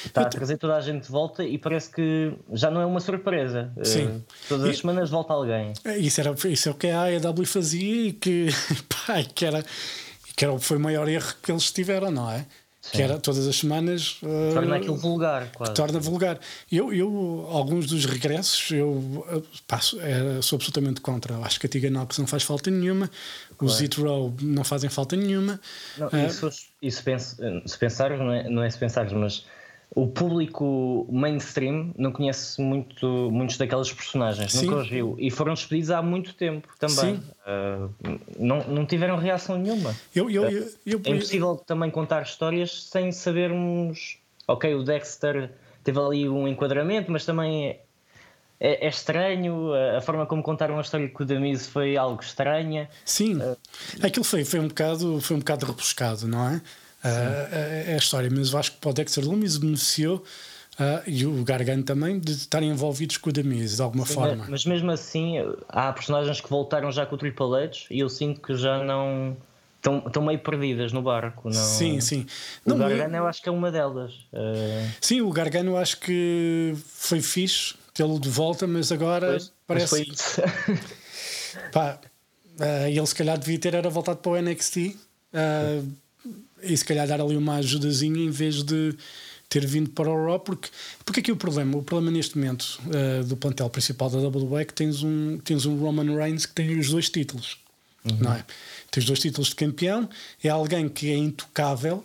está 0.05 0.21
a 0.21 0.25
trazer 0.25 0.57
toda 0.57 0.75
a 0.75 0.81
gente 0.81 1.03
de 1.03 1.11
volta 1.11 1.43
e 1.43 1.57
parece 1.57 1.91
que 1.91 2.33
já 2.53 2.71
não 2.71 2.81
é 2.81 2.85
uma 2.85 2.99
surpresa. 2.99 3.71
Eh, 3.77 3.83
Sim. 3.83 4.05
Uh, 4.05 4.23
todas 4.47 4.69
as 4.69 4.75
e, 4.75 4.79
semanas 4.79 5.09
volta 5.09 5.33
alguém. 5.33 5.73
É, 5.83 5.97
isso, 5.97 6.21
era, 6.21 6.33
isso 6.49 6.69
é 6.69 6.71
o 6.71 6.75
que 6.75 6.87
a 6.87 7.03
AEW 7.03 7.45
fazia 7.45 8.07
e 8.07 8.13
que, 8.13 8.47
pá, 8.87 9.21
que, 9.23 9.45
era, 9.45 9.63
que 10.35 10.45
era, 10.45 10.57
foi 10.59 10.77
o 10.77 10.79
maior 10.79 11.07
erro 11.07 11.33
que 11.41 11.51
eles 11.51 11.71
tiveram, 11.71 12.09
não 12.09 12.31
é? 12.31 12.45
Que 12.91 13.01
era 13.01 13.17
todas 13.17 13.47
as 13.47 13.55
semanas. 13.55 14.17
Uh, 14.21 14.53
torna 14.53 14.75
aquilo 14.75 14.95
vulgar, 14.95 15.51
quase. 15.53 15.73
Torna 15.73 15.99
vulgar. 15.99 16.39
Eu, 16.71 16.93
eu, 16.93 17.47
alguns 17.49 17.87
dos 17.87 18.05
regressos, 18.05 18.71
eu 18.71 19.43
passo, 19.67 19.99
é, 20.01 20.41
sou 20.41 20.57
absolutamente 20.57 21.01
contra. 21.01 21.37
Acho 21.39 21.59
que 21.59 21.65
a 21.65 21.69
Tiga 21.69 21.89
Nox 21.89 22.17
não 22.17 22.27
faz 22.27 22.43
falta 22.43 22.69
nenhuma, 22.69 23.09
claro. 23.57 23.65
os 23.65 23.77
Zit 23.77 23.99
Row 23.99 24.33
não 24.41 24.63
fazem 24.63 24.89
falta 24.89 25.15
nenhuma. 25.15 25.59
Não, 25.97 26.07
uh, 26.07 26.27
isso, 26.27 26.49
isso 26.81 27.03
penso, 27.03 27.37
se 27.65 27.77
pensares, 27.77 28.19
não 28.19 28.31
é, 28.31 28.49
não 28.49 28.63
é 28.63 28.69
se 28.69 28.77
pensares, 28.77 29.11
mas 29.13 29.45
o 29.93 30.07
público 30.07 31.07
mainstream 31.09 31.93
não 31.97 32.11
conhece 32.11 32.61
muito, 32.61 33.07
muitos 33.31 33.57
daquelas 33.57 33.91
personagens, 33.91 34.51
Sim. 34.51 34.65
nunca 34.65 34.81
os 34.81 34.89
viu. 34.89 35.15
E 35.17 35.31
foram 35.31 35.53
despedidos 35.53 35.91
há 35.91 36.01
muito 36.01 36.33
tempo 36.33 36.67
também. 36.79 37.15
Uh, 37.15 38.19
não, 38.37 38.63
não 38.67 38.85
tiveram 38.85 39.17
reação 39.17 39.57
nenhuma. 39.57 39.95
Eu, 40.13 40.29
eu, 40.29 40.49
eu, 40.49 40.71
eu 40.85 41.01
é 41.03 41.09
impossível 41.11 41.55
também 41.55 41.89
contar 41.89 42.23
histórias 42.23 42.83
sem 42.83 43.11
sabermos. 43.11 44.17
Ok, 44.47 44.73
o 44.75 44.83
Dexter 44.83 45.51
teve 45.83 45.99
ali 45.99 46.27
um 46.27 46.47
enquadramento, 46.47 47.11
mas 47.11 47.25
também 47.25 47.69
é, 47.69 47.79
é, 48.59 48.85
é 48.85 48.89
estranho. 48.89 49.73
A, 49.73 50.01
forma 50.01 50.25
como 50.25 50.43
contaram 50.43 50.77
a 50.77 50.81
história 50.81 51.07
com 51.07 51.23
o 51.23 51.25
Damise 51.25 51.69
foi 51.69 51.95
algo 51.95 52.21
estranha. 52.21 52.89
Sim, 53.05 53.37
uh, 53.37 53.57
aquilo 54.03 54.25
foi, 54.25 54.43
foi, 54.43 54.59
um 54.59 54.67
bocado, 54.67 55.21
foi 55.21 55.37
um 55.37 55.39
bocado 55.39 55.65
rebuscado, 55.65 56.27
não 56.27 56.49
é? 56.49 56.61
É 57.07 57.93
a 57.93 57.97
história, 57.97 58.29
mas 58.31 58.51
eu 58.51 58.59
acho 58.59 58.71
que 58.73 58.77
para 58.77 58.89
o 58.89 58.93
Dexter 58.93 59.23
Loomis 59.23 59.57
beneficiou 59.57 60.23
Uh, 60.75 60.99
e 61.07 61.25
o 61.25 61.41
Gargano 61.45 61.83
também 61.83 62.19
de 62.19 62.33
estarem 62.33 62.69
envolvidos 62.69 63.15
com 63.15 63.29
o 63.29 63.33
Demise 63.33 63.77
de 63.77 63.81
alguma 63.81 64.05
forma. 64.05 64.45
Mas 64.49 64.65
mesmo 64.65 64.91
assim, 64.91 65.35
há 65.69 65.93
personagens 65.93 66.41
que 66.41 66.49
voltaram 66.49 66.91
já 66.91 67.05
com 67.05 67.15
o 67.15 67.17
Triple 67.17 67.45
H 67.45 67.85
e 67.89 67.99
eu 67.99 68.09
sinto 68.09 68.41
que 68.41 68.57
já 68.57 68.83
não 68.83 69.37
estão, 69.77 70.03
estão 70.05 70.21
meio 70.21 70.39
perdidas 70.39 70.91
no 70.91 71.01
barco. 71.01 71.49
Não... 71.49 71.53
Sim, 71.53 72.01
sim. 72.01 72.25
O 72.65 72.71
não, 72.71 72.77
Gargano 72.77 73.15
eu 73.15 73.25
acho 73.25 73.41
que 73.41 73.47
é 73.47 73.51
uma 73.53 73.71
delas. 73.71 74.11
Uh... 74.33 74.91
Sim, 74.99 75.21
o 75.21 75.31
Gargano 75.31 75.71
eu 75.71 75.77
acho 75.77 75.97
que 75.97 76.75
foi 76.85 77.21
fixe 77.21 77.75
tê-lo 77.93 78.19
de 78.19 78.29
volta, 78.29 78.67
mas 78.67 78.91
agora 78.91 79.27
pois, 79.27 79.53
parece. 79.65 79.83
Mas 79.83 79.89
foi 79.89 80.01
isso. 80.01 80.41
Pá, 81.71 81.99
uh, 82.59 82.87
ele 82.87 83.07
se 83.07 83.15
calhar 83.15 83.37
devia 83.37 83.57
ter 83.57 83.75
era 83.75 83.89
voltado 83.89 84.17
para 84.17 84.31
o 84.33 84.41
NXT. 84.41 84.77
Uh, 84.77 85.89
e 86.61 86.75
se 86.75 86.83
calhar 86.83 87.07
dar 87.07 87.21
ali 87.21 87.35
uma 87.37 87.55
ajudazinha 87.55 88.19
em 88.19 88.29
vez 88.29 88.63
de 88.63 88.95
ter 89.47 89.65
vindo 89.65 89.89
para 89.91 90.09
o 90.09 90.25
Raw, 90.25 90.39
porque, 90.39 90.69
porque 91.03 91.19
aqui 91.19 91.31
o 91.31 91.35
problema, 91.35 91.77
o 91.77 91.83
problema 91.83 92.11
neste 92.11 92.37
momento 92.37 92.79
uh, 92.87 93.23
do 93.23 93.37
plantel 93.37 93.69
principal 93.69 94.09
da 94.09 94.17
WWE 94.17 94.61
é 94.61 94.65
que 94.65 94.73
tens 94.73 95.03
um, 95.03 95.37
tens 95.37 95.65
um 95.65 95.77
Roman 95.77 96.15
Reigns 96.15 96.45
que 96.45 96.53
tem 96.53 96.77
os 96.77 96.89
dois 96.89 97.09
títulos, 97.09 97.57
uhum. 98.03 98.17
não 98.19 98.33
é? 98.33 98.43
Tens 98.91 99.05
dois 99.05 99.19
títulos 99.19 99.49
de 99.49 99.55
campeão, 99.55 100.09
é 100.43 100.49
alguém 100.49 100.89
que 100.89 101.11
é 101.11 101.15
intocável 101.15 102.03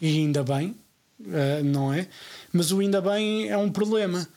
e 0.00 0.18
ainda 0.18 0.42
bem, 0.42 0.74
uh, 1.20 1.64
não 1.64 1.92
é? 1.92 2.08
Mas 2.52 2.72
o 2.72 2.80
ainda 2.80 3.00
bem 3.00 3.48
é 3.48 3.56
um 3.56 3.70
problema. 3.70 4.28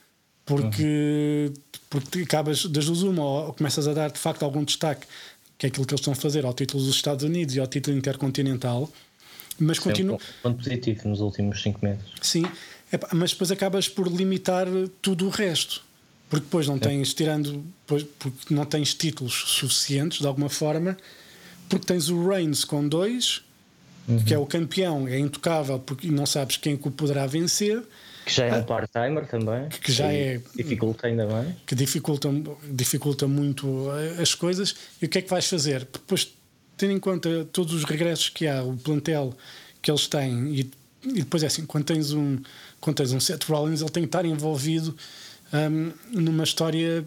Porque, 0.45 1.51
uhum. 1.51 1.81
porque 1.89 2.19
acabas 2.21 2.65
das 2.67 2.85
duas 2.85 3.01
uma, 3.01 3.21
ou 3.21 3.53
começas 3.53 3.85
a 3.85 3.93
dar 3.93 4.09
de 4.09 4.17
facto 4.17 4.43
algum 4.43 4.63
destaque, 4.63 5.05
que 5.57 5.65
é 5.65 5.69
aquilo 5.69 5.85
que 5.85 5.93
eles 5.93 5.99
estão 5.99 6.13
a 6.13 6.15
fazer 6.15 6.45
ao 6.45 6.53
título 6.53 6.81
dos 6.81 6.95
Estados 6.95 7.25
Unidos 7.25 7.53
e 7.53 7.59
ao 7.59 7.67
título 7.67 7.97
intercontinental, 7.97 8.89
mas 9.59 9.79
continua. 9.79 10.15
Um 10.15 10.41
ponto 10.43 10.63
positivo 10.63 11.07
nos 11.07 11.19
últimos 11.19 11.61
5 11.61 11.79
meses. 11.83 12.03
Sim, 12.21 12.45
mas 13.13 13.31
depois 13.31 13.51
acabas 13.51 13.87
por 13.87 14.07
limitar 14.07 14.67
tudo 15.01 15.27
o 15.27 15.29
resto. 15.29 15.85
Porque 16.29 16.43
depois 16.43 16.67
não 16.67 16.77
tens, 16.77 17.13
tirando, 17.13 17.63
porque 17.85 18.53
não 18.53 18.65
tens 18.65 18.93
títulos 18.93 19.33
suficientes 19.33 20.19
de 20.19 20.27
alguma 20.27 20.49
forma, 20.49 20.97
porque 21.69 21.85
tens 21.85 22.09
o 22.09 22.27
Reigns 22.27 22.65
com 22.65 22.85
dois, 22.85 23.41
uhum. 24.07 24.23
que 24.23 24.33
é 24.33 24.37
o 24.37 24.45
campeão, 24.45 25.07
é 25.07 25.17
intocável 25.17 25.79
porque 25.79 26.09
não 26.09 26.25
sabes 26.25 26.57
quem 26.57 26.73
o 26.73 26.91
poderá 26.91 27.25
vencer. 27.25 27.81
Que 28.25 28.33
já 28.33 28.45
é 28.45 28.51
um 28.51 28.59
ah, 28.59 28.63
part-timer 28.63 29.25
também. 29.25 29.69
Que, 29.69 29.79
que 29.79 29.91
já 29.91 30.11
é. 30.11 30.41
Dificulta 30.53 31.07
ainda 31.07 31.25
mais. 31.25 31.47
Que 31.65 31.73
dificulta, 31.73 32.29
dificulta 32.69 33.25
muito 33.25 33.87
as 34.21 34.35
coisas. 34.35 34.75
E 35.01 35.05
o 35.05 35.09
que 35.09 35.19
é 35.19 35.21
que 35.21 35.29
vais 35.29 35.47
fazer? 35.47 35.87
Depois 35.91 36.25
tendo 36.77 36.93
em 36.93 36.99
conta 36.99 37.45
todos 37.51 37.73
os 37.73 37.83
regressos 37.83 38.29
que 38.29 38.47
há, 38.47 38.63
o 38.63 38.77
plantel 38.77 39.35
que 39.81 39.89
eles 39.91 40.07
têm, 40.07 40.53
e, 40.53 40.71
e 41.03 41.13
depois 41.13 41.43
é 41.43 41.47
assim, 41.47 41.65
quando 41.65 41.85
tens 41.85 42.13
um, 42.13 42.37
quando 42.79 42.97
tens 42.97 43.11
um 43.11 43.19
Seth 43.19 43.43
Rollins, 43.45 43.81
ele 43.81 43.89
tem 43.89 44.03
que 44.03 44.07
estar 44.07 44.25
envolvido 44.25 44.95
um, 45.53 45.91
numa 46.21 46.43
história 46.43 47.05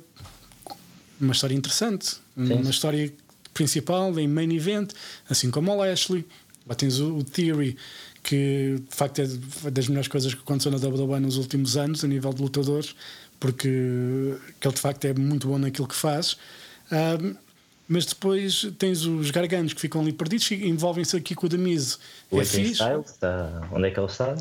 uma 1.21 1.33
história 1.33 1.55
interessante, 1.55 2.07
Sim. 2.07 2.53
uma 2.55 2.71
história 2.71 3.13
principal 3.53 4.19
em 4.19 4.27
main 4.27 4.53
event, 4.55 4.93
assim 5.29 5.51
como 5.51 5.71
o 5.71 5.77
Lashley. 5.77 6.25
Lá 6.67 6.75
tens 6.75 6.99
o, 6.99 7.19
o 7.19 7.25
Theory, 7.25 7.77
que 8.23 8.77
de 8.89 8.97
facto 8.97 9.21
é 9.21 9.71
das 9.71 9.89
melhores 9.89 10.09
coisas 10.09 10.33
que 10.33 10.41
aconteceu 10.41 10.73
na 10.73 10.79
WWE 10.79 11.21
nos 11.21 11.37
últimos 11.37 11.77
anos, 11.77 12.05
a 12.05 12.09
nível 12.09 12.33
de 12.33 12.43
lutadores, 12.43 12.95
porque 13.39 13.69
ele 13.69 14.75
de 14.75 14.81
facto 14.81 15.05
é 15.05 15.15
muito 15.15 15.49
bom 15.49 15.59
naquilo 15.59 15.89
que 15.89 15.95
faz. 15.95 16.37
Um, 16.91 17.35
mas 17.91 18.07
depois 18.07 18.71
tens 18.79 19.05
os 19.05 19.33
garganos 19.33 19.73
que 19.73 19.81
ficam 19.81 20.01
ali 20.01 20.13
perdidos, 20.13 20.49
envolvem-se 20.53 21.17
aqui 21.17 21.35
com 21.35 21.47
o 21.47 21.49
Damise. 21.49 21.99
O 22.31 22.39
é 22.39 22.45
Styles, 22.45 23.11
está... 23.11 23.69
onde 23.73 23.89
é 23.89 23.91
que 23.91 23.99
ele 23.99 24.07
está? 24.07 24.37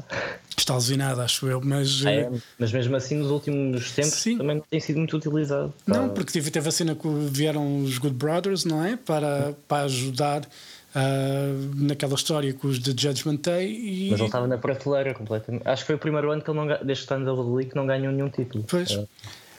Está 0.56 0.74
alucinado, 0.74 1.20
acho 1.20 1.48
eu, 1.48 1.60
mas. 1.60 2.06
Ah, 2.06 2.12
é, 2.12 2.32
mas 2.60 2.72
mesmo 2.72 2.96
assim, 2.96 3.16
nos 3.16 3.32
últimos 3.32 3.92
tempos 3.92 4.14
sim. 4.14 4.38
também 4.38 4.58
não 4.58 4.64
tem 4.70 4.80
sido 4.80 4.98
muito 4.98 5.18
utilizado. 5.18 5.74
Não, 5.88 6.10
porque 6.10 6.32
teve, 6.32 6.52
teve 6.52 6.70
a 6.70 6.72
cena 6.72 6.94
que 6.94 7.08
vieram 7.32 7.82
os 7.82 7.98
Good 7.98 8.14
Brothers, 8.14 8.66
não 8.66 8.86
é? 8.86 8.96
Para, 8.96 9.56
para 9.68 9.86
ajudar. 9.86 10.48
Uh, 10.90 11.70
naquela 11.76 12.16
história 12.16 12.52
com 12.52 12.68
os 12.68 12.80
The 12.80 12.94
Judgment 12.98 13.42
Day 13.44 13.72
e... 13.72 14.10
mas 14.10 14.20
ele 14.20 14.28
estava 14.28 14.48
na 14.48 14.58
prateleira 14.58 15.14
completamente 15.14 15.62
acho 15.68 15.84
que 15.84 15.86
foi 15.86 15.96
o 15.98 16.00
primeiro 16.00 16.32
ano 16.32 16.42
que 16.42 16.50
ele 16.50 16.58
não 16.58 16.66
desde 16.66 16.86
que 16.86 16.92
está 16.92 17.16
no 17.16 17.32
WWE 17.32 17.66
que 17.66 17.76
não 17.76 17.86
ganhou 17.86 18.12
nenhum 18.12 18.28
título 18.28 18.66
pois 18.68 18.90
é. 18.90 19.06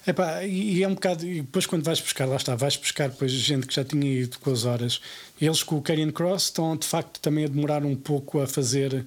Epá, 0.06 0.44
e 0.44 0.82
é 0.82 0.88
um 0.88 0.94
bocado. 0.94 1.26
E 1.26 1.42
depois, 1.42 1.66
quando 1.66 1.84
vais 1.84 2.00
buscar, 2.00 2.26
lá 2.26 2.36
está, 2.36 2.54
vais 2.54 2.76
buscar 2.76 3.08
depois 3.08 3.30
gente 3.32 3.66
que 3.66 3.74
já 3.74 3.84
tinha 3.84 4.22
ido 4.22 4.38
com 4.38 4.50
as 4.50 4.64
horas. 4.64 5.00
Eles 5.40 5.62
com 5.62 5.76
o 5.76 5.82
Karrion 5.82 6.10
Cross 6.10 6.44
estão 6.44 6.76
de 6.76 6.86
facto 6.86 7.20
também 7.20 7.44
a 7.44 7.48
demorar 7.48 7.84
um 7.84 7.94
pouco 7.94 8.40
a 8.40 8.46
fazer. 8.46 9.04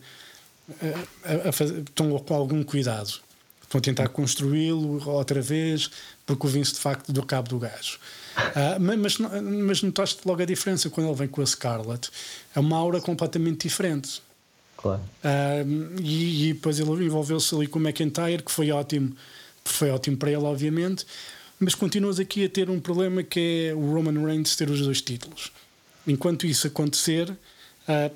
A, 1.26 1.50
a 1.50 1.52
fazer 1.52 1.80
estão 1.80 2.18
com 2.20 2.34
algum 2.34 2.64
cuidado. 2.64 3.22
Estão 3.64 3.80
a 3.80 3.82
tentar 3.82 4.08
construí-lo 4.10 5.04
outra 5.10 5.42
vez, 5.42 5.90
porque 6.28 6.46
o 6.46 6.50
Vince 6.50 6.74
de 6.74 6.80
facto 6.80 7.12
do 7.12 7.26
cabo 7.26 7.50
do 7.50 7.58
gajo. 7.58 7.98
Uh, 8.38 8.80
mas, 8.80 9.18
mas 9.18 9.82
notaste 9.82 10.22
logo 10.26 10.42
a 10.42 10.46
diferença 10.46 10.90
quando 10.90 11.08
ele 11.08 11.16
vem 11.16 11.28
com 11.28 11.42
a 11.42 11.46
Scarlett. 11.46 12.10
É 12.56 12.60
uma 12.60 12.78
aura 12.78 13.02
completamente 13.02 13.68
diferente. 13.68 14.22
Claro. 14.78 15.02
Uh, 15.24 16.02
e, 16.02 16.50
e 16.50 16.54
depois 16.54 16.80
ele 16.80 17.06
envolveu-se 17.06 17.54
ali 17.56 17.68
com 17.68 17.80
o 17.80 17.82
McIntyre, 17.82 18.44
que 18.44 18.52
foi 18.52 18.72
ótimo 18.72 19.16
foi 19.66 19.90
ótimo 19.90 20.18
para 20.18 20.32
ele, 20.32 20.44
obviamente, 20.44 21.06
mas 21.60 21.76
continuas 21.76 22.20
aqui 22.20 22.46
a 22.46 22.50
ter 22.50 22.70
um 22.70 22.80
problema 22.80 23.24
que 23.24 23.70
é 23.70 23.74
o 23.74 23.94
Roman 23.94 24.26
Reigns 24.26 24.56
ter 24.56 24.70
os 24.70 24.82
dois 24.82 25.02
títulos. 25.02 25.52
Enquanto 26.06 26.46
isso 26.46 26.68
acontecer, 26.68 27.30
uh, 27.30 28.14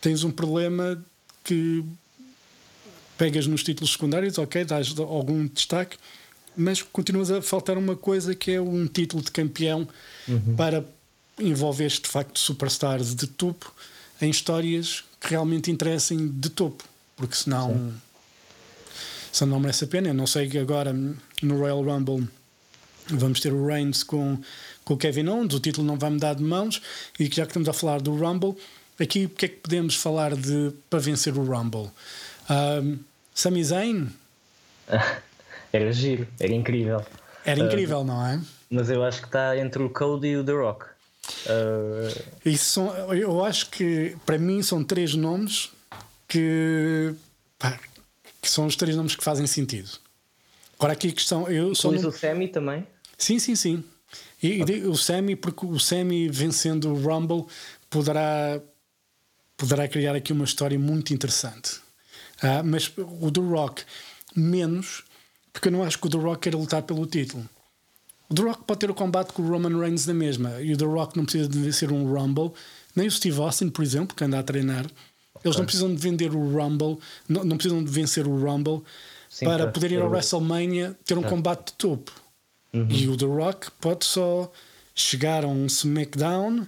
tens 0.00 0.24
um 0.24 0.30
problema 0.30 1.02
que 1.44 1.84
pegas 3.18 3.46
nos 3.46 3.62
títulos 3.62 3.92
secundários, 3.92 4.38
ok, 4.38 4.64
dás 4.64 4.98
algum 4.98 5.46
destaque, 5.46 5.96
mas 6.56 6.82
continuas 6.82 7.30
a 7.30 7.42
faltar 7.42 7.76
uma 7.76 7.96
coisa 7.96 8.34
que 8.34 8.52
é 8.52 8.60
um 8.60 8.86
título 8.86 9.22
de 9.22 9.30
campeão 9.30 9.86
uhum. 10.28 10.56
para 10.56 10.84
envolver 11.38 11.88
de 11.88 12.08
facto 12.08 12.38
superstars 12.38 13.14
de 13.14 13.26
topo 13.26 13.74
em 14.20 14.30
histórias 14.30 15.04
que 15.20 15.30
realmente 15.30 15.70
interessem 15.70 16.28
de 16.28 16.48
topo, 16.48 16.84
porque 17.16 17.34
senão. 17.34 17.74
Sim 17.74 18.11
só 19.32 19.46
não 19.46 19.58
merece 19.58 19.84
a 19.84 19.86
pena. 19.88 20.08
Eu 20.08 20.14
não 20.14 20.26
sei 20.26 20.48
que 20.48 20.58
agora 20.58 20.92
no 20.92 21.58
Royal 21.58 21.82
Rumble 21.82 22.28
vamos 23.08 23.40
ter 23.40 23.52
o 23.52 23.66
Reigns 23.66 24.02
com, 24.02 24.38
com 24.84 24.94
o 24.94 24.96
Kevin 24.96 25.28
Owens, 25.28 25.54
o 25.54 25.60
título 25.60 25.86
não 25.86 25.98
vai 25.98 26.10
mudar 26.10 26.34
de 26.34 26.42
mãos, 26.42 26.80
e 27.18 27.24
já 27.24 27.44
que 27.44 27.50
estamos 27.50 27.68
a 27.68 27.72
falar 27.72 28.00
do 28.00 28.14
Rumble, 28.14 28.56
aqui 29.00 29.26
o 29.26 29.28
que 29.28 29.46
é 29.46 29.48
que 29.48 29.56
podemos 29.56 29.96
falar 29.96 30.36
de 30.36 30.72
para 30.88 31.00
vencer 31.00 31.36
o 31.36 31.44
Rumble? 31.44 31.90
Um, 32.48 32.98
Sami 33.34 33.64
Zayn? 33.64 34.08
Era 35.72 35.90
giro, 35.90 36.28
era 36.38 36.52
incrível. 36.52 37.02
Era 37.46 37.58
incrível, 37.58 38.00
uh, 38.00 38.04
não 38.04 38.26
é? 38.26 38.38
Mas 38.70 38.90
eu 38.90 39.02
acho 39.02 39.22
que 39.22 39.26
está 39.26 39.56
entre 39.56 39.82
o 39.82 39.88
Cody 39.88 40.28
e 40.28 40.36
o 40.36 40.44
The 40.44 40.52
Rock. 40.52 40.84
Uh... 41.46 42.22
Isso 42.44 42.64
são, 42.66 43.14
eu 43.14 43.42
acho 43.42 43.70
que 43.70 44.14
para 44.26 44.36
mim 44.36 44.62
são 44.62 44.84
três 44.84 45.14
nomes 45.14 45.70
que 46.28 47.14
pá, 47.58 47.80
que 48.42 48.50
são 48.50 48.66
os 48.66 48.74
três 48.74 48.96
nomes 48.96 49.14
que 49.14 49.22
fazem 49.22 49.46
sentido. 49.46 49.88
Agora 50.76 50.94
aqui 50.94 51.08
a 51.08 51.12
questão. 51.12 51.48
Eu 51.48 51.74
sou 51.76 51.92
no... 51.92 52.08
o 52.08 52.12
Semi 52.12 52.48
também? 52.48 52.84
Sim, 53.16 53.38
sim, 53.38 53.54
sim. 53.54 53.84
E, 54.42 54.60
okay. 54.60 54.84
o 54.84 54.96
Semi, 54.96 55.36
porque 55.36 55.64
o 55.64 55.78
Semi 55.78 56.28
vencendo 56.28 56.92
o 56.92 57.00
Rumble 57.00 57.46
poderá, 57.88 58.60
poderá 59.56 59.86
criar 59.86 60.16
aqui 60.16 60.32
uma 60.32 60.44
história 60.44 60.76
muito 60.76 61.14
interessante. 61.14 61.80
Ah, 62.42 62.64
mas 62.64 62.92
o 62.98 63.30
The 63.30 63.40
Rock, 63.40 63.84
menos, 64.34 65.04
porque 65.52 65.68
eu 65.68 65.72
não 65.72 65.84
acho 65.84 65.98
que 66.00 66.06
o 66.08 66.10
The 66.10 66.18
Rock 66.18 66.40
queira 66.40 66.58
lutar 66.58 66.82
pelo 66.82 67.06
título. 67.06 67.48
O 68.28 68.34
The 68.34 68.42
Rock 68.42 68.64
pode 68.64 68.80
ter 68.80 68.90
o 68.90 68.94
combate 68.94 69.32
com 69.32 69.42
o 69.42 69.48
Roman 69.48 69.78
Reigns 69.78 70.06
na 70.06 70.14
mesma, 70.14 70.60
e 70.60 70.74
o 70.74 70.76
The 70.76 70.84
Rock 70.84 71.16
não 71.16 71.24
precisa 71.24 71.48
de 71.48 71.58
vencer 71.60 71.92
um 71.92 72.12
Rumble, 72.12 72.50
nem 72.96 73.06
o 73.06 73.10
Steve 73.10 73.40
Austin, 73.40 73.68
por 73.68 73.84
exemplo, 73.84 74.16
que 74.16 74.24
anda 74.24 74.40
a 74.40 74.42
treinar 74.42 74.86
Eles 75.44 75.56
não 75.56 75.64
precisam 75.64 75.94
de 75.94 76.00
vender 76.00 76.34
o 76.34 76.56
Rumble, 76.56 76.98
não, 77.28 77.44
não 77.44 77.56
precisam 77.56 77.82
de 77.82 77.90
vencer 77.90 78.26
o 78.26 78.36
Rumble 78.36 78.82
Sim, 79.28 79.46
para 79.46 79.64
para 79.64 79.72
poder 79.72 79.92
ir 79.92 80.00
ao 80.00 80.08
WrestleMania 80.08 80.96
ter 81.04 81.16
um 81.18 81.22
combate 81.22 81.66
de 81.66 81.72
topo. 81.74 82.12
E 82.88 83.06
o 83.06 83.16
The 83.16 83.26
Rock 83.26 83.70
pode 83.72 84.06
só 84.06 84.50
chegar 84.94 85.44
a 85.44 85.48
um 85.48 85.66
SmackDown, 85.66 86.66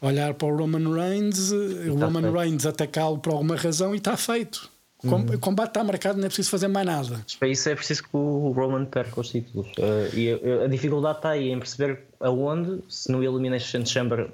olhar 0.00 0.34
para 0.34 0.48
o 0.48 0.56
Roman 0.56 0.92
Reigns, 0.92 1.52
o 1.52 1.96
tá 1.96 2.06
Roman 2.06 2.22
feito. 2.22 2.36
Reigns 2.36 2.66
atacá-lo 2.66 3.18
por 3.18 3.32
alguma 3.32 3.56
razão 3.56 3.94
e 3.94 3.98
está 3.98 4.16
feito. 4.16 4.68
O 5.02 5.14
O 5.14 5.38
combate 5.38 5.68
está 5.68 5.84
marcado, 5.84 6.18
não 6.18 6.24
é 6.24 6.28
preciso 6.28 6.50
fazer 6.50 6.66
mais 6.66 6.84
nada. 6.84 7.20
Mas 7.22 7.36
para 7.36 7.48
isso 7.48 7.68
é 7.68 7.74
preciso 7.76 8.02
que 8.02 8.08
o 8.12 8.50
Roman 8.50 8.84
perca 8.84 9.20
os 9.20 9.28
títulos. 9.28 9.68
Eh, 9.78 10.10
e 10.14 10.32
a, 10.32 10.64
a 10.64 10.68
dificuldade 10.68 11.18
está 11.18 11.30
aí 11.30 11.50
em 11.50 11.58
perceber 11.58 12.00
aonde, 12.18 12.82
se 12.88 13.10
no 13.12 13.22
Elimination 13.22 13.86
Chamber 13.86 14.28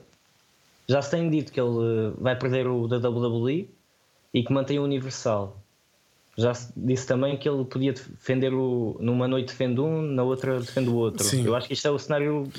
já 0.88 1.00
se 1.00 1.10
tem 1.10 1.28
dito 1.30 1.52
que 1.52 1.60
ele 1.60 1.70
eh, 1.70 2.12
vai 2.18 2.36
perder 2.36 2.66
o 2.66 2.86
da 2.86 2.96
WWE 3.08 3.68
e 4.32 4.42
que 4.42 4.52
mantém 4.52 4.78
o 4.78 4.84
Universal. 4.84 5.60
Já 6.36 6.52
se 6.52 6.72
disse 6.76 7.06
também 7.06 7.36
que 7.38 7.48
ele 7.48 7.64
podia 7.64 7.92
defender 7.92 8.52
o. 8.52 8.96
numa 9.00 9.28
noite 9.28 9.48
defende 9.48 9.80
um, 9.80 10.02
na 10.02 10.24
outra 10.24 10.58
defende 10.58 10.90
o 10.90 10.96
outro. 10.96 11.24
Sim. 11.24 11.46
Eu 11.46 11.54
acho 11.54 11.68
que 11.68 11.74
isto 11.74 11.86
é 11.86 11.90
o 11.92 11.98
cenário 11.98 12.50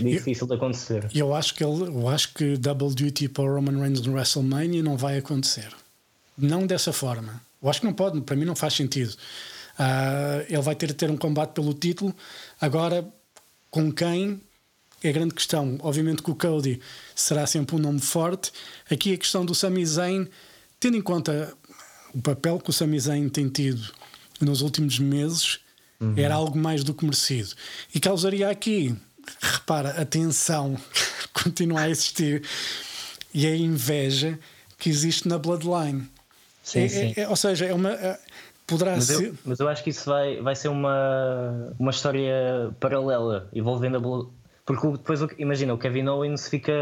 difícil 0.00 0.46
de 0.46 0.54
acontecer. 0.54 1.08
Eu 1.12 1.34
acho 1.34 1.52
que 1.54 1.64
ele, 1.64 1.82
eu 1.88 2.08
acho 2.08 2.32
que 2.32 2.56
Double 2.56 2.94
Duty 2.94 3.28
para 3.28 3.42
o 3.42 3.54
Roman 3.54 3.80
Reigns 3.80 4.06
no 4.06 4.12
WrestleMania 4.12 4.82
não 4.84 4.96
vai 4.96 5.18
acontecer. 5.18 5.74
Não 6.38 6.64
dessa 6.64 6.92
forma. 6.92 7.42
Eu 7.60 7.68
acho 7.68 7.80
que 7.80 7.86
não 7.86 7.92
pode, 7.92 8.20
para 8.20 8.36
mim 8.36 8.44
não 8.44 8.54
faz 8.54 8.74
sentido. 8.74 9.14
Ah, 9.76 10.44
ele 10.48 10.62
vai 10.62 10.76
ter 10.76 10.86
de 10.86 10.94
ter 10.94 11.10
um 11.10 11.16
combate 11.16 11.50
pelo 11.50 11.74
título. 11.74 12.14
Agora, 12.60 13.04
com 13.68 13.90
quem? 13.90 14.40
É 15.04 15.10
a 15.10 15.12
grande 15.12 15.34
questão. 15.34 15.76
Obviamente 15.82 16.22
que 16.22 16.30
o 16.30 16.34
Cody 16.34 16.80
será 17.14 17.46
sempre 17.46 17.76
um 17.76 17.78
nome 17.78 18.00
forte. 18.00 18.50
Aqui 18.90 19.12
a 19.12 19.18
questão 19.18 19.44
do 19.44 19.54
Sami 19.54 19.84
Zayn, 19.84 20.26
tendo 20.80 20.96
em 20.96 21.02
conta 21.02 21.52
o 22.14 22.22
papel 22.22 22.58
que 22.58 22.70
o 22.70 22.72
Sami 22.72 22.98
Zayn 22.98 23.28
tem 23.28 23.48
tido 23.50 23.92
nos 24.40 24.62
últimos 24.62 24.98
meses, 24.98 25.60
era 26.16 26.34
algo 26.34 26.58
mais 26.58 26.82
do 26.84 26.92
que 26.94 27.04
merecido. 27.04 27.50
E 27.94 28.00
causaria 28.00 28.48
aqui, 28.50 28.94
repara, 29.40 29.90
a 29.90 30.04
tensão 30.04 30.76
continua 31.32 31.80
a 31.80 31.90
existir 31.90 32.42
e 33.32 33.46
a 33.46 33.54
inveja 33.56 34.38
que 34.78 34.88
existe 34.90 35.28
na 35.28 35.38
Bloodline. 35.38 36.06
Sim, 36.62 36.80
É- 36.80 36.88
sim. 36.88 37.14
é- 37.16 37.28
ou 37.28 37.36
seja, 37.36 37.66
é 37.66 37.72
uma, 37.74 37.90
é- 37.92 38.18
poderá 38.66 38.92
Mas 38.96 39.04
ser. 39.04 39.28
eu, 39.28 39.34
mas 39.44 39.60
eu 39.60 39.68
acho 39.68 39.82
que 39.84 39.90
isso 39.90 40.04
vai, 40.10 40.40
vai 40.42 40.54
ser 40.56 40.68
uma, 40.68 41.74
uma 41.78 41.90
história 41.90 42.70
paralela 42.80 43.48
envolvendo 43.54 43.96
a. 43.98 44.43
Porque 44.66 44.86
depois, 44.88 45.20
imagina, 45.38 45.74
o 45.74 45.78
Kevin 45.78 46.06
Owens 46.08 46.48
fica 46.48 46.72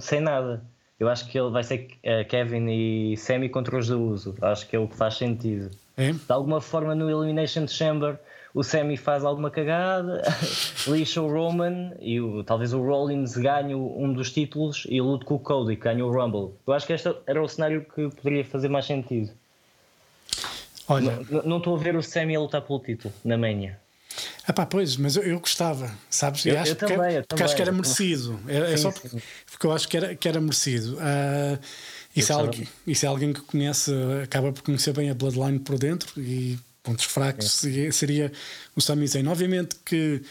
sem 0.00 0.20
nada. 0.20 0.62
Eu 0.98 1.08
acho 1.08 1.26
que 1.28 1.38
ele 1.38 1.50
vai 1.50 1.62
ser 1.62 1.88
eh, 2.02 2.24
Kevin 2.24 2.66
e 2.68 3.16
Sammy 3.16 3.48
contra 3.48 3.78
os 3.78 3.86
do 3.88 4.00
uso. 4.02 4.34
Acho 4.42 4.66
que 4.68 4.76
é 4.76 4.78
o 4.78 4.86
que 4.88 4.96
faz 4.96 5.14
sentido. 5.14 5.70
É? 5.96 6.12
De 6.12 6.20
alguma 6.28 6.60
forma, 6.60 6.94
no 6.94 7.08
Elimination 7.08 7.66
Chamber, 7.68 8.18
o 8.52 8.62
Sammy 8.64 8.96
faz 8.96 9.24
alguma 9.24 9.50
cagada, 9.50 10.22
lixa 10.88 11.22
o 11.22 11.32
Roman 11.32 11.92
e 12.00 12.20
o- 12.20 12.42
talvez 12.42 12.72
o 12.74 12.82
Rollins 12.82 13.36
ganhe 13.36 13.74
um 13.74 14.12
dos 14.12 14.32
títulos 14.32 14.86
e 14.90 15.00
lute 15.00 15.24
com 15.24 15.36
o 15.36 15.38
Cody, 15.38 15.76
que 15.76 15.82
ganha 15.84 16.04
o 16.04 16.10
Rumble. 16.10 16.54
Eu 16.66 16.72
acho 16.74 16.86
que 16.86 16.92
este 16.92 17.14
era 17.26 17.40
o 17.42 17.48
cenário 17.48 17.86
que 17.94 18.08
poderia 18.16 18.44
fazer 18.44 18.68
mais 18.68 18.84
sentido. 18.86 19.30
Olha, 20.88 21.18
Não- 21.30 21.42
Não 21.44 21.56
estou 21.58 21.76
a 21.76 21.78
ver 21.78 21.94
o 21.96 22.02
Sammy 22.02 22.34
a 22.36 22.40
lutar 22.40 22.60
pelo 22.62 22.80
título 22.80 23.14
na 23.24 23.38
Mania. 23.38 23.78
Epá, 24.48 24.66
pois, 24.66 24.96
mas 24.96 25.16
eu, 25.16 25.22
eu 25.22 25.40
gostava, 25.40 25.92
sabes? 26.08 26.44
Eu- 26.46 26.58
acho 26.58 26.72
eu 26.72 26.76
que, 26.76 26.86
também, 26.86 27.14
eu 27.16 27.24
porque 27.24 27.42
acho 27.42 27.54
que 27.56 27.62
era 27.62 27.70
também. 27.70 27.82
merecido. 27.82 28.40
É, 28.48 28.72
é 28.72 28.76
só 28.76 28.90
porque, 28.90 29.08
porque 29.50 29.66
eu 29.66 29.72
acho 29.72 29.88
que 29.88 29.96
era, 29.96 30.14
que 30.14 30.28
era 30.28 30.40
merecido. 30.40 30.96
Ah, 31.00 31.58
isso, 32.14 32.32
é 32.32 32.34
alguém, 32.34 32.68
isso 32.86 33.04
é 33.06 33.08
alguém 33.08 33.32
que 33.32 33.40
conhece, 33.42 33.92
acaba 34.22 34.52
por 34.52 34.62
conhecer 34.62 34.92
bem 34.92 35.10
a 35.10 35.14
Bloodline 35.14 35.58
por 35.60 35.78
dentro 35.78 36.20
e 36.20 36.58
pontos 36.82 37.04
fracos 37.04 37.50
seria, 37.52 37.92
seria 37.92 38.32
o 38.74 38.80
Sami 38.80 39.06
Zayn. 39.06 39.26
Obviamente 39.28 39.76
que 39.84 40.22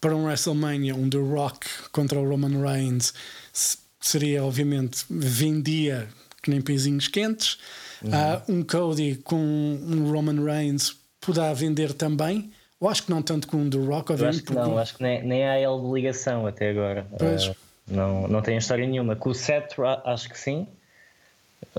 para 0.00 0.14
um 0.16 0.24
WrestleMania, 0.26 0.94
um 0.94 1.08
The 1.08 1.18
Rock 1.18 1.66
contra 1.92 2.18
o 2.18 2.28
Roman 2.28 2.60
Reigns 2.62 3.12
se- 3.52 3.78
seria, 4.00 4.42
obviamente, 4.44 5.04
vendia 5.10 6.08
que 6.42 6.50
nem 6.50 6.60
pãezinhos 6.60 7.08
quentes. 7.08 7.58
Uhum. 8.02 8.10
Ah, 8.14 8.42
um 8.48 8.62
Cody 8.62 9.20
com 9.24 9.36
um 9.36 10.10
Roman 10.10 10.42
Reigns 10.44 10.96
poderá 11.20 11.52
vender 11.52 11.92
também. 11.92 12.50
Eu 12.80 12.88
acho 12.88 13.02
que 13.02 13.10
não 13.10 13.20
tanto 13.22 13.48
com 13.48 13.68
The 13.68 13.78
Rock, 13.78 14.12
obviamente. 14.12 14.44
acho 14.44 14.54
não, 14.54 14.78
acho 14.78 14.96
que 14.96 15.02
nem, 15.02 15.22
nem 15.22 15.48
há 15.48 15.58
ele 15.58 15.80
de 15.80 15.92
ligação 15.92 16.46
até 16.46 16.70
agora. 16.70 17.06
Pois. 17.18 17.48
Ah, 17.48 17.54
não, 17.88 18.28
não 18.28 18.40
tem 18.40 18.56
história 18.56 18.86
nenhuma. 18.86 19.16
Com 19.16 19.30
o 19.30 19.34
Seth, 19.34 19.74
acho 20.04 20.28
que 20.28 20.38
sim. 20.38 20.66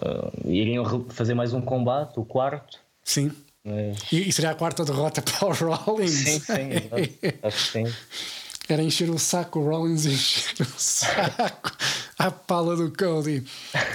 Ah, 0.01 0.29
iriam 0.45 1.05
fazer 1.09 1.33
mais 1.33 1.53
um 1.53 1.61
combate, 1.61 2.19
o 2.19 2.25
quarto. 2.25 2.79
Sim. 3.03 3.31
Mas... 3.63 3.97
E, 4.11 4.27
e 4.27 4.31
seria 4.31 4.51
a 4.51 4.55
quarta 4.55 4.83
derrota 4.83 5.21
para 5.21 5.47
o 5.47 5.53
Rollins. 5.53 6.11
Sim, 6.11 6.39
sim, 6.39 6.69
acho 7.43 7.71
que 7.71 7.71
sim. 7.71 7.93
Era 8.67 8.83
encher 8.83 9.09
o 9.09 9.17
saco, 9.17 9.59
o 9.59 9.69
Rollins 9.69 10.05
encher 10.05 10.61
o 10.61 10.79
saco 10.79 11.71
à 12.19 12.29
pala 12.29 12.75
do 12.75 12.91
Cody. 12.91 13.43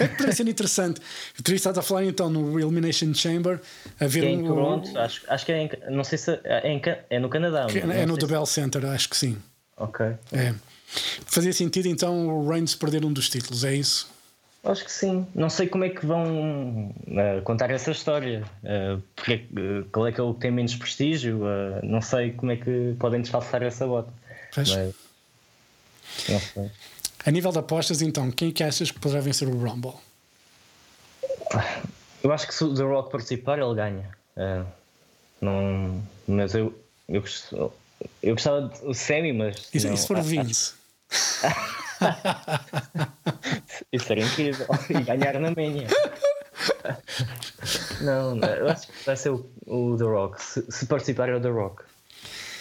É 0.01 0.09
que 0.09 0.17
parece 0.17 0.39
ser 0.39 0.49
interessante. 0.49 1.01
Teria 1.43 1.57
estado 1.57 1.79
a 1.79 1.83
falar 1.83 2.05
então 2.05 2.31
no 2.31 2.59
Elimination 2.59 3.13
Chamber 3.15 3.61
a 4.01 4.07
ver 4.07 4.25
é 4.25 4.29
em 4.31 4.43
um- 4.43 4.47
Toronto, 4.47 4.99
acho, 4.99 5.21
acho 5.29 5.45
que 5.47 5.53
é 5.53 5.63
em, 5.63 5.71
não 5.91 6.03
sei 6.03 6.17
se 6.19 6.41
é, 6.43 6.73
em, 6.73 6.81
Ca- 6.81 6.99
é 7.11 7.19
no 7.21 7.29
Canadá. 7.29 7.67
é 7.71 8.07
no 8.07 8.17
The 8.17 8.27
Bell 8.27 8.47
Center, 8.47 8.85
acho 8.87 9.09
que 9.11 9.17
sim. 9.17 9.37
Ok. 9.77 10.07
É. 10.33 10.55
Fazia 11.27 11.53
sentido 11.53 11.87
então 11.89 12.27
o 12.29 12.49
Reigns 12.49 12.75
perder 12.75 13.05
um 13.05 13.13
dos 13.13 13.29
títulos, 13.29 13.63
é 13.63 13.75
isso? 13.75 14.13
Acho 14.65 14.83
que 14.85 14.93
sim. 14.93 15.27
Não 15.35 15.51
sei 15.51 15.67
como 15.67 15.85
é 15.85 15.91
que 15.91 16.07
vão 16.07 16.95
eh, 17.09 17.43
contar 17.45 17.71
essa 17.71 17.91
história. 17.91 18.43
Eh, 18.65 18.97
porque, 19.15 19.33
eh, 19.55 19.85
qual 19.93 20.07
é 20.07 20.13
que 20.13 20.19
é 20.19 20.23
o 20.23 20.33
que 20.33 20.41
tem 20.41 20.51
menos 20.51 20.75
prestígio? 20.75 21.41
Não 21.83 22.01
sei 22.01 22.31
como 22.31 22.51
é 22.53 22.57
que 22.57 22.95
podem 22.99 23.21
desfalsar 23.21 23.63
essa 23.63 23.87
bota. 23.87 24.11
Mas, 24.57 24.71
não 24.71 26.41
sei. 26.41 26.71
A 27.27 27.31
nível 27.31 27.51
de 27.53 27.59
apostas, 27.59 28.03
então, 28.03 28.31
quem 28.31 28.49
é 28.51 28.53
que 28.53 28.63
achas 28.63 28.91
que 28.91 28.99
poderá 29.01 29.21
vencer 29.21 29.49
o 29.49 29.57
Rumble? 29.57 29.95
Eu 32.23 32.33
acho 32.33 32.47
que 32.47 32.55
se 32.55 32.65
o 32.65 32.75
The 32.75 32.83
Rock 32.83 33.11
participar, 33.11 33.59
ele 33.59 33.75
ganha. 33.75 34.11
Eh, 34.37 34.65
não, 35.41 36.03
mas 36.27 36.55
eu, 36.55 36.79
eu, 37.09 37.23
eu 38.23 38.35
gostava 38.35 38.63
do 38.63 38.95
Sammy, 38.95 39.33
mas. 39.33 39.69
E, 39.73 39.81
se- 39.81 39.87
não, 39.87 39.95
e 39.95 39.99
se 39.99 40.07
for 40.07 40.19
o 40.19 40.23
Vince? 40.25 40.75
Isso 43.93 44.13
era 44.13 44.21
incrível. 44.21 44.67
E 44.91 45.03
ganhar 45.03 45.39
na 45.41 45.51
manhã. 45.51 45.87
Não, 48.01 48.35
não, 48.35 48.49
eu 48.49 48.69
acho 48.69 48.87
que 48.89 49.05
vai 49.07 49.17
ser 49.17 49.31
o, 49.31 49.47
o 49.67 49.97
The 49.97 50.05
Rock. 50.05 50.43
Se, 50.43 50.65
se 50.71 50.87
participar, 50.87 51.29
é 51.29 51.35
o 51.37 51.41
The 51.41 51.49
Rock. 51.49 51.83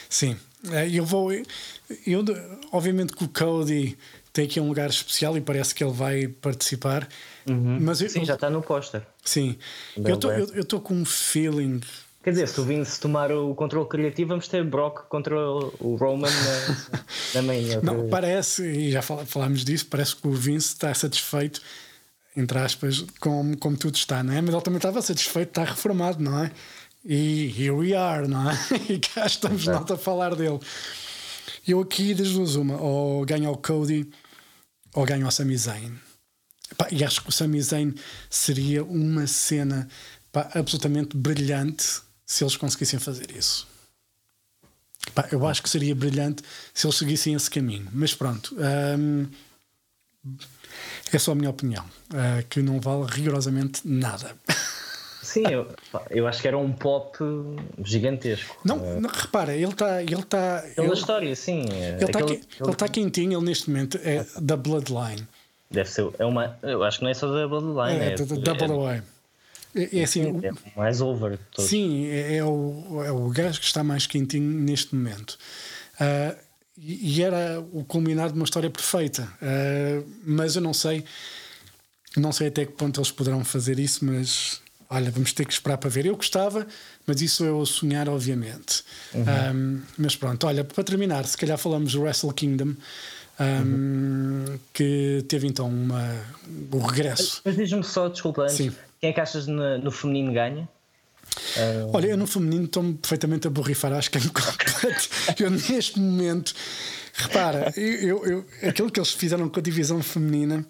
Sim, 0.09 0.37
Eh, 0.71 0.89
eu 0.93 1.05
vou. 1.05 1.31
Eu, 1.33 2.23
obviamente 2.71 3.13
que 3.13 3.23
o 3.25 3.27
Cody 3.29 3.97
tem 4.33 4.45
aqui 4.45 4.59
um 4.59 4.67
lugar 4.67 4.89
especial 4.89 5.37
e 5.37 5.41
parece 5.41 5.73
que 5.75 5.83
ele 5.83 5.93
vai 5.93 6.27
participar. 6.27 7.07
Mas 7.45 8.01
eu, 8.01 8.09
Sim, 8.09 8.25
já 8.25 8.33
está 8.33 8.49
no 8.49 8.61
póster. 8.61 9.05
sim. 9.23 9.57
Bem 9.95 10.11
eu 10.11 10.15
aberto. 10.31 10.59
estou 10.59 10.81
com 10.81 10.95
um 10.95 11.05
feeling. 11.05 11.79
Quer 12.23 12.31
dizer, 12.31 12.47
se 12.47 12.59
o 12.59 12.63
Vince 12.63 12.99
tomar 13.01 13.31
o 13.33 13.53
controle 13.53 13.87
criativo, 13.87 14.29
vamos 14.29 14.47
ter 14.47 14.63
Brock 14.63 15.07
contra 15.09 15.35
o 15.37 15.95
Roman 15.99 16.29
na, 16.29 16.99
na 17.35 17.41
manhã. 17.41 17.79
Não, 17.83 18.07
parece, 18.09 18.63
e 18.65 18.91
já 18.91 19.01
fal- 19.01 19.25
falámos 19.25 19.63
disso, 19.65 19.85
parece 19.87 20.15
que 20.15 20.25
o 20.27 20.31
Vince 20.31 20.67
está 20.69 20.93
satisfeito, 20.93 21.61
entre 22.35 22.57
aspas, 22.59 23.05
com 23.19 23.53
como 23.57 23.75
tudo 23.77 23.95
está, 23.95 24.23
não 24.23 24.33
é? 24.33 24.41
Mas 24.41 24.53
ele 24.53 24.63
também 24.63 24.77
estava 24.77 25.01
satisfeito, 25.01 25.49
está 25.49 25.65
reformado, 25.65 26.23
não 26.23 26.41
é? 26.45 26.51
E 27.05 27.47
here 27.61 27.71
we 27.71 27.93
are, 27.93 28.25
não 28.25 28.49
é? 28.49 28.57
E 28.89 28.97
cá 28.99 29.25
estamos 29.25 29.67
nós 29.67 29.91
a 29.91 29.97
falar 29.97 30.33
dele. 30.33 30.59
Eu 31.67 31.81
aqui, 31.81 32.13
das 32.13 32.31
duas, 32.31 32.55
uma, 32.55 32.81
ou 32.81 33.25
ganho 33.25 33.51
o 33.51 33.57
Cody 33.57 34.09
ou 34.93 35.05
ganho 35.05 35.27
o 35.27 35.31
Sami 35.31 35.57
Zayn. 35.57 35.93
Pá, 36.77 36.87
e 36.91 37.03
acho 37.03 37.21
que 37.21 37.29
o 37.29 37.31
Sami 37.31 37.61
Zayn 37.61 37.93
seria 38.29 38.83
uma 38.83 39.27
cena 39.27 39.87
pá, 40.31 40.49
absolutamente 40.53 41.15
brilhante 41.15 42.01
se 42.25 42.43
eles 42.43 42.55
conseguissem 42.55 42.99
fazer 42.99 43.31
isso. 43.35 43.67
Pá, 45.13 45.27
eu 45.31 45.45
acho 45.45 45.61
que 45.61 45.69
seria 45.69 45.93
brilhante 45.93 46.43
se 46.73 46.87
eles 46.87 46.97
seguissem 46.97 47.33
esse 47.33 47.49
caminho. 47.49 47.87
Mas 47.91 48.13
pronto, 48.13 48.55
hum, 48.97 49.27
é 51.11 51.19
só 51.19 51.33
a 51.33 51.35
minha 51.35 51.49
opinião, 51.49 51.85
ah, 52.11 52.43
que 52.49 52.61
não 52.61 52.79
vale 52.79 53.05
rigorosamente 53.09 53.81
nada. 53.85 54.35
Sim, 55.23 55.43
eu, 55.49 55.67
eu 56.09 56.27
acho 56.27 56.41
que 56.41 56.47
era 56.47 56.57
um 56.57 56.71
pop 56.71 57.17
gigantesco. 57.83 58.57
Não, 58.63 58.99
não, 58.99 59.09
repara, 59.09 59.55
ele 59.55 59.65
está. 59.71 60.01
Ele 60.03 60.13
está 60.15 60.63
Pela 60.75 60.87
ele, 60.87 60.93
história, 60.95 61.35
sim. 61.35 61.61
ele 61.71 62.03
está 62.05 62.19
Aquele- 62.19 62.39
aqui- 62.39 62.47
ele 62.61 62.71
está 62.71 62.87
quentinho, 62.87 63.39
ele 63.39 63.45
neste 63.45 63.69
momento 63.69 63.99
é 64.03 64.25
da 64.39 64.55
Bloodline. 64.57 65.27
Deve 65.71 65.89
ser. 65.89 66.07
É 66.19 66.25
uma, 66.25 66.57
eu 66.61 66.83
acho 66.83 66.99
que 66.99 67.03
não 67.03 67.11
é 67.11 67.13
só 67.13 67.27
da 67.31 67.47
Bloodline. 67.47 67.99
É, 67.99 68.13
É, 68.13 68.15
da- 68.15 68.25
da 68.25 68.53
Double 68.53 68.71
Away. 68.75 69.01
É, 69.75 69.99
é 69.99 70.03
assim, 70.03 70.39
é, 70.43 70.47
é 70.49 70.51
mais 70.75 71.01
over. 71.01 71.39
Sim, 71.57 72.05
é, 72.07 72.35
é 72.37 72.43
o, 72.45 73.01
é 73.03 73.11
o 73.11 73.27
gajo 73.29 73.59
que 73.59 73.65
está 73.65 73.83
mais 73.83 74.05
quentinho 74.05 74.43
neste 74.59 74.93
momento. 74.93 75.37
Ah, 75.99 76.35
e, 76.77 77.17
e 77.17 77.23
era 77.23 77.59
o 77.71 77.83
culminar 77.83 78.27
de 78.29 78.35
uma 78.35 78.43
história 78.45 78.69
perfeita. 78.69 79.27
Ah, 79.41 80.03
mas 80.25 80.55
eu 80.55 80.61
não 80.61 80.73
sei. 80.73 81.03
Não 82.15 82.31
sei 82.31 82.49
até 82.49 82.63
que 82.67 82.73
ponto 82.73 82.99
eles 82.99 83.09
poderão 83.09 83.43
fazer 83.43 83.79
isso, 83.79 84.05
mas 84.05 84.61
olha, 84.89 85.11
vamos 85.11 85.33
ter 85.33 85.45
que 85.45 85.53
esperar 85.53 85.77
para 85.77 85.89
ver. 85.89 86.05
Eu 86.05 86.15
gostava, 86.15 86.67
mas 87.05 87.21
isso 87.21 87.43
é 87.43 87.51
o 87.51 87.65
sonhar, 87.65 88.07
obviamente. 88.09 88.83
Uhum. 89.13 89.23
Um, 89.55 89.81
mas 89.97 90.15
pronto, 90.15 90.45
olha, 90.47 90.63
para 90.63 90.83
terminar, 90.83 91.25
se 91.25 91.37
calhar 91.37 91.57
falamos 91.57 91.93
do 91.93 92.01
Wrestle 92.01 92.33
Kingdom. 92.33 92.75
Um, 93.39 94.45
uhum. 94.47 94.59
que 94.71 95.25
teve 95.27 95.47
então 95.47 95.67
uma, 95.67 96.15
o 96.71 96.77
regresso. 96.77 97.41
Mas 97.43 97.55
diz-me 97.55 97.83
só, 97.83 98.07
desculpa, 98.07 98.43
antes, 98.43 98.57
Sim. 98.57 98.71
quem 99.01 99.09
é 99.09 99.13
que 99.13 99.19
achas 99.19 99.47
no, 99.47 99.79
no 99.79 99.89
feminino 99.89 100.31
ganha? 100.31 100.69
Uh... 101.57 101.89
Olha, 101.93 102.07
eu 102.07 102.17
no 102.17 102.27
feminino 102.27 102.65
estou-me 102.65 102.93
perfeitamente 102.93 103.47
a 103.47 103.49
borrifar, 103.49 103.91
acho 103.93 104.11
que 104.11 104.19
é 104.19 104.21
um 104.21 104.29
completo. 104.29 105.09
eu 105.39 105.49
neste 105.49 105.99
momento, 105.99 106.53
repara, 107.13 107.73
eu, 107.75 108.23
eu, 108.23 108.45
aquilo 108.61 108.91
que 108.91 108.99
eles 108.99 109.11
fizeram 109.11 109.49
com 109.49 109.59
a 109.59 109.63
divisão 109.63 110.01
feminina 110.03 110.63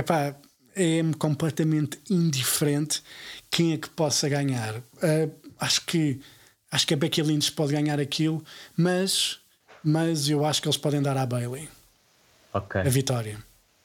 epá, 0.00 0.34
é-me 0.76 1.14
completamente 1.14 1.98
indiferente 2.10 3.02
quem 3.50 3.72
é 3.72 3.78
que 3.78 3.88
possa 3.88 4.28
ganhar. 4.28 4.76
Uh, 4.76 5.32
acho 5.58 5.84
que 5.86 6.20
acho 6.70 6.86
que 6.86 6.94
a 6.94 6.96
Becky 6.96 7.22
Lynch 7.22 7.50
pode 7.52 7.72
ganhar 7.72 7.98
aquilo, 7.98 8.44
mas, 8.76 9.38
mas 9.82 10.28
eu 10.28 10.44
acho 10.44 10.60
que 10.60 10.68
eles 10.68 10.76
podem 10.76 11.00
dar 11.00 11.16
à 11.16 11.24
Bailey 11.24 11.68
okay. 12.52 12.82
a 12.82 12.88
vitória. 12.88 13.38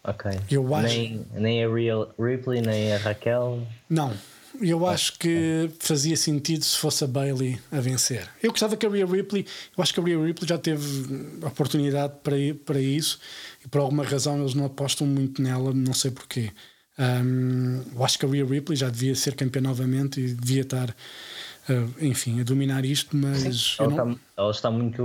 Ok. 0.03 0.31
Eu 0.49 0.75
acho... 0.75 0.87
nem, 0.87 1.25
nem 1.33 1.63
a 1.63 1.73
Real 1.73 2.13
Ripley, 2.19 2.61
nem 2.61 2.93
a 2.93 2.97
Raquel. 2.97 3.65
Não, 3.89 4.13
eu 4.59 4.85
acho 4.85 5.17
que 5.17 5.69
fazia 5.79 6.17
sentido 6.17 6.65
se 6.65 6.77
fosse 6.77 7.03
a 7.03 7.07
Bailey 7.07 7.59
a 7.71 7.79
vencer. 7.79 8.27
Eu 8.41 8.51
gostava 8.51 8.75
que 8.75 8.85
a 8.85 8.89
Rhea 8.89 9.05
Ripley, 9.05 9.45
eu 9.77 9.81
acho 9.81 9.93
que 9.93 9.99
a 9.99 10.03
Rhea 10.03 10.19
Ripley 10.19 10.49
já 10.49 10.57
teve 10.57 10.85
oportunidade 11.45 12.13
para, 12.23 12.35
para 12.65 12.79
isso 12.79 13.19
e 13.63 13.67
por 13.67 13.79
alguma 13.79 14.03
razão 14.03 14.39
eles 14.39 14.53
não 14.53 14.65
apostam 14.65 15.05
muito 15.05 15.41
nela, 15.41 15.71
não 15.73 15.93
sei 15.93 16.11
porquê. 16.11 16.51
Um, 17.01 17.81
eu 17.95 18.05
acho 18.05 18.19
que 18.19 18.25
a 18.27 18.29
Rhea 18.29 18.45
Ripley 18.45 18.75
já 18.75 18.87
devia 18.87 19.15
ser 19.15 19.33
campeã 19.33 19.59
novamente 19.59 20.21
e 20.21 20.35
devia 20.35 20.61
estar 20.61 20.91
uh, 20.91 22.05
enfim, 22.05 22.39
a 22.39 22.43
dominar 22.43 22.85
isto, 22.85 23.17
mas. 23.17 23.75
Ela, 23.79 23.89
não... 23.89 24.11
está, 24.11 24.21
ela, 24.37 24.51
está, 24.51 24.71
muito. 24.71 25.03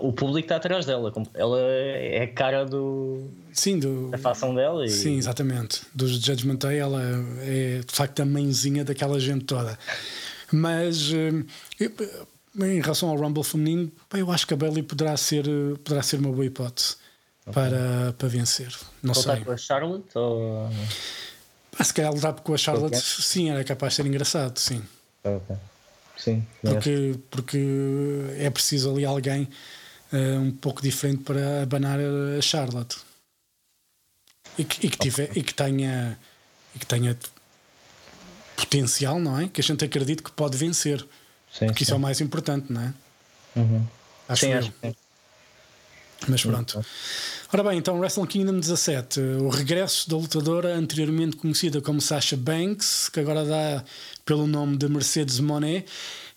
O 0.00 0.12
público 0.12 0.46
está 0.46 0.56
atrás 0.56 0.86
dela. 0.86 1.12
Ela 1.34 1.60
é 1.60 2.22
a 2.22 2.28
cara 2.28 2.64
do. 2.64 3.28
Sim, 3.52 3.80
do, 3.80 4.08
da 4.10 4.18
facção 4.18 4.54
dela. 4.54 4.84
E... 4.86 4.88
Sim, 4.88 5.16
exatamente. 5.16 5.82
Dos 5.92 6.12
Judgment 6.12 6.56
Day, 6.56 6.78
ela 6.78 7.02
é 7.40 7.80
de 7.84 7.92
facto 7.92 8.20
a 8.20 8.24
mãezinha 8.24 8.84
daquela 8.84 9.18
gente 9.18 9.44
toda. 9.46 9.76
Mas. 10.52 11.10
Uh, 11.10 11.44
eu, 11.80 11.90
em 12.58 12.80
relação 12.80 13.10
ao 13.10 13.16
Rumble 13.16 13.44
feminino, 13.44 13.92
eu 14.14 14.30
acho 14.30 14.46
que 14.46 14.54
a 14.54 14.56
Bailey 14.56 14.82
poderá 14.82 15.14
ser, 15.16 15.44
poderá 15.84 16.02
ser 16.02 16.20
uma 16.20 16.30
boa 16.30 16.46
hipótese. 16.46 16.96
Para, 17.52 18.14
para 18.18 18.28
vencer. 18.28 18.74
Não 19.02 19.14
Voltar 19.14 19.36
sei. 19.36 19.44
com 19.44 19.52
a 19.52 19.56
Charlotte? 19.56 20.18
Ou... 20.18 20.70
Ah, 21.78 21.84
se 21.84 21.92
calhar 21.92 22.12
lutar 22.12 22.34
com 22.34 22.54
a 22.54 22.58
Charlotte, 22.58 22.98
sim, 22.98 23.50
era 23.50 23.62
capaz 23.64 23.92
de 23.92 23.96
ser 23.96 24.06
engraçado, 24.06 24.58
sim. 24.58 24.82
Okay. 25.22 25.56
Sim, 26.16 26.46
porque, 26.62 27.18
porque 27.30 27.58
é 28.38 28.48
preciso 28.48 28.90
ali 28.90 29.04
alguém 29.04 29.48
uh, 30.12 30.40
um 30.40 30.50
pouco 30.50 30.80
diferente 30.80 31.22
para 31.22 31.62
abanar 31.62 31.98
a 32.00 32.40
Charlotte 32.40 32.96
e 34.58 34.64
que, 34.64 34.86
e 34.86 34.90
que, 34.90 34.96
tiver, 34.96 35.36
e 35.36 35.42
que 35.42 35.52
tenha 35.52 36.18
e 36.74 36.78
que 36.78 36.86
tenha 36.86 37.16
potencial, 38.56 39.18
não 39.18 39.38
é? 39.38 39.48
Que 39.48 39.60
a 39.60 39.64
gente 39.64 39.84
acredite 39.84 40.22
que 40.22 40.30
pode 40.30 40.56
vencer. 40.56 41.00
Sim, 41.52 41.66
porque 41.66 41.78
sim. 41.78 41.84
isso 41.84 41.92
é 41.92 41.96
o 41.96 42.00
mais 42.00 42.20
importante, 42.20 42.72
não 42.72 42.82
é? 42.82 42.94
Uhum. 43.56 43.86
Acho 44.28 44.46
sim, 44.46 44.52
eu. 44.52 44.58
acho 44.58 44.72
que 44.72 44.96
Mas 46.28 46.42
pronto. 46.42 46.84
Ora 47.56 47.70
bem, 47.70 47.78
então 47.78 47.98
Wrestle 47.98 48.26
Kingdom 48.26 48.60
17, 48.60 49.18
o 49.40 49.48
regresso 49.48 50.10
da 50.10 50.16
lutadora 50.18 50.76
anteriormente 50.76 51.38
conhecida 51.38 51.80
como 51.80 52.02
Sasha 52.02 52.36
Banks, 52.36 53.08
que 53.08 53.18
agora 53.18 53.46
dá 53.46 53.82
pelo 54.26 54.46
nome 54.46 54.76
de 54.76 54.86
Mercedes 54.90 55.40
Monet. 55.40 55.86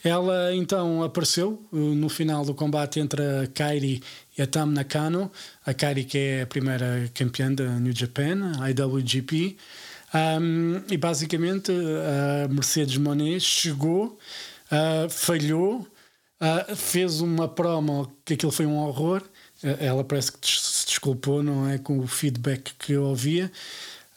Ela 0.01 0.55
então 0.55 1.03
apareceu 1.03 1.61
uh, 1.73 1.77
no 1.77 2.07
final 2.07 2.45
do 2.45 2.53
combate 2.53 3.01
entre 3.01 3.21
a 3.21 3.47
Kairi 3.47 4.01
e 4.37 4.41
a 4.41 4.47
Tam 4.47 4.67
Nakano. 4.67 5.29
A 5.65 5.73
Kairi, 5.73 6.05
que 6.05 6.17
é 6.17 6.41
a 6.43 6.47
primeira 6.47 7.11
campeã 7.13 7.53
da 7.53 7.65
New 7.65 7.93
Japan, 7.93 8.53
a 8.57 8.71
IWGP. 8.71 9.57
Um, 10.13 10.81
e 10.89 10.95
basicamente 10.95 11.69
a 11.69 12.47
Mercedes 12.47 12.95
Monet 12.95 13.41
chegou, 13.41 14.17
uh, 14.71 15.09
falhou, 15.09 15.85
uh, 16.39 16.75
fez 16.77 17.19
uma 17.19 17.49
promo 17.49 18.09
que 18.23 18.35
aquilo 18.35 18.53
foi 18.53 18.65
um 18.65 18.77
horror 18.77 19.21
ela 19.61 20.03
parece 20.03 20.31
que 20.31 20.47
se 20.47 20.85
desculpou, 20.85 21.43
não 21.43 21.67
é? 21.67 21.77
Com 21.77 21.99
o 21.99 22.07
feedback 22.07 22.73
que 22.79 22.93
eu 22.93 23.03
ouvia. 23.03 23.51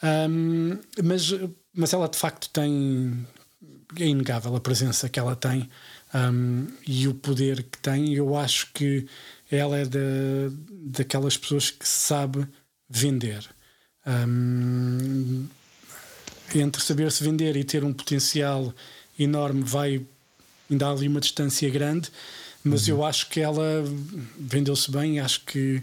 Um, 0.02 0.78
mas, 1.02 1.32
mas 1.74 1.92
ela 1.92 2.08
de 2.08 2.16
facto 2.16 2.48
tem. 2.50 3.26
É 3.98 4.06
inegável 4.06 4.56
a 4.56 4.60
presença 4.60 5.08
que 5.08 5.18
ela 5.18 5.36
tem 5.36 5.68
um, 6.14 6.66
e 6.86 7.06
o 7.08 7.14
poder 7.14 7.62
que 7.62 7.78
tem. 7.78 8.14
Eu 8.14 8.36
acho 8.36 8.72
que 8.72 9.06
ela 9.50 9.76
é 9.76 9.84
da, 9.84 10.00
daquelas 10.70 11.36
pessoas 11.36 11.70
que 11.70 11.86
sabe 11.86 12.46
vender. 12.88 13.44
Um, 14.06 15.46
entre 16.54 16.82
saber 16.82 17.10
se 17.10 17.24
vender 17.24 17.56
e 17.56 17.64
ter 17.64 17.84
um 17.84 17.92
potencial 17.92 18.74
enorme, 19.18 19.62
vai 19.62 20.04
ainda 20.70 20.86
há 20.86 20.90
ali 20.90 21.08
uma 21.08 21.20
distância 21.20 21.68
grande 21.70 22.10
mas 22.64 22.86
uhum. 22.86 22.96
eu 22.96 23.04
acho 23.04 23.28
que 23.28 23.40
ela 23.40 23.84
vendeu-se 24.38 24.90
bem, 24.90 25.20
acho 25.20 25.44
que 25.44 25.82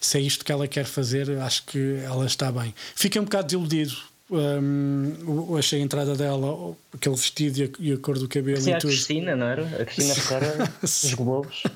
se 0.00 0.18
é 0.18 0.20
isto 0.20 0.44
que 0.44 0.52
ela 0.52 0.66
quer 0.66 0.84
fazer, 0.84 1.30
acho 1.38 1.64
que 1.64 2.00
ela 2.04 2.26
está 2.26 2.50
bem. 2.50 2.74
Fiquei 2.94 3.20
um 3.20 3.24
bocado 3.24 3.46
desiludido. 3.46 3.96
Um, 4.30 5.56
achei 5.58 5.80
a 5.80 5.82
entrada 5.82 6.16
dela, 6.16 6.74
aquele 6.94 7.14
vestido 7.14 7.58
e 7.58 7.64
a, 7.64 7.68
e 7.78 7.92
a 7.92 7.98
cor 7.98 8.18
do 8.18 8.26
cabelo 8.26 8.60
Sim, 8.60 8.70
e 8.70 8.74
a 8.74 8.78
tudo. 8.78 8.90
Cristina, 8.90 9.36
não 9.36 9.46
era? 9.46 9.62
A 9.80 9.84
Cristina 9.84 10.14
Ferreira 10.16 10.72
dos 10.80 11.14
Globos. 11.14 11.62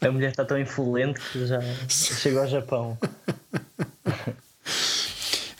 a 0.00 0.10
mulher 0.10 0.30
está 0.30 0.44
tão 0.44 0.58
influente 0.58 1.20
que 1.32 1.46
já 1.46 1.60
chegou 1.88 2.42
ao 2.42 2.48
Japão. 2.48 2.98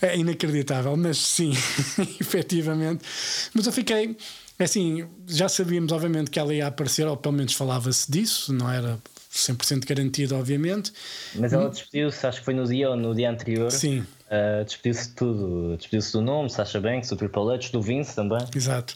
É 0.03 0.17
inacreditável, 0.17 0.97
mas 0.97 1.19
sim, 1.19 1.53
efetivamente. 2.21 3.05
Mas 3.53 3.67
eu 3.67 3.73
fiquei 3.73 4.17
é 4.63 4.65
assim, 4.65 5.07
já 5.27 5.49
sabíamos, 5.49 5.93
obviamente, 5.93 6.31
que 6.31 6.39
ela 6.39 6.53
ia 6.53 6.67
aparecer, 6.67 7.07
ou 7.07 7.17
pelo 7.17 7.35
menos 7.35 7.55
falava-se 7.55 8.11
disso, 8.11 8.53
não 8.53 8.71
era 8.71 8.99
100% 9.33 9.87
garantido, 9.87 10.37
obviamente. 10.37 10.93
Mas 11.35 11.53
ela 11.53 11.71
despediu-se, 11.71 12.27
acho 12.27 12.41
que 12.41 12.45
foi 12.45 12.55
no 12.55 12.67
dia 12.67 12.91
ou 12.91 12.97
no 12.97 13.15
dia 13.15 13.31
anterior. 13.31 13.71
Sim. 13.71 14.01
Uh, 14.01 14.65
despediu-se 14.65 15.09
de 15.09 15.15
tudo. 15.15 15.77
Despediu-se 15.77 16.13
do 16.13 16.21
nome, 16.21 16.51
Sasha 16.51 16.81
Banks, 16.81 17.09
do 17.11 17.17
Triple 17.17 17.53
H, 17.53 17.69
do 17.73 17.81
Vince 17.81 18.15
também. 18.15 18.45
Exato. 18.55 18.95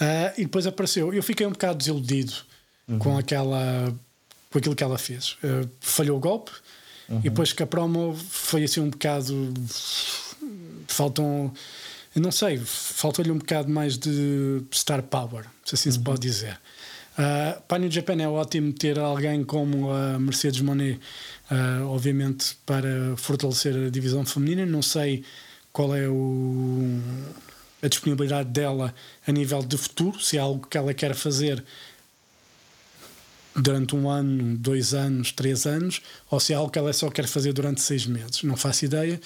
Uh, 0.00 0.32
e 0.38 0.42
depois 0.44 0.66
apareceu. 0.66 1.12
Eu 1.12 1.22
fiquei 1.22 1.46
um 1.46 1.52
bocado 1.52 1.78
desiludido 1.78 2.32
uhum. 2.88 2.98
com 2.98 3.18
aquela. 3.18 3.92
com 4.50 4.58
aquilo 4.58 4.76
que 4.76 4.84
ela 4.84 4.98
fez. 4.98 5.36
Uh, 5.42 5.68
falhou 5.80 6.18
o 6.18 6.20
golpe 6.20 6.50
uhum. 7.08 7.18
e 7.18 7.22
depois 7.22 7.52
que 7.52 7.62
a 7.62 7.66
promo 7.66 8.14
foi 8.14 8.64
assim 8.64 8.80
um 8.80 8.90
bocado. 8.90 9.52
Faltam 10.86 11.52
eu 12.14 12.22
não 12.22 12.32
sei, 12.32 12.58
falta-lhe 12.58 13.30
um 13.30 13.38
bocado 13.38 13.68
mais 13.68 13.96
de 13.96 14.62
star 14.72 15.02
power, 15.02 15.44
se 15.64 15.74
assim 15.74 15.88
uhum. 15.90 15.94
se 15.94 16.00
pode 16.00 16.20
dizer. 16.20 16.58
Uh, 17.12 17.60
para 17.62 17.78
New 17.78 17.90
Japan 17.90 18.20
é 18.22 18.28
ótimo 18.28 18.72
ter 18.72 18.98
alguém 18.98 19.44
como 19.44 19.92
a 19.92 20.18
Mercedes 20.18 20.60
Monet, 20.60 20.98
uh, 21.50 21.86
obviamente, 21.86 22.56
para 22.64 23.14
fortalecer 23.16 23.76
a 23.76 23.90
divisão 23.90 24.24
feminina. 24.24 24.64
Não 24.64 24.80
sei 24.80 25.22
qual 25.72 25.94
é 25.94 26.08
o, 26.08 26.98
a 27.82 27.88
disponibilidade 27.88 28.48
dela 28.50 28.94
a 29.26 29.32
nível 29.32 29.62
de 29.62 29.76
futuro, 29.76 30.18
se 30.20 30.36
é 30.36 30.40
algo 30.40 30.66
que 30.66 30.78
ela 30.78 30.94
quer 30.94 31.14
fazer 31.14 31.62
durante 33.54 33.94
um 33.96 34.08
ano, 34.08 34.56
dois 34.56 34.94
anos, 34.94 35.32
três 35.32 35.66
anos, 35.66 36.00
ou 36.30 36.40
se 36.40 36.52
é 36.52 36.56
algo 36.56 36.70
que 36.70 36.78
ela 36.78 36.92
só 36.92 37.10
quer 37.10 37.26
fazer 37.26 37.52
durante 37.52 37.80
seis 37.80 38.06
meses. 38.06 38.42
Não 38.42 38.56
faço 38.56 38.84
ideia. 38.84 39.20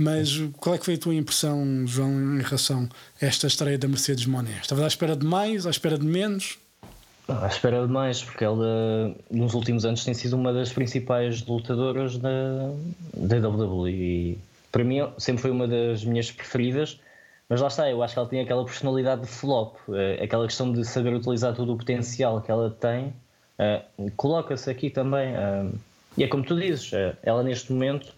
Mas 0.00 0.40
qual 0.56 0.74
é 0.74 0.78
que 0.78 0.84
foi 0.86 0.94
a 0.94 0.98
tua 0.98 1.14
impressão, 1.14 1.86
João, 1.86 2.10
em 2.10 2.40
relação 2.40 2.88
a 3.20 3.26
esta 3.26 3.46
estreia 3.46 3.76
da 3.76 3.86
Mercedes 3.86 4.24
Monet? 4.24 4.62
Estavas 4.62 4.82
à 4.82 4.86
espera 4.86 5.14
de 5.14 5.26
mais, 5.26 5.66
à 5.66 5.70
espera 5.70 5.98
de 5.98 6.06
menos? 6.06 6.58
À 7.28 7.46
espera 7.46 7.86
de 7.86 7.92
mais, 7.92 8.22
porque 8.22 8.42
ela 8.42 9.14
nos 9.30 9.52
últimos 9.52 9.84
anos 9.84 10.02
tem 10.02 10.14
sido 10.14 10.36
uma 10.36 10.54
das 10.54 10.72
principais 10.72 11.44
lutadoras 11.44 12.16
da, 12.16 12.30
da 13.14 13.46
WWE 13.46 13.90
e 13.90 14.38
para 14.72 14.82
mim 14.84 15.06
sempre 15.18 15.42
foi 15.42 15.50
uma 15.50 15.68
das 15.68 16.02
minhas 16.02 16.30
preferidas. 16.30 16.98
Mas 17.46 17.60
lá 17.60 17.68
está, 17.68 17.90
eu 17.90 18.02
acho 18.02 18.14
que 18.14 18.18
ela 18.20 18.28
tem 18.28 18.40
aquela 18.40 18.64
personalidade 18.64 19.20
de 19.20 19.26
flop, 19.26 19.76
eh, 19.92 20.24
aquela 20.24 20.46
questão 20.46 20.72
de 20.72 20.82
saber 20.82 21.12
utilizar 21.12 21.54
todo 21.54 21.74
o 21.74 21.76
potencial 21.76 22.40
que 22.40 22.50
ela 22.50 22.70
tem, 22.70 23.12
uh, 23.58 24.10
coloca-se 24.16 24.70
aqui 24.70 24.88
também. 24.88 25.34
Uh, 25.34 25.78
e 26.16 26.24
é 26.24 26.28
como 26.28 26.42
tu 26.42 26.58
dizes, 26.58 26.90
ela 27.22 27.42
neste 27.42 27.70
momento 27.70 28.14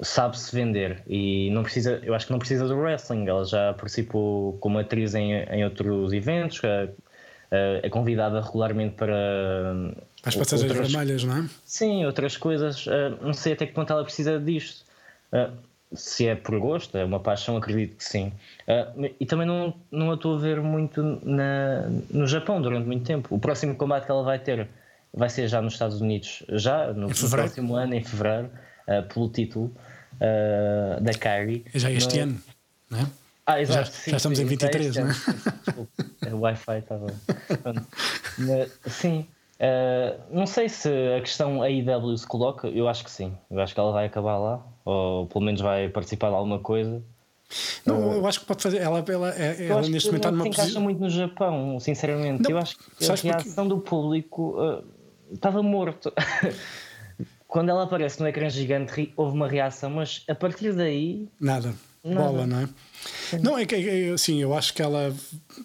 sabe-se 0.00 0.54
vender 0.54 1.02
e 1.06 1.50
não 1.50 1.62
precisa, 1.62 2.00
eu 2.02 2.14
acho 2.14 2.26
que 2.26 2.32
não 2.32 2.38
precisa 2.38 2.66
do 2.66 2.76
wrestling. 2.76 3.26
Ela 3.26 3.44
já 3.44 3.74
participou 3.74 4.54
como 4.58 4.78
atriz 4.78 5.14
em, 5.14 5.32
em 5.32 5.64
outros 5.64 6.12
eventos, 6.12 6.60
é, 6.64 7.80
é 7.82 7.88
convidada 7.88 8.40
regularmente 8.40 8.94
para. 8.94 9.94
As 10.24 10.34
passagens 10.34 10.70
outras, 10.70 10.92
vermelhas, 10.92 11.24
não 11.24 11.36
é? 11.38 11.48
Sim, 11.64 12.04
outras 12.04 12.36
coisas. 12.36 12.84
Não 13.20 13.32
sei 13.32 13.52
até 13.52 13.66
que 13.66 13.72
ponto 13.72 13.92
ela 13.92 14.02
precisa 14.02 14.40
disto. 14.40 14.84
Uh, 15.32 15.52
se 15.92 16.26
é 16.26 16.34
por 16.34 16.58
gosto, 16.58 16.96
é 16.98 17.04
uma 17.04 17.20
paixão, 17.20 17.56
acredito 17.56 17.96
que 17.96 18.04
sim. 18.04 18.32
Uh, 18.66 19.10
e 19.20 19.26
também 19.26 19.46
não, 19.46 19.72
não 19.90 20.10
a 20.10 20.14
estou 20.14 20.36
a 20.36 20.38
ver 20.38 20.60
muito 20.60 21.02
na, 21.24 21.88
no 22.10 22.26
Japão 22.26 22.60
durante 22.60 22.86
muito 22.86 23.04
tempo. 23.04 23.34
O 23.34 23.38
próximo 23.38 23.74
combate 23.76 24.04
que 24.04 24.10
ela 24.10 24.22
vai 24.22 24.38
ter 24.38 24.68
vai 25.14 25.30
ser 25.30 25.48
já 25.48 25.62
nos 25.62 25.74
Estados 25.74 26.00
Unidos, 26.00 26.42
já 26.50 26.92
no, 26.92 27.08
no 27.08 27.30
próximo 27.30 27.74
ano, 27.74 27.94
em 27.94 28.02
fevereiro, 28.02 28.50
uh, 28.88 29.02
pelo 29.12 29.28
título 29.28 29.72
uh, 30.16 31.00
da 31.00 31.12
Kyrie. 31.12 31.64
É 31.72 31.78
já 31.78 31.90
este 31.90 32.16
no... 32.16 32.22
ano, 32.22 32.38
não 32.90 32.98
é? 33.00 33.06
Ah, 33.46 33.60
exato, 33.60 33.86
já, 33.86 33.92
sim, 33.92 34.10
já 34.10 34.16
estamos 34.16 34.38
sim, 34.38 34.44
em 34.44 34.48
23, 34.48 34.96
não 34.96 35.08
é? 35.08 35.14
é 36.26 36.34
o 36.34 36.40
Wi-Fi 36.40 36.78
estava. 36.78 37.06
sim, 38.86 39.26
uh, 39.60 40.20
não 40.32 40.46
sei 40.46 40.68
se 40.68 40.88
a 41.16 41.20
questão 41.20 41.62
AEW 41.62 42.18
se 42.18 42.26
coloca, 42.26 42.66
eu 42.66 42.88
acho 42.88 43.04
que 43.04 43.10
sim. 43.10 43.32
Eu 43.48 43.60
acho 43.60 43.72
que 43.72 43.78
ela 43.78 43.92
vai 43.92 44.06
acabar 44.06 44.36
lá, 44.38 44.66
ou 44.84 45.26
pelo 45.26 45.44
menos 45.44 45.60
vai 45.60 45.88
participar 45.88 46.30
de 46.30 46.34
alguma 46.34 46.58
coisa. 46.58 47.00
Não, 47.84 48.14
eu 48.14 48.26
acho 48.26 48.40
que 48.40 48.46
pode 48.46 48.62
fazer. 48.62 48.78
Ela, 48.78 49.04
ela, 49.08 49.28
ela 49.28 49.82
neste 49.82 50.08
momento 50.08 50.16
está 50.16 50.32
numa 50.32 50.44
posição. 50.44 50.64
encaixa 50.64 50.80
muito 50.80 51.00
no 51.00 51.08
Japão, 51.08 51.78
sinceramente. 51.78 52.42
Não, 52.42 52.50
eu 52.50 52.58
acho 52.58 52.76
que 52.76 53.04
a 53.04 53.14
reação 53.14 53.68
porque... 53.68 53.68
do 53.68 53.78
público 53.78 54.60
uh, 54.60 54.84
estava 55.32 55.62
morto. 55.62 56.12
Quando 57.56 57.70
ela 57.70 57.84
aparece 57.84 58.20
no 58.20 58.28
ecrã 58.28 58.50
gigante, 58.50 59.14
houve 59.16 59.34
uma 59.34 59.48
reação, 59.48 59.88
mas 59.88 60.22
a 60.28 60.34
partir 60.34 60.74
daí. 60.74 61.26
Nada. 61.40 61.74
Nada. 62.04 62.20
Bola, 62.20 62.46
não 62.46 62.60
é? 62.60 62.68
Sim. 63.30 63.38
Não, 63.38 63.56
é 63.56 63.64
que 63.64 64.10
assim, 64.10 64.42
eu 64.42 64.52
acho 64.52 64.74
que 64.74 64.82
ela, 64.82 65.10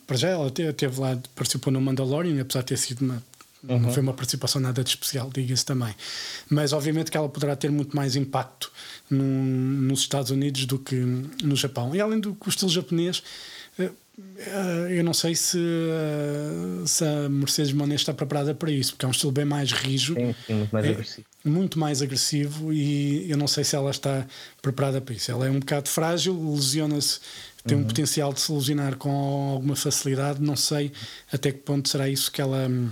para 0.07 0.15
já, 0.15 0.29
ela 0.29 0.49
teve 0.49 1.01
lá, 1.01 1.19
participou 1.35 1.73
no 1.73 1.81
Mandalorian, 1.81 2.39
apesar 2.39 2.61
de 2.61 2.67
ter 2.67 2.77
sido 2.77 3.01
uma. 3.01 3.21
Uhum. 3.67 3.77
Não 3.77 3.91
foi 3.91 4.01
uma 4.01 4.13
participação 4.13 4.61
nada 4.61 4.81
de 4.81 4.89
especial, 4.89 5.29
diga-se 5.33 5.65
também. 5.65 5.93
Mas 6.49 6.71
obviamente 6.71 7.11
que 7.11 7.17
ela 7.17 7.27
poderá 7.27 7.57
ter 7.57 7.69
muito 7.69 7.93
mais 7.93 8.15
impacto 8.15 8.71
no, 9.09 9.25
nos 9.25 9.99
Estados 9.99 10.31
Unidos 10.31 10.65
do 10.65 10.79
que 10.79 10.95
no 10.95 11.57
Japão. 11.57 11.93
E 11.93 11.99
além 11.99 12.21
do 12.21 12.33
que 12.33 12.47
o 12.47 12.49
estilo 12.49 12.71
japonês, 12.71 13.21
eu 13.77 15.03
não 15.03 15.13
sei 15.13 15.35
se, 15.35 15.57
eh, 15.57 16.85
se 16.85 17.03
a 17.03 17.29
Mercedes 17.29 17.71
Monet 17.73 18.01
está 18.01 18.13
preparada 18.13 18.53
para 18.53 18.71
isso, 18.71 18.93
porque 18.93 19.05
é 19.05 19.07
um 19.07 19.11
estilo 19.11 19.31
bem 19.31 19.45
mais 19.45 19.71
rijo, 19.71 20.13
sim, 20.15 20.35
sim, 20.45 20.53
muito 20.53 20.71
mais 20.73 20.85
é, 20.85 20.89
agressivo. 20.89 21.27
Muito 21.43 21.79
mais 21.79 22.01
agressivo 22.01 22.73
e 22.73 23.29
eu 23.29 23.37
não 23.37 23.47
sei 23.47 23.63
se 23.63 23.75
ela 23.75 23.89
está 23.89 24.25
preparada 24.61 25.01
para 25.01 25.15
isso. 25.15 25.31
Ela 25.31 25.47
é 25.47 25.49
um 25.49 25.59
bocado 25.59 25.89
frágil, 25.89 26.53
lesiona-se, 26.53 27.19
tem 27.65 27.77
uhum. 27.77 27.83
um 27.83 27.87
potencial 27.87 28.33
de 28.33 28.41
se 28.41 28.51
lesionar 28.51 28.95
com 28.97 29.09
alguma 29.53 29.75
facilidade. 29.75 30.41
Não 30.41 30.55
sei 30.55 30.91
até 31.31 31.51
que 31.51 31.59
ponto 31.59 31.87
será 31.89 32.09
isso 32.09 32.31
que 32.31 32.41
ela 32.41 32.67
hum, 32.67 32.89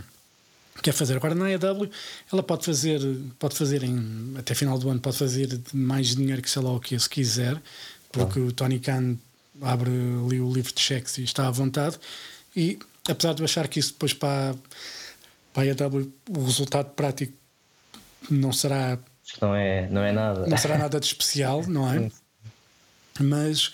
quer 0.81 0.93
fazer. 0.93 1.17
Agora 1.17 1.35
na 1.35 1.45
AEW 1.45 1.89
ela 2.31 2.41
pode 2.41 2.65
fazer, 2.65 3.01
pode 3.37 3.55
fazer 3.55 3.83
em, 3.83 4.33
até 4.37 4.55
final 4.55 4.77
do 4.77 4.89
ano, 4.89 4.99
pode 4.99 5.17
fazer 5.17 5.59
mais 5.73 6.15
dinheiro 6.15 6.41
que 6.41 6.49
sei 6.49 6.61
lá 6.61 6.71
o 6.71 6.79
que 6.79 6.97
se 6.97 7.09
quiser, 7.09 7.61
porque 8.11 8.39
o 8.39 8.51
Tony 8.51 8.79
Khan 8.79 9.17
abre 9.61 9.89
ali 9.89 10.39
o 10.39 10.51
livro 10.51 10.73
de 10.73 10.81
cheques 10.81 11.17
e 11.17 11.23
está 11.23 11.47
à 11.47 11.51
vontade. 11.51 11.97
E 12.55 12.79
apesar 13.09 13.33
de 13.33 13.41
eu 13.41 13.45
achar 13.45 13.67
que 13.67 13.79
isso 13.79 13.93
depois 13.93 14.13
para, 14.13 14.55
para 15.53 15.63
a 15.63 15.65
AEW 15.65 16.11
o 16.29 16.43
resultado 16.43 16.89
prático 16.91 17.33
não 18.29 18.51
será. 18.51 18.97
Não 19.41 19.55
é, 19.55 19.87
não 19.89 20.01
é 20.01 20.11
nada. 20.11 20.47
Não 20.47 20.57
será 20.57 20.77
nada 20.77 20.99
de 20.99 21.05
especial, 21.05 21.63
não 21.67 21.91
é? 21.91 22.09
Mas, 23.21 23.69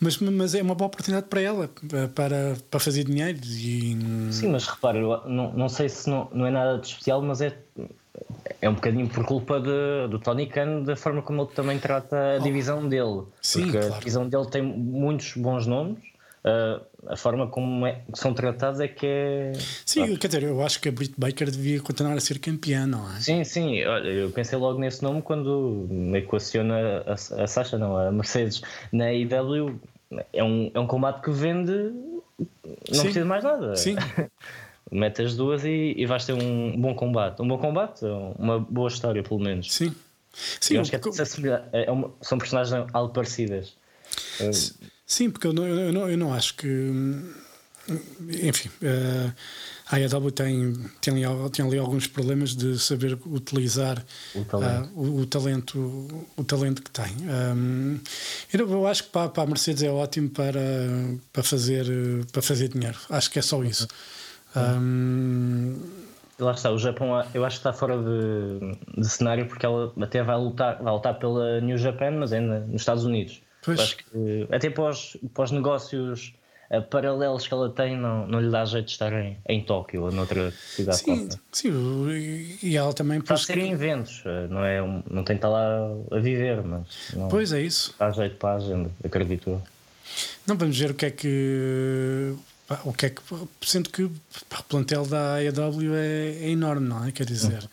mas, 0.00 0.16
mas 0.16 0.54
é 0.54 0.62
uma 0.62 0.74
boa 0.74 0.86
oportunidade 0.86 1.26
para 1.28 1.42
ela 1.42 1.70
para, 2.14 2.56
para 2.70 2.80
fazer 2.80 3.04
dinheiro. 3.04 3.38
E... 3.44 4.32
Sim, 4.32 4.48
mas 4.48 4.66
repara, 4.66 4.98
não, 5.26 5.52
não 5.52 5.68
sei 5.68 5.90
se 5.90 6.08
não, 6.08 6.26
não 6.32 6.46
é 6.46 6.50
nada 6.50 6.78
de 6.78 6.86
especial, 6.86 7.20
mas 7.20 7.42
é 7.42 7.54
é 8.60 8.68
um 8.68 8.74
bocadinho 8.74 9.08
por 9.08 9.24
culpa 9.24 9.60
de, 9.60 10.08
do 10.10 10.18
Tony 10.18 10.46
Khan, 10.46 10.82
da 10.82 10.96
forma 10.96 11.22
como 11.22 11.42
ele 11.42 11.50
também 11.54 11.78
trata 11.78 12.36
a 12.36 12.38
divisão 12.38 12.84
oh. 12.84 12.88
dele. 12.88 13.22
Sim, 13.40 13.62
porque 13.62 13.78
claro. 13.78 13.94
a 13.94 13.98
divisão 13.98 14.28
dele 14.28 14.46
tem 14.46 14.62
muitos 14.62 15.34
bons 15.34 15.66
nomes. 15.66 15.98
Uh, 16.38 16.80
a 17.08 17.16
forma 17.16 17.48
como 17.48 17.84
é, 17.86 18.00
são 18.14 18.32
tratados 18.32 18.80
é 18.80 18.88
que 18.88 19.06
é. 19.06 19.52
Sim, 19.84 20.16
quer 20.16 20.28
dizer, 20.28 20.42
eu 20.44 20.62
acho 20.62 20.80
que 20.80 20.88
a 20.88 20.92
Britt 20.92 21.14
Baker 21.18 21.50
devia 21.50 21.80
continuar 21.80 22.14
a 22.14 22.20
ser 22.20 22.38
campeã, 22.38 22.86
não 22.86 23.10
é? 23.12 23.20
Sim, 23.20 23.44
sim, 23.44 23.84
olha, 23.84 24.08
eu 24.08 24.30
pensei 24.30 24.58
logo 24.58 24.78
nesse 24.78 25.02
nome 25.02 25.20
quando 25.20 25.86
me 25.90 26.18
equaciona 26.18 27.04
a, 27.06 27.12
a 27.12 27.46
Sasha, 27.46 27.76
não, 27.76 27.96
a 27.96 28.10
Mercedes 28.10 28.62
na 28.92 29.12
IW. 29.12 29.80
É 30.32 30.42
um, 30.42 30.70
é 30.72 30.80
um 30.80 30.86
combate 30.86 31.22
que 31.22 31.30
vende, 31.30 31.72
não 31.72 32.46
sim. 32.90 33.02
precisa 33.02 33.24
mais 33.26 33.44
nada. 33.44 33.76
Sim. 33.76 33.96
mete 34.90 35.22
as 35.22 35.36
duas 35.36 35.64
e, 35.64 35.94
e 35.96 36.06
vais 36.06 36.24
ter 36.24 36.32
um 36.32 36.80
bom 36.80 36.94
combate. 36.94 37.40
Um 37.40 37.48
bom 37.48 37.58
combate, 37.58 38.04
uma 38.38 38.58
boa 38.58 38.88
história, 38.88 39.22
pelo 39.22 39.40
menos. 39.40 39.72
Sim. 39.72 39.94
Sim, 40.60 40.74
eu 40.74 40.80
acho 40.82 40.90
que 40.90 40.96
é, 41.48 41.84
é 41.86 41.90
uma, 41.90 42.12
são 42.20 42.38
personagens 42.38 42.86
algo 42.92 43.12
parecidas. 43.12 43.74
Sim, 45.06 45.30
porque 45.30 45.46
eu 45.46 45.52
não, 45.52 45.66
eu 45.66 45.92
não, 45.92 46.08
eu 46.08 46.18
não 46.18 46.32
acho 46.32 46.54
que. 46.54 46.92
Enfim, 48.42 48.68
uh, 48.82 49.32
a 49.90 49.96
AEW 49.96 50.30
tem, 50.30 50.74
tem, 51.00 51.24
ali, 51.24 51.50
tem 51.50 51.64
ali 51.64 51.78
alguns 51.78 52.06
problemas 52.06 52.54
de 52.54 52.78
saber 52.78 53.18
utilizar 53.24 54.04
o 54.34 54.44
talento, 54.44 54.90
uh, 54.90 55.00
o, 55.00 55.20
o, 55.20 55.26
talento, 55.26 56.26
o 56.36 56.44
talento 56.44 56.82
que 56.82 56.90
tem. 56.90 57.16
Um, 57.56 57.98
eu, 58.52 58.86
acho 58.86 59.04
que 59.04 59.10
para, 59.10 59.30
para 59.30 59.42
a 59.44 59.46
Mercedes 59.46 59.82
é 59.82 59.90
ótimo 59.90 60.28
para, 60.28 60.60
para, 61.32 61.42
fazer, 61.42 61.86
para 62.30 62.42
fazer 62.42 62.68
dinheiro. 62.68 62.98
Acho 63.08 63.30
que 63.30 63.38
é 63.38 63.42
só 63.42 63.64
isso. 63.64 63.88
Um... 64.56 65.76
Lá 66.38 66.52
está, 66.52 66.70
o 66.70 66.78
Japão 66.78 67.24
eu 67.34 67.44
acho 67.44 67.56
que 67.56 67.60
está 67.68 67.72
fora 67.72 67.96
de, 67.98 69.00
de, 69.00 69.08
cenário 69.08 69.46
porque 69.46 69.66
ela 69.66 69.92
até 70.00 70.22
vai 70.22 70.36
lutar, 70.36 70.80
vai 70.80 70.92
lutar 70.92 71.18
pela 71.18 71.60
New 71.60 71.76
Japan, 71.76 72.12
mas 72.12 72.32
ainda 72.32 72.60
nos 72.60 72.82
Estados 72.82 73.04
Unidos. 73.04 73.42
Pois. 73.64 73.80
Acho 73.80 73.96
que 73.96 74.46
até 74.52 74.70
para 74.70 74.90
os, 74.90 75.16
para 75.34 75.44
os 75.44 75.50
negócios 75.50 76.32
uh, 76.70 76.80
paralelos 76.82 77.44
que 77.44 77.52
ela 77.52 77.68
tem, 77.70 77.96
não, 77.96 78.24
não 78.28 78.40
lhe 78.40 78.50
dá 78.50 78.64
jeito 78.64 78.86
de 78.86 78.92
estar 78.92 79.12
em, 79.12 79.36
em 79.48 79.64
Tóquio 79.64 80.04
ou 80.04 80.12
noutra 80.12 80.52
cidade. 80.52 80.98
Sim, 80.98 81.28
sim, 81.50 82.58
e 82.62 82.76
ela 82.76 82.92
também. 82.92 83.18
Está 83.18 83.34
a 83.34 83.36
ser 83.36 83.58
em 83.58 83.72
eventos, 83.72 84.22
eh, 84.24 84.46
não, 84.48 84.64
é 84.64 84.80
não 84.80 85.24
tem 85.24 85.36
que 85.36 85.44
estar 85.44 85.48
lá 85.48 85.90
a 86.12 86.18
viver, 86.20 86.62
mas. 86.62 87.14
Não, 87.14 87.26
pois 87.28 87.52
é 87.52 87.60
isso. 87.62 87.96
Dá 87.98 88.12
jeito 88.12 88.36
para 88.36 88.50
a 88.50 88.56
agenda, 88.58 88.90
acredito. 89.04 89.60
Não 90.46 90.56
vamos 90.56 90.78
ver 90.78 90.92
o 90.92 90.94
que 90.94 91.06
é 91.06 91.10
que 91.10 92.36
o 92.84 92.92
que 92.92 93.06
é 93.06 93.10
que. 93.10 93.22
Sendo 93.62 93.90
que 93.90 94.02
o 94.04 94.12
plantel 94.68 95.06
da 95.06 95.36
AEW 95.36 95.94
é, 95.94 96.44
é, 96.44 96.50
enorme, 96.50 96.88
não 96.88 97.04
é? 97.04 97.12
Quer 97.12 97.24
dizer, 97.24 97.62
uhum. 97.62 97.68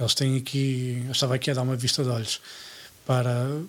eles 0.00 0.14
têm 0.14 0.36
aqui. 0.36 1.02
Eu 1.06 1.12
estava 1.12 1.34
aqui 1.34 1.50
a 1.50 1.54
dar 1.54 1.62
uma 1.62 1.76
vista 1.76 2.02
de 2.02 2.08
olhos 2.08 2.40
para, 3.06 3.60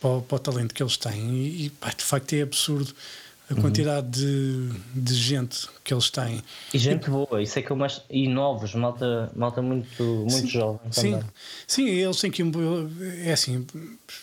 para, 0.00 0.20
para 0.20 0.36
o 0.36 0.38
talento 0.38 0.74
que 0.74 0.82
eles 0.82 0.96
têm 0.96 1.30
e, 1.30 1.66
e 1.66 1.70
pá, 1.70 1.90
de 1.90 2.04
facto 2.04 2.32
é 2.32 2.42
absurdo 2.42 2.94
a 3.50 3.54
uhum. 3.54 3.62
quantidade 3.62 4.08
de, 4.08 4.70
de 4.94 5.14
gente 5.14 5.68
que 5.82 5.92
eles 5.92 6.08
têm. 6.08 6.42
E 6.72 6.78
gente 6.78 7.08
e, 7.08 7.10
boa, 7.10 7.42
isso 7.42 7.58
é 7.58 7.62
que 7.62 7.70
eu 7.70 7.76
mais. 7.76 8.00
E 8.08 8.28
novos, 8.28 8.74
malta, 8.74 9.30
malta 9.34 9.60
muito, 9.60 10.02
muito 10.02 10.32
sim, 10.32 10.46
jovem. 10.46 10.80
Sim, 10.92 11.12
também. 11.12 11.30
sim, 11.66 11.88
eles 11.88 12.20
têm 12.20 12.30
que. 12.30 12.42
É 13.24 13.32
assim, 13.32 13.66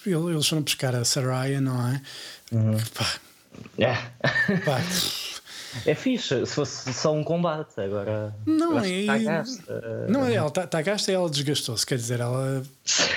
eles 0.06 0.48
foram 0.48 0.62
buscar 0.62 0.96
a 0.96 1.04
Saraya, 1.04 1.60
não 1.60 1.88
é? 1.90 2.02
Uhum. 2.54 2.78
Pá, 2.94 3.20
é. 3.78 3.94
pá, 4.64 4.82
É 5.86 5.94
fixe, 5.94 6.46
se 6.46 6.54
fosse 6.54 6.94
só 6.94 7.14
um 7.14 7.24
combate, 7.24 7.80
agora. 7.80 8.36
Não 8.46 8.80
é. 8.80 8.90
Está 8.90 9.18
gasta. 9.18 10.08
Não 10.08 10.26
é, 10.26 10.36
ela 10.36 10.48
está 10.48 10.68
tá 10.68 10.82
gasta 10.82 11.12
e 11.12 11.16
ela 11.16 11.30
desgastou-se. 11.30 11.86
Quer 11.86 11.96
dizer, 11.96 12.20
ela, 12.20 12.64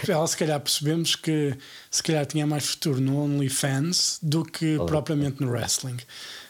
ela 0.09 0.26
se 0.26 0.36
calhar 0.36 0.61
percebemos 0.61 1.16
que 1.16 1.57
se 1.90 2.03
calhar 2.03 2.26
tinha 2.26 2.46
mais 2.46 2.66
futuro 2.66 3.01
no 3.01 3.22
OnlyFans 3.22 4.18
do 4.22 4.44
que 4.44 4.76
Olha. 4.76 4.86
propriamente 4.86 5.40
no 5.40 5.51
wrestling. 5.51 5.98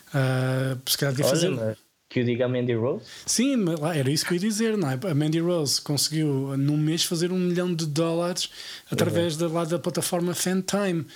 Uh, 0.09 0.79
se 0.89 0.99
calhar 0.99 1.15
devia 1.15 1.31
fazer. 1.31 1.49
Olha, 1.49 1.77
que 2.11 2.21
eu 2.21 2.25
diga 2.25 2.47
a 2.47 2.49
Mandy 2.49 2.75
Rose? 2.75 3.05
Sim, 3.25 3.65
era 3.95 4.11
isso 4.11 4.27
que 4.27 4.33
eu 4.33 4.35
ia 4.35 4.41
dizer, 4.41 4.77
não 4.77 4.91
é? 4.91 4.99
A 5.09 5.15
Mandy 5.15 5.39
Rose 5.39 5.81
conseguiu 5.81 6.57
num 6.59 6.77
mês 6.77 7.05
fazer 7.05 7.31
um 7.31 7.39
milhão 7.39 7.73
de 7.73 7.87
dólares 7.87 8.51
através 8.91 9.41
uhum. 9.41 9.49
da, 9.49 9.55
lá 9.55 9.65
da 9.65 9.79
plataforma 9.79 10.35
Fantime 10.35 11.07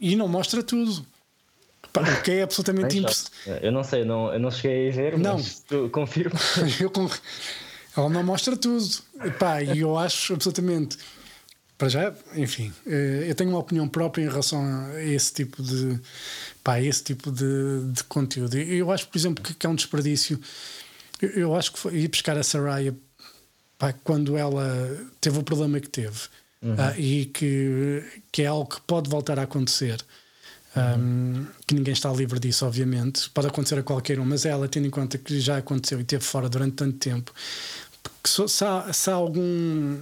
e 0.00 0.16
não 0.16 0.26
mostra 0.26 0.60
tudo. 0.60 1.06
O 1.96 2.22
que 2.22 2.32
é 2.32 2.42
absolutamente 2.42 2.98
impossível. 2.98 3.58
Eu 3.62 3.70
não 3.70 3.84
sei, 3.84 4.00
eu 4.00 4.06
não, 4.06 4.32
eu 4.32 4.40
não 4.40 4.50
cheguei 4.50 4.88
a 4.88 4.92
ver, 4.92 5.18
não. 5.18 5.34
mas 5.34 5.60
tu 5.60 5.88
confirmo. 5.90 6.34
eu 6.80 6.90
Ela 7.96 8.08
não 8.08 8.24
mostra 8.24 8.56
tudo. 8.56 8.84
E 9.74 9.78
eu 9.78 9.96
acho 9.96 10.34
absolutamente. 10.34 10.98
Para 11.78 11.88
já, 11.88 12.14
enfim, 12.36 12.72
eh, 12.86 13.26
eu 13.28 13.34
tenho 13.34 13.50
uma 13.50 13.58
opinião 13.58 13.88
própria 13.88 14.22
em 14.22 14.28
relação 14.28 14.64
a 14.94 15.02
esse 15.02 15.32
tipo 15.32 15.62
de, 15.62 16.00
pá, 16.62 16.80
esse 16.80 17.02
tipo 17.02 17.32
de, 17.32 17.92
de 17.92 18.04
conteúdo. 18.04 18.56
Eu 18.56 18.92
acho, 18.92 19.08
por 19.08 19.18
exemplo, 19.18 19.42
que, 19.42 19.66
é 19.66 19.68
um 19.68 19.74
desperdício. 19.74 20.40
Eu, 21.20 21.54
acho 21.54 21.72
que 21.72 21.78
foi 21.78 21.96
ir 21.96 22.08
buscar 22.08 22.36
a 22.36 22.42
Saraya 22.42 22.94
pá, 23.76 23.92
quando 23.92 24.36
ela 24.36 24.64
teve 25.20 25.38
o 25.38 25.42
problema 25.42 25.80
que 25.80 25.88
teve 25.88 26.28
uhum. 26.62 26.76
ah, 26.78 26.94
e 26.96 27.26
que, 27.26 28.02
que 28.30 28.42
é 28.42 28.46
algo 28.46 28.66
que 28.66 28.80
pode 28.82 29.10
voltar 29.10 29.38
a 29.38 29.42
acontecer. 29.42 30.04
Um, 30.76 31.46
que 31.66 31.74
ninguém 31.74 31.92
está 31.92 32.12
livre 32.12 32.40
disso, 32.40 32.66
obviamente. 32.66 33.30
Pode 33.30 33.46
acontecer 33.46 33.78
a 33.78 33.82
qualquer 33.82 34.18
um, 34.18 34.24
mas 34.24 34.44
ela, 34.44 34.66
tendo 34.66 34.86
em 34.86 34.90
conta 34.90 35.16
que 35.16 35.38
já 35.38 35.58
aconteceu 35.58 35.98
e 35.98 36.02
esteve 36.02 36.24
fora 36.24 36.48
durante 36.48 36.74
tanto 36.74 36.98
tempo, 36.98 37.32
se, 38.24 38.48
se, 38.48 38.64
há, 38.64 38.92
se 38.92 39.10
há 39.10 39.14
algum 39.14 40.00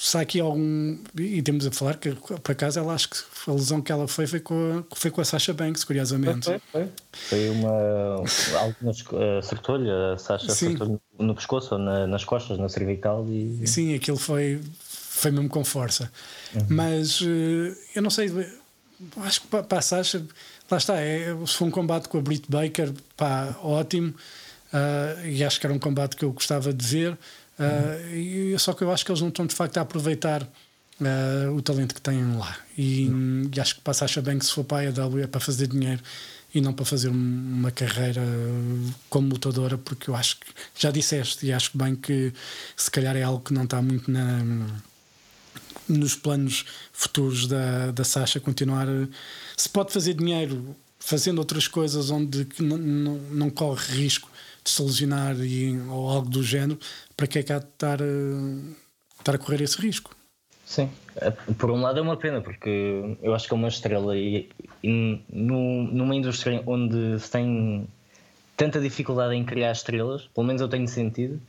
se 0.00 0.16
há 0.16 0.22
aqui 0.22 0.40
algum. 0.40 0.96
E 1.18 1.42
temos 1.42 1.66
a 1.66 1.70
falar 1.70 1.98
que, 1.98 2.12
por 2.12 2.52
acaso, 2.52 2.78
ela 2.78 2.94
acho 2.94 3.10
que 3.10 3.16
a 3.46 3.52
lesão 3.52 3.82
que 3.82 3.92
ela 3.92 4.08
foi 4.08 4.26
foi 4.26 4.40
com 4.40 4.84
a, 4.90 4.96
foi 4.96 5.10
com 5.10 5.20
a 5.20 5.24
Sasha 5.24 5.52
Banks, 5.52 5.84
curiosamente. 5.84 6.46
Foi, 6.46 6.60
foi. 6.72 6.88
Foi 7.12 7.50
uma. 7.50 7.70
algo 8.58 8.76
uh, 8.82 9.38
acertou-lhe, 9.38 9.90
a 9.90 10.16
Sasha 10.16 10.50
acertou 10.50 10.98
no 11.18 11.34
pescoço, 11.34 11.76
na, 11.76 12.06
nas 12.06 12.24
costas, 12.24 12.58
na 12.58 12.68
cervical. 12.70 13.26
E... 13.28 13.66
Sim, 13.66 13.94
aquilo 13.94 14.16
foi, 14.16 14.58
foi 14.80 15.30
mesmo 15.32 15.50
com 15.50 15.62
força. 15.62 16.10
Uhum. 16.54 16.66
Mas 16.70 17.20
uh, 17.20 17.76
eu 17.94 18.00
não 18.00 18.08
sei, 18.10 18.30
acho 19.18 19.42
que 19.42 19.46
para, 19.48 19.62
para 19.62 19.78
a 19.78 19.82
Sasha, 19.82 20.24
lá 20.70 20.78
está, 20.78 21.00
é, 21.00 21.34
se 21.46 21.54
foi 21.54 21.68
um 21.68 21.70
combate 21.70 22.08
com 22.08 22.18
a 22.18 22.20
Britt 22.20 22.50
Baker, 22.50 22.92
pá, 23.16 23.56
ótimo. 23.62 24.14
Uh, 24.72 25.26
e 25.26 25.42
acho 25.42 25.58
que 25.58 25.66
era 25.66 25.74
um 25.74 25.78
combate 25.78 26.16
que 26.16 26.24
eu 26.24 26.32
gostava 26.32 26.72
de 26.72 26.86
ver. 26.86 27.12
Uh, 27.58 28.14
e, 28.14 28.58
só 28.58 28.72
que 28.72 28.82
eu 28.82 28.90
acho 28.92 29.04
que 29.04 29.10
eles 29.10 29.20
não 29.20 29.28
estão 29.28 29.46
de 29.46 29.54
facto 29.54 29.76
a 29.78 29.80
aproveitar 29.82 30.42
uh, 30.42 31.54
o 31.54 31.60
talento 31.60 31.94
que 31.94 32.00
têm 32.00 32.36
lá. 32.36 32.56
E, 32.76 33.10
e 33.54 33.60
acho 33.60 33.76
que 33.76 33.80
passa 33.80 34.06
a 34.06 34.22
bem 34.22 34.38
que 34.38 34.46
se 34.46 34.52
for 34.52 34.64
para 34.64 34.78
a 34.78 34.80
AEW 34.90 35.22
é 35.22 35.26
para 35.26 35.40
fazer 35.40 35.66
dinheiro 35.66 36.00
e 36.54 36.60
não 36.60 36.72
para 36.72 36.84
fazer 36.84 37.08
uma 37.08 37.70
carreira 37.70 38.22
como 39.08 39.28
lutadora, 39.28 39.78
porque 39.78 40.10
eu 40.10 40.16
acho 40.16 40.38
que 40.40 40.46
já 40.76 40.90
disseste 40.90 41.46
e 41.46 41.52
acho 41.52 41.76
bem 41.76 41.94
que 41.94 42.32
se 42.76 42.90
calhar 42.90 43.16
é 43.16 43.22
algo 43.22 43.40
que 43.40 43.52
não 43.52 43.64
está 43.64 43.80
muito 43.80 44.10
na, 44.10 44.42
nos 45.88 46.14
planos 46.14 46.64
futuros 46.92 47.46
da, 47.46 47.90
da 47.90 48.04
Sasha 48.04 48.40
continuar. 48.40 48.86
Se 49.56 49.68
pode 49.68 49.92
fazer 49.92 50.14
dinheiro 50.14 50.74
fazendo 50.98 51.38
outras 51.38 51.66
coisas 51.66 52.10
onde 52.10 52.46
não, 52.60 52.78
não, 52.78 53.50
corre 53.50 53.94
risco 53.94 54.30
de 54.62 54.70
se 54.70 54.82
lesionar 54.82 55.34
e, 55.40 55.80
ou 55.88 56.08
algo 56.08 56.28
do 56.28 56.42
género, 56.42 56.78
para 57.16 57.26
que 57.26 57.38
é 57.38 57.42
que 57.42 57.52
há 57.52 57.58
de 57.58 57.64
estar, 57.64 58.00
uh, 58.00 58.76
estar 59.18 59.34
a 59.34 59.38
correr 59.38 59.62
esse 59.62 59.80
risco? 59.80 60.14
Sim, 60.64 60.88
é, 61.16 61.30
por 61.30 61.70
um 61.70 61.80
lado 61.80 61.98
é 61.98 62.02
uma 62.02 62.16
pena, 62.16 62.40
porque 62.40 63.16
eu 63.22 63.34
acho 63.34 63.48
que 63.48 63.54
é 63.54 63.56
uma 63.56 63.66
estrela 63.66 64.16
e, 64.16 64.48
e 64.84 65.20
no, 65.32 65.82
numa 65.84 66.14
indústria 66.14 66.62
onde 66.64 67.18
se 67.18 67.30
tem 67.30 67.88
tanta 68.56 68.78
dificuldade 68.78 69.34
em 69.34 69.44
criar 69.44 69.72
estrelas, 69.72 70.28
pelo 70.34 70.46
menos 70.46 70.62
eu 70.62 70.68
tenho 70.68 70.86
sentido, 70.86 71.40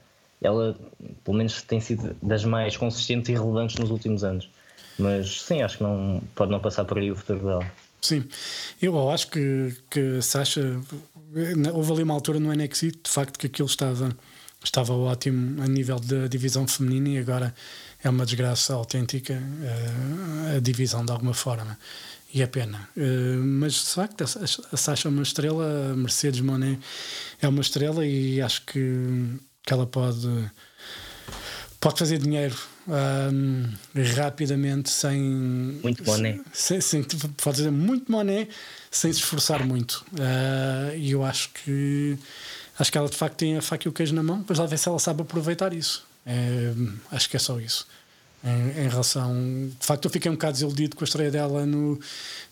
ela 0.42 0.76
pelo 1.24 1.38
menos 1.38 1.62
tem 1.62 1.80
sido 1.80 2.16
das 2.22 2.44
mais 2.44 2.76
consistentes 2.76 3.30
e 3.30 3.34
relevantes 3.34 3.78
nos 3.78 3.92
últimos 3.92 4.24
anos. 4.24 4.50
Mas 4.98 5.42
sim, 5.42 5.62
acho 5.62 5.78
que 5.78 5.84
não 5.84 6.22
pode 6.36 6.52
não 6.52 6.60
passar 6.60 6.86
por 6.86 6.98
aí 6.98 7.12
o 7.12 7.16
futuro 7.16 7.40
dela. 7.40 7.72
Sim, 8.02 8.24
eu 8.82 9.10
acho 9.10 9.28
que, 9.28 9.76
que 9.90 10.22
Sasha 10.22 10.82
houve 11.74 11.94
ali 11.94 12.04
uma 12.04 12.14
altura 12.14 12.40
no 12.40 12.54
NXT 12.54 13.04
de 13.04 13.10
facto 13.10 13.38
que 13.38 13.46
aquilo 13.46 13.68
estava, 13.68 14.16
estava 14.64 14.94
ótimo 14.94 15.62
a 15.62 15.68
nível 15.68 16.00
da 16.00 16.28
divisão 16.28 16.68
feminina 16.68 17.10
e 17.10 17.18
agora 17.20 17.54
é 18.04 18.10
uma 18.10 18.26
desgraça 18.26 18.74
autêntica 18.74 19.34
uh, 19.34 20.58
a 20.58 20.60
divisão 20.60 21.06
de 21.06 21.12
alguma 21.12 21.34
forma 21.34 21.78
e 22.34 22.42
é 22.42 22.48
pena. 22.48 22.90
Uh, 22.98 23.44
mas 23.44 23.74
de 23.74 23.90
facto 23.90 24.24
a 24.24 24.78
Sasha 24.78 25.08
é 25.08 25.12
uma 25.12 25.22
estrela, 25.22 25.92
a 25.92 25.96
Mercedes 25.96 26.42
Monet 26.42 26.80
é 27.40 27.48
uma 27.48 27.62
estrela 27.62 28.06
e 28.06 28.42
acho 28.42 28.66
que, 28.66 29.40
que 29.64 29.74
ela 29.74 29.86
pode 29.86 30.28
pode 31.82 31.98
fazer 31.98 32.20
dinheiro 32.20 32.56
um, 32.88 33.64
rapidamente 34.16 34.90
sem. 34.90 35.20
Muito 35.20 36.06
moné. 36.06 36.40
Sem, 36.54 36.80
sem, 36.80 37.04
pode 37.04 37.34
fazer 37.38 37.72
muito 37.72 38.10
moné 38.12 38.48
sem 38.90 39.12
se 39.12 39.20
esforçar 39.20 39.66
muito. 39.66 40.06
Uh, 40.14 40.96
e 40.96 41.12
eu 41.12 41.26
acho 41.26 41.50
que. 41.50 42.18
Acho 42.80 42.92
que 42.92 42.98
ela 42.98 43.10
de 43.10 43.18
facto 43.18 43.36
tem 43.36 43.58
a 43.58 43.62
faca 43.62 43.88
e 43.88 43.90
o 43.90 43.92
queijo 43.92 44.14
na 44.16 44.24
mão, 44.24 44.40
depois 44.40 44.58
lá 44.58 44.66
ver 44.66 44.78
se 44.78 44.88
ela 44.88 44.98
sabe 44.98 45.22
aproveitar 45.22 45.74
isso. 45.74 46.06
É, 46.26 46.74
acho 47.12 47.30
que 47.30 47.36
é 47.36 47.40
só 47.40 47.60
isso. 47.60 47.88
Em, 48.44 48.86
em, 48.86 48.90
relação. 48.90 49.70
De 49.80 49.86
facto, 49.86 50.06
eu 50.06 50.12
fiquei 50.12 50.32
um 50.32 50.36
bocado 50.36 50.54
desiludido 50.54 50.96
com 50.96 51.04
a 51.04 51.06
estreia 51.06 51.30
dela 51.30 51.66
no, 51.66 52.00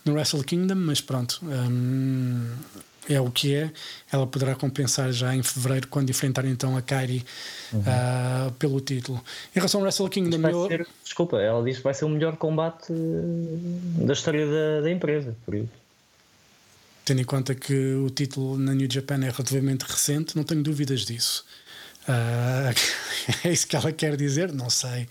no 0.05 0.13
Wrestle 0.13 0.43
Kingdom, 0.43 0.75
mas 0.75 1.01
pronto. 1.01 1.39
Um, 1.43 2.51
é 3.07 3.19
o 3.19 3.29
que 3.31 3.53
é. 3.55 3.71
Ela 4.11 4.25
poderá 4.27 4.55
compensar 4.55 5.11
já 5.11 5.35
em 5.35 5.43
fevereiro, 5.43 5.87
quando 5.87 6.09
enfrentar 6.09 6.45
então 6.45 6.75
a 6.75 6.81
Kairi 6.81 7.23
uhum. 7.71 7.79
uh, 7.79 8.51
pelo 8.53 8.79
título. 8.81 9.23
Em 9.55 9.59
relação 9.59 9.79
ao 9.79 9.83
Wrestle 9.83 10.09
Kingdom, 10.09 10.37
meu... 10.37 10.67
ser, 10.67 10.87
desculpa, 11.03 11.37
ela 11.37 11.63
diz 11.63 11.77
que 11.77 11.83
vai 11.83 11.93
ser 11.93 12.05
o 12.05 12.09
melhor 12.09 12.37
combate 12.37 12.91
eh, 12.91 14.05
da 14.05 14.13
história 14.13 14.45
da, 14.45 14.81
da 14.81 14.91
empresa, 14.91 15.35
por 15.45 15.55
isso. 15.55 15.69
Tendo 17.05 17.21
em 17.21 17.25
conta 17.25 17.55
que 17.55 17.93
o 17.95 18.09
título 18.09 18.57
na 18.57 18.73
New 18.73 18.87
Japan 18.91 19.15
é 19.15 19.29
relativamente 19.29 19.83
recente, 19.83 20.35
não 20.35 20.43
tenho 20.43 20.61
dúvidas 20.61 21.01
disso. 21.01 21.45
Uh, 22.07 22.73
é 23.47 23.51
isso 23.51 23.67
que 23.67 23.75
ela 23.75 23.91
quer 23.91 24.15
dizer? 24.15 24.51
Não 24.51 24.69
sei. 24.69 25.07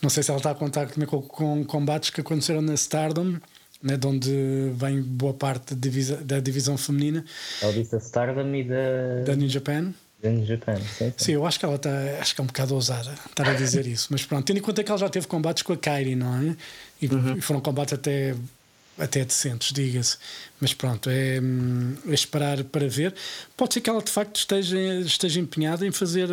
Não 0.00 0.10
sei 0.10 0.22
se 0.24 0.30
ela 0.30 0.38
está 0.38 0.50
a 0.50 0.54
contar 0.54 0.88
com, 0.88 1.22
com 1.22 1.64
combates 1.64 2.10
que 2.10 2.20
aconteceram 2.20 2.60
na 2.60 2.74
Stardom 2.74 3.36
né, 3.82 3.96
de 3.96 4.06
onde 4.06 4.30
vem 4.74 5.02
boa 5.02 5.34
parte 5.34 5.74
da 5.74 5.80
divisão, 5.80 6.18
da 6.22 6.40
divisão 6.40 6.78
feminina. 6.78 7.24
Ela 7.60 7.72
disse 7.72 7.94
a 7.96 7.98
Stardom 7.98 8.54
e 8.54 8.64
da. 8.64 9.24
Da 9.26 9.36
New 9.36 9.48
Japan. 9.48 9.92
Da 10.22 10.30
New 10.30 10.46
Japan, 10.46 10.76
sim, 10.76 10.84
sim. 11.06 11.12
sim 11.16 11.32
eu 11.32 11.44
acho 11.44 11.58
que 11.58 11.64
ela 11.64 11.74
está. 11.74 11.90
Acho 12.20 12.34
que 12.34 12.40
é 12.40 12.44
um 12.44 12.46
bocado 12.46 12.74
ousada 12.74 13.12
estar 13.28 13.48
a 13.48 13.54
dizer 13.54 13.86
isso. 13.86 14.08
Mas 14.10 14.24
pronto, 14.24 14.44
tendo 14.44 14.58
em 14.58 14.62
conta 14.62 14.84
que 14.84 14.90
ela 14.90 14.98
já 14.98 15.08
teve 15.08 15.26
combates 15.26 15.64
com 15.64 15.72
a 15.72 15.76
Kairi, 15.76 16.14
não 16.14 16.34
é? 16.36 16.56
E, 17.00 17.08
uhum. 17.08 17.38
e 17.38 17.40
foram 17.40 17.60
combates 17.60 17.94
até 17.94 18.34
até 18.98 19.24
decentes, 19.24 19.72
diga-se. 19.72 20.18
Mas 20.60 20.74
pronto, 20.74 21.08
é, 21.10 21.38
é, 21.38 22.14
esperar 22.14 22.62
para 22.64 22.86
ver. 22.88 23.14
Pode 23.56 23.74
ser 23.74 23.80
que 23.80 23.90
ela 23.90 24.02
de 24.02 24.10
facto 24.10 24.36
esteja, 24.36 24.78
esteja 25.00 25.40
empenhada 25.40 25.86
em 25.86 25.90
fazer 25.90 26.28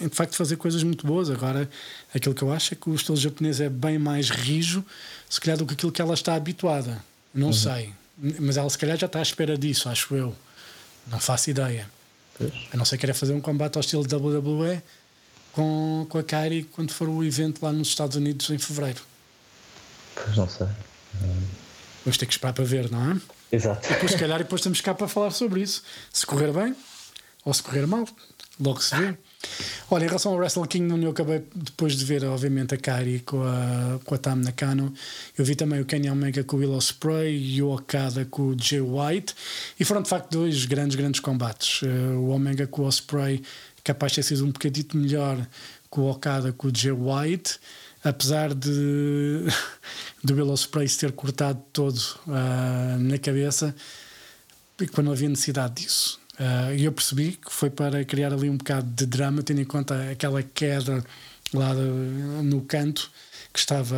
em 0.00 0.08
de 0.08 0.14
facto 0.14 0.34
fazer 0.34 0.56
coisas 0.56 0.82
muito 0.82 1.06
boas. 1.06 1.28
Agora, 1.30 1.68
aquilo 2.14 2.34
que 2.34 2.42
eu 2.42 2.52
acho 2.52 2.74
é 2.74 2.76
que 2.76 2.88
o 2.88 2.94
estilo 2.94 3.16
japonês 3.16 3.60
é 3.60 3.68
bem 3.68 3.98
mais 3.98 4.30
rijo, 4.30 4.84
se 5.32 5.40
calhar, 5.40 5.56
do 5.56 5.64
que 5.64 5.72
aquilo 5.72 5.90
que 5.90 6.02
ela 6.02 6.12
está 6.12 6.34
habituada. 6.34 7.02
Não 7.32 7.46
uhum. 7.46 7.52
sei. 7.54 7.90
Mas 8.38 8.58
ela 8.58 8.68
se 8.68 8.76
calhar 8.76 8.98
já 8.98 9.06
está 9.06 9.18
à 9.18 9.22
espera 9.22 9.56
disso, 9.56 9.88
acho 9.88 10.14
eu. 10.14 10.36
Não 11.06 11.18
faço 11.18 11.48
ideia. 11.48 11.88
Pois. 12.36 12.52
A 12.70 12.76
não 12.76 12.84
ser 12.84 12.98
querer 12.98 13.14
fazer 13.14 13.32
um 13.32 13.40
combate 13.40 13.76
ao 13.76 13.80
estilo 13.80 14.02
WWE 14.02 14.82
com, 15.52 16.06
com 16.06 16.18
a 16.18 16.22
Kairi 16.22 16.64
quando 16.64 16.92
for 16.92 17.08
o 17.08 17.24
evento 17.24 17.64
lá 17.64 17.72
nos 17.72 17.88
Estados 17.88 18.14
Unidos 18.14 18.50
em 18.50 18.58
fevereiro. 18.58 19.00
Pois 20.14 20.36
não 20.36 20.46
sei. 20.46 20.68
Vamos 22.04 22.18
ter 22.18 22.26
que 22.26 22.32
esperar 22.32 22.52
para 22.52 22.64
ver, 22.64 22.90
não 22.90 23.12
é? 23.12 23.20
Exato. 23.50 23.86
E 23.86 23.94
depois, 23.94 24.12
se 24.12 24.18
calhar, 24.18 24.38
depois 24.38 24.60
estamos 24.60 24.82
cá 24.82 24.92
para 24.92 25.08
falar 25.08 25.30
sobre 25.30 25.62
isso. 25.62 25.82
Se 26.12 26.26
correr 26.26 26.52
bem 26.52 26.76
ou 27.42 27.54
se 27.54 27.62
correr 27.62 27.86
mal, 27.86 28.06
logo 28.60 28.82
se 28.82 28.94
vê. 28.96 29.16
Olha, 29.90 30.04
em 30.04 30.06
relação 30.06 30.32
ao 30.32 30.38
Wrestle 30.38 30.66
Kingdom, 30.66 30.98
eu 30.98 31.10
acabei 31.10 31.44
depois 31.54 31.94
de 31.94 32.04
ver, 32.04 32.24
obviamente, 32.24 32.74
a 32.74 32.78
Kari 32.78 33.20
com 33.20 33.42
a, 33.42 33.98
com 34.04 34.14
a 34.14 34.18
Tam 34.18 34.36
Nakano. 34.36 34.92
Eu 35.36 35.44
vi 35.44 35.54
também 35.54 35.80
o 35.80 35.84
Kenny 35.84 36.08
Omega 36.08 36.42
com 36.44 36.56
o 36.56 36.60
Willow 36.60 36.78
Spray 36.78 37.56
e 37.56 37.62
o 37.62 37.70
Okada 37.74 38.24
com 38.24 38.48
o 38.48 38.56
Jay 38.58 38.80
White. 38.80 39.34
E 39.78 39.84
foram, 39.84 40.02
de 40.02 40.08
facto, 40.08 40.30
dois 40.30 40.64
grandes, 40.64 40.96
grandes 40.96 41.20
combates. 41.20 41.82
Uh, 41.82 42.18
o 42.18 42.30
Omega 42.30 42.66
com 42.66 42.82
o 42.82 42.86
Osprey, 42.86 43.42
capaz 43.84 44.12
de 44.12 44.16
ter 44.16 44.22
sido 44.22 44.44
um 44.44 44.50
bocadito 44.50 44.96
melhor 44.96 45.36
que 45.90 46.00
o 46.00 46.08
Okada 46.08 46.52
com 46.52 46.68
o 46.68 46.72
Jay 46.74 46.92
White 46.92 47.58
apesar 48.04 48.52
de 48.54 49.46
do 50.24 50.34
Willow 50.34 50.56
Spray 50.56 50.88
se 50.88 50.98
ter 50.98 51.12
cortado 51.12 51.62
todo 51.72 51.98
uh, 52.26 52.98
na 52.98 53.18
cabeça 53.18 53.74
quando 54.92 55.06
não 55.06 55.12
havia 55.12 55.28
necessidade 55.28 55.82
disso. 55.82 56.21
Uh, 56.42 56.74
e 56.74 56.84
eu 56.84 56.90
percebi 56.92 57.32
que 57.32 57.52
foi 57.52 57.70
para 57.70 58.04
criar 58.04 58.32
ali 58.32 58.50
um 58.50 58.56
bocado 58.56 58.90
de 58.90 59.06
drama, 59.06 59.44
tendo 59.44 59.60
em 59.60 59.64
conta 59.64 60.10
aquela 60.10 60.42
queda 60.42 61.04
lá 61.54 61.72
no 61.72 62.62
canto 62.62 63.08
que 63.52 63.60
estava 63.60 63.96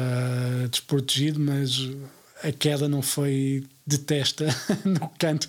desprotegido, 0.70 1.40
mas 1.40 1.88
a 2.44 2.52
queda 2.52 2.88
não 2.88 3.00
foi 3.00 3.64
de 3.86 3.98
testa 3.98 4.46
no 4.84 5.10
canto 5.18 5.46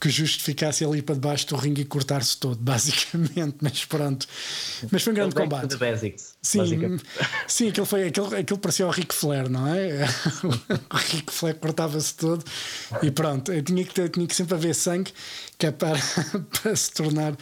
que 0.00 0.08
justificasse 0.08 0.84
ali 0.84 1.02
para 1.02 1.14
debaixo 1.14 1.46
do 1.48 1.56
ringue 1.56 1.82
e 1.82 1.84
cortar-se 1.84 2.36
todo, 2.36 2.58
basicamente. 2.62 3.56
Mas 3.60 3.84
pronto. 3.84 4.26
Mas 4.90 5.02
foi 5.02 5.12
um 5.12 5.16
grande 5.16 5.34
combate. 5.34 5.76
Basics, 5.76 6.34
sim, 6.42 6.98
sim 7.46 7.68
aquilo, 7.68 7.86
foi, 7.86 8.08
aquilo, 8.08 8.34
aquilo 8.34 8.58
parecia 8.58 8.86
o 8.86 8.90
Ric 8.90 9.14
Flair, 9.14 9.48
não 9.48 9.66
é? 9.66 10.04
o 10.44 10.96
Ric 10.96 11.32
Flair 11.32 11.56
cortava-se 11.56 12.14
todo 12.14 12.44
e 13.02 13.10
pronto. 13.10 13.52
Eu 13.52 13.62
tinha 13.62 13.84
que, 13.84 13.94
ter, 13.94 14.08
tinha 14.10 14.26
que 14.26 14.34
sempre 14.34 14.54
haver 14.54 14.74
sangue 14.74 15.12
que 15.58 15.66
é 15.66 15.70
para, 15.70 15.98
para 16.62 16.76
se 16.76 16.92
tornar. 16.92 17.36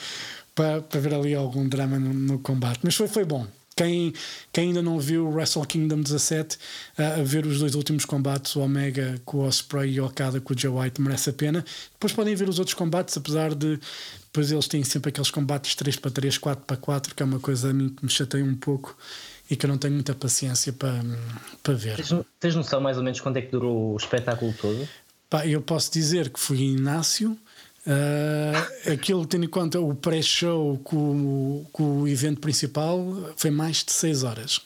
Para, 0.53 0.83
para 0.83 1.01
ver 1.01 1.15
ali 1.15 1.35
algum 1.35 1.67
drama 1.67 1.99
no, 1.99 2.13
no 2.13 2.39
combate. 2.41 2.81
Mas 2.83 2.97
foi, 2.97 3.07
foi 3.07 3.25
bom. 3.25 3.47
Quem, 3.81 4.13
quem 4.53 4.69
ainda 4.69 4.83
não 4.83 4.99
viu 4.99 5.27
Wrestle 5.31 5.65
Kingdom 5.65 6.03
17, 6.03 6.59
a 6.99 7.23
ver 7.23 7.47
os 7.47 7.61
dois 7.61 7.75
últimos 7.75 8.05
combates, 8.05 8.55
o 8.55 8.61
Omega 8.61 9.19
com 9.25 9.39
o 9.39 9.47
Osprey 9.47 9.93
e 9.93 10.01
o 10.03 10.05
Okada 10.05 10.39
com 10.39 10.53
o 10.53 10.59
Joe 10.59 10.71
White, 10.71 11.01
merece 11.01 11.31
a 11.31 11.33
pena. 11.33 11.65
Depois 11.93 12.13
podem 12.13 12.35
ver 12.35 12.47
os 12.47 12.59
outros 12.59 12.75
combates, 12.75 13.17
apesar 13.17 13.55
de 13.55 13.81
depois 14.25 14.53
eles 14.53 14.69
têm 14.69 14.85
sempre 14.85 15.09
aqueles 15.09 15.31
combates 15.31 15.75
3 15.75 15.97
para 15.97 16.11
3, 16.11 16.37
4 16.37 16.67
para 16.67 16.77
4, 16.77 17.15
que 17.15 17.23
é 17.23 17.25
uma 17.25 17.41
coisa 17.41 17.71
a 17.71 17.73
mim 17.73 17.89
que 17.89 18.05
me 18.05 18.11
chateia 18.11 18.45
um 18.45 18.55
pouco 18.55 18.95
e 19.51 19.57
que 19.57 19.65
eu 19.65 19.69
não 19.69 19.79
tenho 19.79 19.95
muita 19.95 20.15
paciência 20.15 20.75
para, 20.75 21.03
para 21.63 21.73
ver. 21.73 21.97
Tens, 21.97 22.13
tens 22.39 22.55
noção 22.55 22.83
mais 22.83 22.99
ou 22.99 23.03
menos 23.03 23.19
quanto 23.19 23.39
é 23.39 23.41
que 23.41 23.51
durou 23.51 23.95
o 23.95 23.97
espetáculo 23.97 24.53
todo? 24.61 24.87
Pá, 25.31 25.47
eu 25.47 25.63
posso 25.63 25.91
dizer 25.91 26.29
que 26.29 26.39
fui 26.39 26.61
em 26.61 26.77
Inácio 26.77 27.35
Uh, 27.87 28.93
aquilo, 28.93 29.25
tendo 29.25 29.47
em 29.47 29.49
conta 29.49 29.81
o 29.81 29.95
pré-show 29.95 30.79
com, 30.85 31.65
com, 31.73 32.03
o 32.03 32.09
evento 32.09 32.41
principal, 32.41 33.03
foi 33.37 33.51
mais 33.51 33.83
de 33.85 33.93
6 33.93 34.23
horas. 34.23 34.61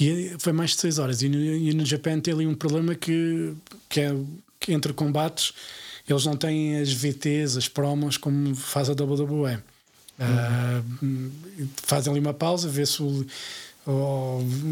E 0.00 0.34
foi 0.38 0.52
mais 0.52 0.70
de 0.70 0.80
6 0.80 0.98
horas. 0.98 1.22
E 1.22 1.28
no, 1.28 1.38
e 1.38 1.72
no 1.72 1.86
Japan 1.86 2.20
tem 2.20 2.34
ali 2.34 2.46
um 2.46 2.54
problema 2.54 2.94
que, 2.94 3.54
que 3.88 4.00
é 4.00 4.14
que 4.60 4.72
entre 4.72 4.92
combates 4.92 5.52
eles 6.08 6.24
não 6.24 6.36
têm 6.36 6.80
as 6.80 6.92
VTs, 6.92 7.56
as 7.56 7.68
promos 7.68 8.16
como 8.16 8.54
faz 8.54 8.88
a 8.88 8.92
WWE. 8.92 9.58
Uhum. 10.18 11.30
Uh, 11.62 11.68
fazem 11.76 12.10
ali 12.10 12.20
uma 12.20 12.34
pausa, 12.34 12.68
vê-se 12.68 13.02
o, 13.02 13.26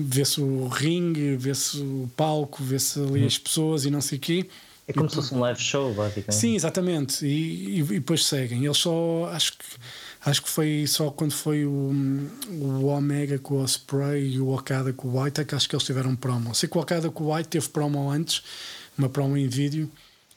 vê-se 0.07 0.41
o 0.41 0.66
ringue, 0.66 1.37
vê-se 1.37 1.79
o 1.79 2.11
palco, 2.16 2.64
vê-se 2.64 2.99
ali 3.01 3.20
uhum. 3.20 3.27
as 3.27 3.39
pessoas 3.39 3.85
e 3.85 3.91
não 3.91 4.01
sei 4.01 4.18
o 4.18 4.20
quê. 4.20 4.47
É 4.89 4.93
como 4.93 5.07
e, 5.07 5.11
se 5.11 5.16
fosse 5.16 5.34
um 5.34 5.41
live 5.41 5.61
show, 5.61 5.93
basicamente. 5.93 6.41
Sim, 6.41 6.55
exatamente. 6.55 7.26
E, 7.26 7.78
e, 7.78 7.80
e, 7.80 7.82
depois 7.82 8.24
seguem. 8.24 8.64
Eles 8.64 8.78
só 8.78 9.28
acho 9.32 9.53
que 9.53 9.64
acho 10.24 10.43
que 10.43 10.49
foi 10.49 10.84
só 10.89 11.11
quando 11.11 11.32
foi 11.32 11.64
o, 11.64 11.93
o 12.51 12.87
Omega 12.87 13.39
com 13.39 13.55
o 13.55 13.62
Osprey 13.62 14.34
e 14.34 14.41
o 14.41 14.53
Okada 14.53 14.93
com 14.93 15.09
o 15.09 15.22
White 15.22 15.41
é 15.41 15.45
que 15.45 15.55
acho 15.55 15.68
que 15.68 15.74
eles 15.74 15.84
tiveram 15.84 16.16
promo. 16.16 16.55
Sei 16.55 16.68
que 16.68 16.76
o 16.76 16.80
Okada 16.80 17.11
com 17.11 17.24
o 17.24 17.34
White 17.34 17.49
teve 17.49 17.68
promo 17.68 18.11
antes, 18.11 18.43
uma 18.99 19.09
promo 19.09 19.37
em 19.37 19.49
vídeo, 19.49 19.91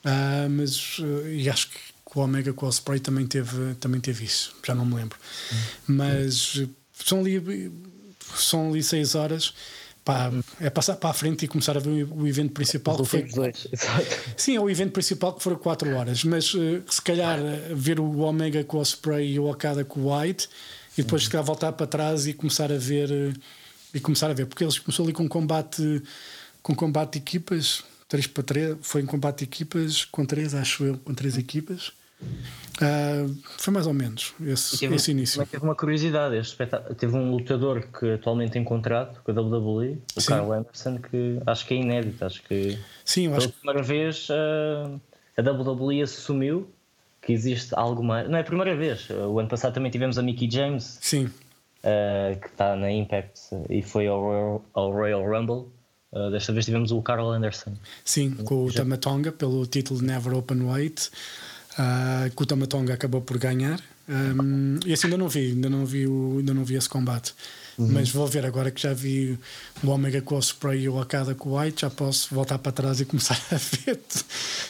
uh, 0.05 0.49
mas 0.49 0.99
uh, 0.99 1.27
e 1.27 1.49
acho 1.49 1.69
que 1.69 1.77
o 2.15 2.19
Omega 2.21 2.53
com 2.53 2.65
o 2.65 2.69
Osprey 2.69 2.99
também 2.99 3.25
teve, 3.25 3.75
também 3.75 3.99
teve 3.99 4.25
isso, 4.25 4.55
já 4.65 4.75
não 4.75 4.85
me 4.85 4.95
lembro. 4.95 5.17
Hum. 5.51 5.57
Mas 5.87 6.63
são 6.93 7.19
ali, 7.21 7.71
são 8.35 8.69
ali 8.69 8.83
seis 8.83 9.15
horas 9.15 9.53
Pá, 10.03 10.31
é 10.59 10.69
passar 10.69 10.95
para 10.95 11.09
a 11.09 11.13
frente 11.13 11.45
e 11.45 11.47
começar 11.47 11.75
a 11.77 11.79
ver 11.79 12.07
o 12.09 12.27
evento 12.27 12.53
principal. 12.53 12.97
que 12.97 13.05
foi... 13.05 13.23
dois, 13.23 13.67
Sim, 14.37 14.55
é 14.55 14.59
o 14.59 14.69
evento 14.69 14.91
principal 14.91 15.33
que 15.33 15.43
foram 15.43 15.57
4 15.57 15.95
horas, 15.95 16.23
mas 16.23 16.53
uh, 16.53 16.81
se 16.89 17.01
calhar 17.01 17.39
uh, 17.39 17.75
ver 17.75 17.99
o 17.99 18.19
Omega 18.19 18.63
com 18.63 18.77
o 18.77 18.81
Spray 18.81 19.33
e 19.33 19.39
o 19.39 19.49
Okada 19.49 19.83
com 19.83 19.99
o 20.01 20.17
White 20.17 20.49
e 20.97 21.03
depois 21.03 21.23
se 21.23 21.29
calhar 21.29 21.45
voltar 21.45 21.73
para 21.73 21.85
trás 21.85 22.27
e 22.27 22.33
começar 22.33 22.71
a 22.71 22.77
ver 22.77 23.11
uh, 23.11 23.33
e 23.93 23.99
começar 23.99 24.29
a 24.29 24.33
ver, 24.33 24.45
porque 24.45 24.63
eles 24.63 24.79
começaram 24.79 25.05
ali 25.05 25.13
com 25.13 25.27
combate 25.27 26.01
com 26.61 26.75
combate 26.75 27.13
de 27.13 27.19
equipas, 27.19 27.83
3 28.07 28.27
para 28.27 28.43
3, 28.43 28.77
foi 28.81 29.01
em 29.01 29.05
combate 29.05 29.39
de 29.39 29.43
equipas 29.45 30.05
com 30.05 30.25
3, 30.25 30.55
acho 30.55 30.83
eu, 30.83 30.97
com 30.97 31.13
3 31.13 31.37
equipas. 31.37 31.91
Uh, 32.21 33.35
foi 33.57 33.73
mais 33.73 33.85
ou 33.87 33.93
menos 33.93 34.33
esse, 34.41 34.77
teve, 34.77 34.95
esse 34.95 35.11
início. 35.11 35.45
Teve 35.45 35.63
uma 35.63 35.75
curiosidade: 35.75 36.37
este 36.37 36.57
teve 36.97 37.15
um 37.15 37.31
lutador 37.31 37.85
que 37.87 38.13
atualmente 38.13 38.51
tem 38.51 38.63
contrato 38.63 39.21
com 39.21 39.31
a 39.31 39.41
WWE, 39.41 40.01
o 40.15 40.21
Sim. 40.21 40.27
Carl 40.27 40.53
Anderson, 40.53 40.97
que 40.97 41.39
acho 41.45 41.65
que 41.65 41.73
é 41.73 41.77
inédito. 41.77 42.23
Acho 42.23 42.41
que 42.43 42.79
Sim, 43.03 43.27
eu 43.27 43.33
pela 43.33 43.49
primeira 43.49 43.83
vez 43.83 44.29
uh, 44.29 44.99
a 45.37 45.41
WWE 45.41 46.03
assumiu 46.03 46.69
que 47.21 47.33
existe 47.33 47.73
algo 47.75 48.01
mais. 48.01 48.29
Não 48.29 48.37
é 48.37 48.41
a 48.41 48.45
primeira 48.45 48.75
vez. 48.75 49.09
O 49.09 49.39
ano 49.39 49.49
passado 49.49 49.73
também 49.73 49.91
tivemos 49.91 50.17
a 50.17 50.21
Mickey 50.21 50.49
James, 50.49 50.99
Sim. 51.01 51.25
Uh, 51.25 52.39
que 52.39 52.47
está 52.47 52.77
na 52.77 52.89
Impact 52.91 53.41
e 53.69 53.81
foi 53.81 54.07
ao 54.07 54.21
Royal, 54.21 54.65
ao 54.73 54.91
Royal 54.91 55.23
Rumble. 55.25 55.67
Uh, 56.11 56.31
desta 56.31 56.53
vez 56.53 56.65
tivemos 56.65 56.91
o 56.91 57.01
Carl 57.01 57.29
Anderson. 57.29 57.73
Sim, 58.05 58.31
com 58.31 58.65
o 58.65 58.73
Tamatonga 58.73 59.31
pelo 59.31 59.65
título 59.67 60.01
Never 60.01 60.33
Open 60.33 60.61
Weight. 60.61 61.11
Uh, 61.79 62.29
que 62.35 62.43
o 62.43 62.45
Tamatonga 62.45 62.93
acabou 62.93 63.21
por 63.21 63.37
ganhar. 63.37 63.79
Um, 64.09 64.79
e 64.85 64.91
assim 64.91 65.07
ainda 65.07 65.17
não 65.17 65.29
vi, 65.29 65.51
ainda 65.51 65.69
não 65.69 65.85
vi, 65.85 66.05
o, 66.05 66.35
ainda 66.39 66.53
não 66.53 66.65
vi 66.65 66.75
esse 66.75 66.89
combate. 66.89 67.33
Uhum. 67.77 67.87
Mas 67.93 68.09
vou 68.09 68.27
ver 68.27 68.45
agora 68.45 68.69
que 68.69 68.81
já 68.81 68.93
vi 68.93 69.39
o 69.81 69.87
Omega 69.87 70.21
com 70.21 70.35
o 70.35 70.41
Spray 70.41 70.81
e 70.81 70.89
o 70.89 70.99
Akada 70.99 71.33
com 71.33 71.51
o 71.51 71.57
White, 71.57 71.83
já 71.83 71.89
posso 71.89 72.35
voltar 72.35 72.57
para 72.57 72.73
trás 72.73 72.99
e 72.99 73.05
começar 73.05 73.39
a 73.49 73.55
ver 73.55 73.97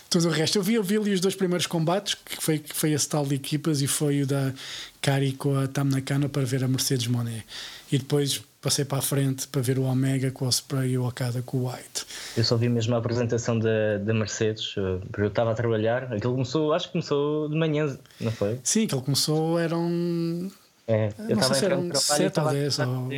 tudo 0.07 0.27
o 0.27 0.31
resto. 0.31 0.59
Eu 0.59 0.61
vi, 0.61 0.75
eu 0.75 0.83
vi 0.83 0.97
ali 0.97 1.13
os 1.13 1.19
dois 1.19 1.33
primeiros 1.33 1.65
combates, 1.65 2.13
que 2.13 2.43
foi, 2.43 2.59
que 2.59 2.75
foi 2.75 2.91
esse 2.91 3.09
tal 3.09 3.25
de 3.25 3.33
equipas, 3.33 3.81
e 3.81 3.87
foi 3.87 4.21
o 4.21 4.27
da 4.27 4.53
Kari 5.01 5.31
com 5.31 5.57
a 5.57 5.67
Tam 5.67 5.85
Nakano 5.85 6.29
para 6.29 6.45
ver 6.45 6.63
a 6.63 6.67
Mercedes 6.67 7.07
Monet. 7.07 7.43
E 7.91 7.97
depois 7.97 8.43
passei 8.61 8.83
para 8.83 8.97
a 8.97 9.01
frente 9.01 9.47
para 9.47 9.61
ver 9.61 9.79
o 9.79 9.83
Omega 9.83 10.31
com 10.31 10.45
o 10.45 10.49
Spray 10.49 10.91
e 10.91 10.97
o 10.97 11.07
Okada 11.07 11.41
com 11.41 11.57
o 11.57 11.71
White. 11.71 12.05
Eu 12.35 12.43
só 12.43 12.57
vi 12.57 12.67
mesmo 12.69 12.95
a 12.95 12.97
apresentação 12.97 13.57
da, 13.57 13.97
da 13.97 14.13
Mercedes, 14.13 14.75
eh, 14.77 14.99
porque 15.07 15.21
eu 15.21 15.27
estava 15.27 15.51
a 15.51 15.55
trabalhar. 15.55 16.13
Aquilo 16.13 16.33
começou, 16.33 16.73
acho 16.73 16.87
que 16.87 16.93
começou 16.93 17.49
de 17.49 17.55
manhã, 17.55 17.97
não 18.19 18.31
foi? 18.31 18.59
Sim, 18.63 18.85
aquilo 18.85 19.01
começou, 19.01 19.59
eram. 19.59 20.51
É, 20.87 21.13
eu 21.29 21.35
não 21.35 21.43
sei 21.43 21.55
se 21.55 21.65
eram 21.65 21.93
7 21.93 22.39
ou 22.39 22.49
10 22.49 22.79
ou... 22.79 23.09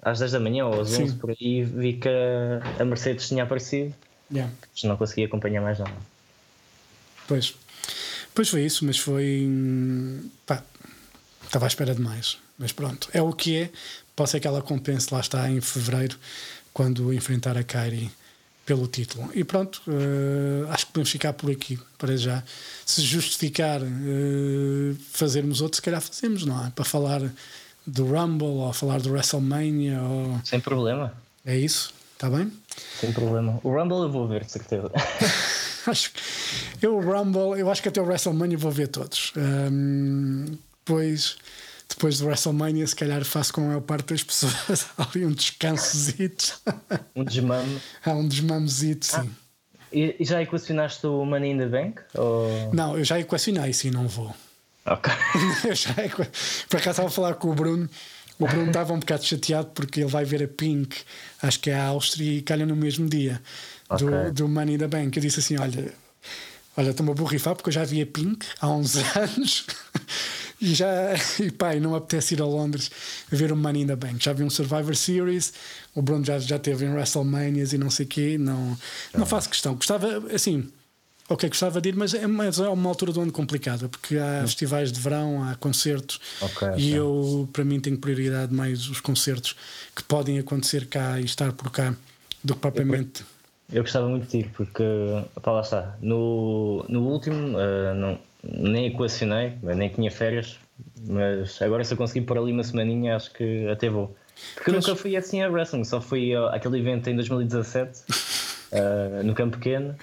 às 0.00 0.20
10 0.20 0.32
da 0.32 0.40
manhã 0.40 0.66
ou 0.66 0.80
às 0.80 0.92
11 0.92 1.08
Sim. 1.08 1.16
por 1.18 1.30
aí 1.30 1.64
vi 1.64 1.94
que 1.94 2.08
a 2.78 2.84
Mercedes 2.84 3.26
tinha 3.28 3.42
aparecido. 3.42 3.92
Yeah. 4.32 4.52
Mas 4.72 4.84
não 4.84 4.96
consegui 4.96 5.24
acompanhar 5.24 5.60
mais 5.60 5.78
nada. 5.80 5.96
Pois. 7.26 7.54
Pois 8.32 8.48
foi 8.48 8.62
isso, 8.62 8.84
mas 8.84 8.96
foi. 8.96 9.48
Pá, 10.46 10.62
estava 11.44 11.66
à 11.66 11.68
espera 11.68 11.94
de 11.94 12.00
mais. 12.00 12.38
Mas 12.56 12.72
pronto, 12.72 13.08
é 13.12 13.20
o 13.20 13.32
que 13.32 13.56
é. 13.56 13.70
Pode 14.20 14.28
ser 14.28 14.40
que 14.40 14.46
ela 14.46 14.60
compense, 14.60 15.08
lá 15.14 15.20
está, 15.20 15.48
em 15.48 15.62
fevereiro, 15.62 16.14
quando 16.74 17.10
enfrentar 17.10 17.56
a 17.56 17.64
Kairi 17.64 18.10
pelo 18.66 18.86
título. 18.86 19.30
E 19.34 19.42
pronto, 19.42 19.80
uh, 19.88 20.70
acho 20.70 20.84
que 20.84 20.92
podemos 20.92 21.10
ficar 21.10 21.32
por 21.32 21.50
aqui 21.50 21.78
para 21.96 22.14
já. 22.18 22.44
Se 22.84 23.00
justificar 23.00 23.80
uh, 23.80 24.94
fazermos 25.10 25.62
outro, 25.62 25.76
se 25.76 25.82
calhar 25.82 26.02
fazemos, 26.02 26.44
não 26.44 26.66
é? 26.66 26.68
Para 26.68 26.84
falar 26.84 27.22
do 27.86 28.04
Rumble 28.04 28.46
ou 28.46 28.70
falar 28.74 29.00
do 29.00 29.10
WrestleMania. 29.10 30.02
Ou... 30.02 30.38
Sem 30.44 30.60
problema. 30.60 31.14
É 31.46 31.56
isso? 31.56 31.94
Está 32.12 32.28
bem? 32.28 32.52
Sem 33.00 33.12
problema. 33.12 33.58
O 33.64 33.70
Rumble 33.70 34.02
eu 34.02 34.12
vou 34.12 34.28
ver, 34.28 34.44
de 34.44 34.52
certeza. 34.52 34.90
acho 35.88 36.12
eu 36.82 36.94
o 36.94 37.00
Rumble, 37.00 37.58
eu 37.58 37.70
acho 37.70 37.80
que 37.80 37.88
até 37.88 38.02
o 38.02 38.04
WrestleMania 38.04 38.58
vou 38.58 38.70
ver 38.70 38.88
todos. 38.88 39.32
Um, 39.34 40.44
depois 40.84 41.38
depois 41.90 42.18
do 42.18 42.26
WrestleMania, 42.26 42.86
se 42.86 42.96
calhar 42.96 43.24
faço 43.24 43.52
com 43.52 43.62
a 43.62 43.64
maior 43.64 43.80
parte 43.80 44.14
das 44.14 44.22
pessoas 44.22 44.86
ali 44.96 45.26
um 45.26 45.32
descansozito. 45.32 46.60
Um 47.14 47.24
desmame. 47.24 47.80
Há 48.04 48.12
um 48.12 48.26
desmamezito, 48.26 49.06
sim. 49.06 49.16
Ah, 49.16 49.40
e 49.92 50.16
já 50.20 50.40
equacionaste 50.40 51.04
o 51.06 51.24
Money 51.24 51.52
in 51.52 51.58
the 51.58 51.66
Bank? 51.66 52.00
Ou... 52.14 52.72
Não, 52.72 52.96
eu 52.96 53.04
já 53.04 53.18
equacionei, 53.18 53.72
sim, 53.72 53.90
não 53.90 54.06
vou. 54.06 54.34
Ok. 54.86 55.12
eu 55.68 55.74
já. 55.74 55.92
Por 56.68 56.78
acaso 56.78 56.90
estava 56.90 57.08
a 57.08 57.10
falar 57.10 57.34
com 57.34 57.50
o 57.50 57.54
Bruno. 57.54 57.88
O 58.38 58.46
Bruno 58.46 58.68
estava 58.68 58.92
um 58.94 58.98
bocado 58.98 59.24
chateado 59.24 59.68
porque 59.74 60.00
ele 60.00 60.08
vai 60.08 60.24
ver 60.24 60.42
a 60.42 60.48
Pink, 60.48 60.96
acho 61.42 61.60
que 61.60 61.68
é 61.68 61.74
a 61.74 61.86
Áustria, 61.88 62.38
e 62.38 62.40
calha 62.40 62.64
no 62.64 62.74
mesmo 62.74 63.06
dia 63.06 63.40
okay. 63.90 64.06
do, 64.06 64.32
do 64.32 64.48
Money 64.48 64.76
in 64.76 64.78
the 64.78 64.88
Bank. 64.88 65.14
Eu 65.14 65.22
disse 65.22 65.40
assim: 65.40 65.58
Olha, 65.58 65.92
olha, 66.76 66.90
estou-me 66.90 67.12
a 67.12 67.14
borrifar 67.14 67.54
porque 67.54 67.68
eu 67.68 67.72
já 67.74 67.84
vi 67.84 68.00
a 68.00 68.06
Pink 68.06 68.46
há 68.60 68.70
uns 68.70 68.96
anos 69.14 69.66
e 70.60 70.74
já, 70.74 71.14
e 71.40 71.50
pá, 71.50 71.74
não 71.76 71.94
apetece 71.94 72.34
ir 72.34 72.42
a 72.42 72.44
Londres 72.44 72.90
ver 73.30 73.52
o 73.52 73.56
Money 73.56 73.82
in 73.82 73.86
the 73.86 73.96
Bank. 73.96 74.22
Já 74.22 74.32
vi 74.32 74.42
um 74.42 74.50
Survivor 74.50 74.94
Series, 74.94 75.52
o 75.94 76.02
Bruno 76.02 76.24
já, 76.24 76.38
já 76.38 76.58
teve 76.58 76.84
em 76.84 76.90
WrestleManias 76.90 77.72
e 77.72 77.78
não 77.78 77.90
sei 77.90 78.04
o 78.04 78.08
quê. 78.08 78.36
Não, 78.38 78.76
não 79.16 79.24
faço 79.24 79.48
questão. 79.48 79.74
Gostava, 79.74 80.22
assim, 80.34 80.70
ok, 81.28 81.48
gostava 81.48 81.80
de 81.80 81.88
ir, 81.88 81.96
mas 81.96 82.12
é, 82.12 82.26
mas 82.26 82.58
é 82.58 82.68
uma 82.68 82.88
altura 82.88 83.12
do 83.12 83.20
ano 83.20 83.32
complicada, 83.32 83.88
porque 83.88 84.18
há 84.18 84.42
festivais 84.42 84.92
de 84.92 85.00
verão, 85.00 85.42
há 85.44 85.54
concertos, 85.54 86.20
okay, 86.42 86.68
e 86.68 86.72
okay. 86.72 86.98
eu, 86.98 87.48
para 87.52 87.64
mim, 87.64 87.80
tenho 87.80 87.96
prioridade 87.96 88.52
mais 88.52 88.88
os 88.88 89.00
concertos 89.00 89.56
que 89.94 90.02
podem 90.02 90.38
acontecer 90.38 90.86
cá 90.86 91.20
e 91.20 91.24
estar 91.24 91.52
por 91.52 91.70
cá 91.70 91.94
do 92.42 92.54
que 92.54 92.60
propriamente. 92.60 93.22
Eu, 93.70 93.76
eu 93.76 93.82
gostava 93.82 94.08
muito 94.08 94.28
de 94.28 94.38
ir, 94.38 94.50
porque, 94.50 94.82
pá, 95.40 95.52
lá 95.52 95.60
está, 95.60 95.96
no, 96.02 96.84
no 96.88 97.06
último, 97.06 97.56
uh, 97.56 97.94
não 97.94 98.18
nem 98.42 98.86
equacionei, 98.86 99.54
nem 99.62 99.88
tinha 99.88 100.10
férias, 100.10 100.58
mas 101.06 101.60
agora 101.60 101.84
se 101.84 101.92
eu 101.92 101.98
conseguir 101.98 102.22
pôr 102.22 102.38
ali 102.38 102.52
uma 102.52 102.64
semaninha, 102.64 103.16
acho 103.16 103.32
que 103.32 103.68
até 103.68 103.88
vou. 103.88 104.16
Porque 104.54 104.70
eu 104.70 104.74
nunca 104.74 104.96
fui 104.96 105.16
assim 105.16 105.42
a 105.42 105.48
wrestling, 105.48 105.84
só 105.84 106.00
fui 106.00 106.34
àquele 106.34 106.78
evento 106.78 107.10
em 107.10 107.14
2017, 107.16 108.00
uh, 108.00 108.14
eh, 108.72 109.22
no 109.22 109.34
Campo 109.34 109.58
Pequeno, 109.58 109.94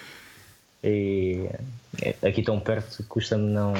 e 0.83 1.49
aqui 2.21 2.43
tão 2.43 2.59
perto 2.59 3.03
custa-me 3.09 3.49
não, 3.49 3.73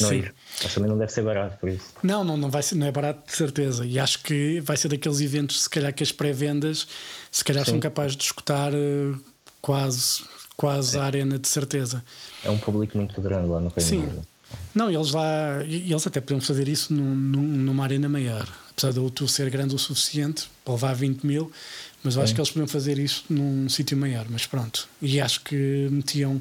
não 0.00 0.12
ir. 0.12 0.32
Mas 0.62 0.72
também 0.72 0.88
não 0.88 0.96
deve 0.96 1.12
ser 1.12 1.22
barato 1.22 1.58
por 1.58 1.68
isso. 1.68 1.92
Não, 2.02 2.22
não, 2.22 2.36
não 2.36 2.50
vai 2.50 2.62
ser, 2.62 2.76
não 2.76 2.86
é 2.86 2.92
barato 2.92 3.26
de 3.26 3.36
certeza. 3.36 3.84
E 3.84 3.98
acho 3.98 4.22
que 4.22 4.60
vai 4.60 4.76
ser 4.76 4.88
daqueles 4.88 5.20
eventos, 5.20 5.64
se 5.64 5.70
calhar 5.70 5.92
que 5.92 6.04
as 6.04 6.12
pré-vendas, 6.12 6.86
se 7.30 7.44
calhar 7.44 7.64
Sim. 7.64 7.72
são 7.72 7.80
capazes 7.80 8.16
de 8.16 8.22
escutar 8.22 8.72
uh, 8.72 9.20
quase 9.60 10.22
quase 10.56 10.98
a 10.98 11.04
arena 11.04 11.38
de 11.38 11.48
certeza. 11.48 12.02
É 12.42 12.50
um 12.50 12.58
público 12.58 12.96
muito 12.96 13.20
grande 13.20 13.48
lá 13.48 13.60
no 13.60 13.68
Reino 13.68 13.88
Sim. 13.88 13.98
Unido. 13.98 14.26
Não, 14.74 14.90
eles 14.90 15.10
lá, 15.10 15.64
eles 15.64 16.06
até 16.06 16.20
podiam 16.20 16.40
fazer 16.40 16.68
isso 16.68 16.92
num, 16.92 17.14
numa 17.14 17.82
arena 17.82 18.08
maior, 18.08 18.46
apesar 18.70 18.92
de 18.92 19.00
o 19.00 19.28
ser 19.28 19.50
grande 19.50 19.74
o 19.74 19.78
suficiente 19.78 20.48
para 20.64 20.74
levar 20.74 20.94
20 20.94 21.26
mil, 21.26 21.50
mas 22.02 22.14
eu 22.14 22.22
acho 22.22 22.34
que 22.34 22.40
eles 22.40 22.50
podiam 22.50 22.68
fazer 22.68 22.98
isso 22.98 23.24
num 23.28 23.68
sítio 23.68 23.96
maior, 23.96 24.26
mas 24.28 24.46
pronto. 24.46 24.88
E 25.02 25.20
acho 25.20 25.40
que 25.40 25.88
metiam, 25.90 26.40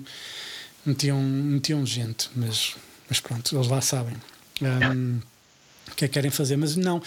metiam, 0.86 1.20
metiam 1.20 1.86
gente, 1.86 2.30
mas, 2.36 2.76
mas 3.10 3.20
pronto, 3.20 3.56
eles 3.56 3.68
lá 3.68 3.82
sabem. 3.82 4.16
Um, 4.62 5.20
o 5.92 5.96
que 5.96 6.06
é 6.06 6.08
que 6.08 6.14
querem 6.14 6.32
fazer, 6.32 6.58
mas 6.58 6.76
não, 6.76 7.02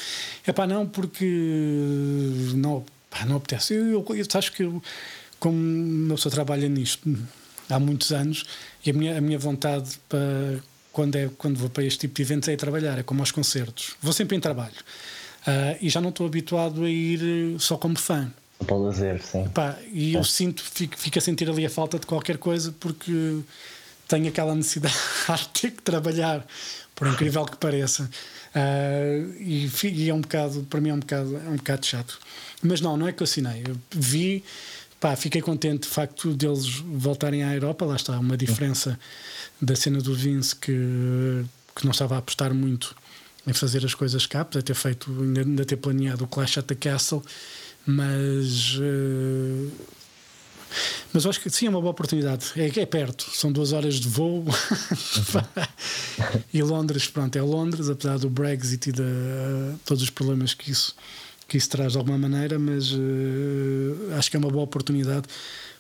é 0.47 0.53
pá, 0.53 0.67
não, 0.67 0.87
porque 0.87 1.25
não, 2.55 2.85
pá, 3.11 3.25
não 3.27 3.37
apetece. 3.37 3.75
Eu, 3.75 3.87
eu, 3.93 4.17
eu 4.17 4.27
acho 4.35 4.53
que 4.53 4.63
eu, 4.63 4.83
como 5.39 5.57
uma 5.57 6.15
pessoa 6.15 6.33
trabalha 6.33 6.69
nisto 6.69 7.17
há 7.69 7.79
muitos 7.79 8.13
anos 8.13 8.45
e 8.85 8.91
a 8.91 8.93
minha, 8.93 9.19
a 9.19 9.21
minha 9.21 9.39
vontade 9.39 9.99
para 10.09 10.61
quando, 10.93 11.17
é, 11.17 11.31
quando 11.39 11.57
vou 11.59 11.71
para 11.71 11.85
este 11.85 12.01
tipo 12.01 12.15
de 12.17 12.23
eventos 12.23 12.49
é 12.49 12.53
ir 12.55 12.57
trabalhar, 12.57 12.99
é 12.99 13.03
como 13.03 13.21
aos 13.21 13.31
concertos. 13.31 13.95
Vou 14.03 14.13
sempre 14.13 14.37
em 14.37 14.41
trabalho. 14.41 14.75
Uh, 15.43 15.79
e 15.81 15.89
já 15.89 16.01
não 16.01 16.11
estou 16.11 16.27
habituado 16.27 16.85
a 16.85 16.91
ir 16.91 17.21
só 17.61 17.77
como 17.77 17.97
fã. 17.97 18.33
Para 18.67 18.75
o 18.75 18.83
lazer, 18.83 19.23
sim. 19.23 19.47
Pá, 19.55 19.79
e 19.93 20.15
eu 20.15 20.25
sinto, 20.25 20.63
fico, 20.63 20.99
fico 20.99 21.19
a 21.19 21.23
sentir 21.23 21.49
ali 21.49 21.65
a 21.65 21.71
falta 21.71 21.99
de 21.99 22.07
qualquer 22.07 22.39
coisa 22.39 22.75
porque 22.81 23.39
tenho 24.09 24.29
aquela 24.29 24.55
necessidade 24.55 24.95
de 25.55 25.61
ter 25.61 25.71
que 25.71 25.83
trabalhar, 25.83 26.45
por 26.95 27.07
incrível 27.07 27.45
que 27.45 27.57
pareça. 27.57 28.11
Uh, 28.55 29.33
e, 29.39 29.71
e, 29.85 30.11
é 30.11 30.15
um 30.15 30.21
bocado, 30.21 30.67
para 30.69 30.81
mim 30.81 30.89
é 30.89 30.95
um 30.95 30.99
bocado, 30.99 31.37
é 31.37 31.49
um 31.49 31.57
bocado 31.57 31.87
chato. 31.87 32.19
Mas 32.61 32.81
não, 32.81 32.97
não 32.97 33.07
é 33.07 33.13
que 33.13 33.23
eu 33.23 33.25
assinei. 33.25 33.63
Eu 33.69 33.77
vi, 33.93 34.43
pá, 35.01 35.15
fiquei 35.17 35.41
contente 35.41 35.89
de 35.89 35.95
facto 35.95 36.35
deles 36.35 36.67
voltarem 36.69 37.43
à 37.43 37.55
Europa. 37.55 37.85
Lá 37.85 37.97
está, 37.97 38.19
uma 38.19 38.37
diferença 38.37 38.99
da 39.61 39.75
cena 39.75 40.01
do 40.01 40.15
Vince 40.15 40.55
que, 40.55 41.45
que 41.75 41.85
não 41.85 41.93
estava 41.93 42.17
a 42.17 42.19
apostar 42.19 42.53
muito 42.55 42.95
em 43.47 43.53
fazer 43.53 43.85
as 43.85 43.95
coisas 43.95 44.27
cá, 44.27 44.43
apesar 44.43 44.63
ter 44.63 44.75
feito, 44.75 45.11
ainda, 45.11 45.41
ainda 45.41 45.65
ter 45.65 45.77
planeado 45.77 46.25
o 46.25 46.29
Clash 46.29 46.59
at 46.59 46.67
the 46.67 46.75
Castle, 46.75 47.23
mas. 47.87 48.77
Uh, 48.77 49.71
mas 51.15 51.25
eu 51.25 51.31
acho 51.31 51.41
que 51.41 51.49
sim, 51.49 51.67
é 51.67 51.71
uma 51.71 51.81
boa 51.81 51.93
oportunidade. 51.93 52.53
É, 52.55 52.67
é 52.81 52.87
perto, 52.87 53.31
são 53.33 53.51
duas 53.51 53.73
horas 53.73 53.95
de 53.95 54.07
voo. 54.07 54.45
e 56.53 56.63
Londres, 56.63 57.09
pronto, 57.09 57.37
é 57.37 57.43
Londres, 57.43 57.89
apesar 57.89 58.19
do 58.19 58.29
Brexit 58.29 58.91
e 58.91 58.93
de 58.93 59.01
uh, 59.01 59.81
todos 59.87 60.03
os 60.03 60.11
problemas 60.11 60.53
que 60.53 60.71
isso, 60.71 60.95
que 61.49 61.57
isso 61.57 61.71
traz 61.71 61.93
de 61.93 61.99
alguma 61.99 62.19
maneira, 62.19 62.59
mas 62.59 62.93
uh, 62.93 64.15
acho 64.17 64.31
que 64.31 64.37
é 64.37 64.39
uma 64.39 64.51
boa 64.51 64.65
oportunidade 64.65 65.27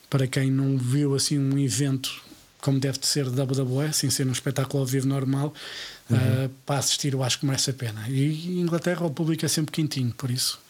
para 0.08 0.26
quem 0.26 0.50
não 0.50 0.78
viu 0.78 1.14
assim 1.14 1.38
um 1.38 1.58
evento 1.58 2.26
como 2.60 2.80
deve 2.80 2.98
de 2.98 3.06
ser 3.06 3.24
de 3.30 3.40
WWE, 3.40 3.92
sem 3.92 4.10
ser 4.10 4.26
um 4.26 4.32
espetáculo 4.32 4.80
ao 4.80 4.86
vivo 4.86 5.06
normal, 5.06 5.54
uhum. 6.10 6.16
uh, 6.16 6.48
para 6.66 6.78
assistir, 6.78 7.12
eu 7.12 7.22
acho 7.22 7.38
que 7.38 7.46
merece 7.46 7.70
a 7.70 7.72
pena. 7.72 8.04
E 8.08 8.58
Inglaterra, 8.58 9.06
o 9.06 9.10
público 9.10 9.44
é 9.44 9.48
sempre 9.48 9.72
quentinho, 9.72 10.12
por 10.12 10.30
isso. 10.30 10.60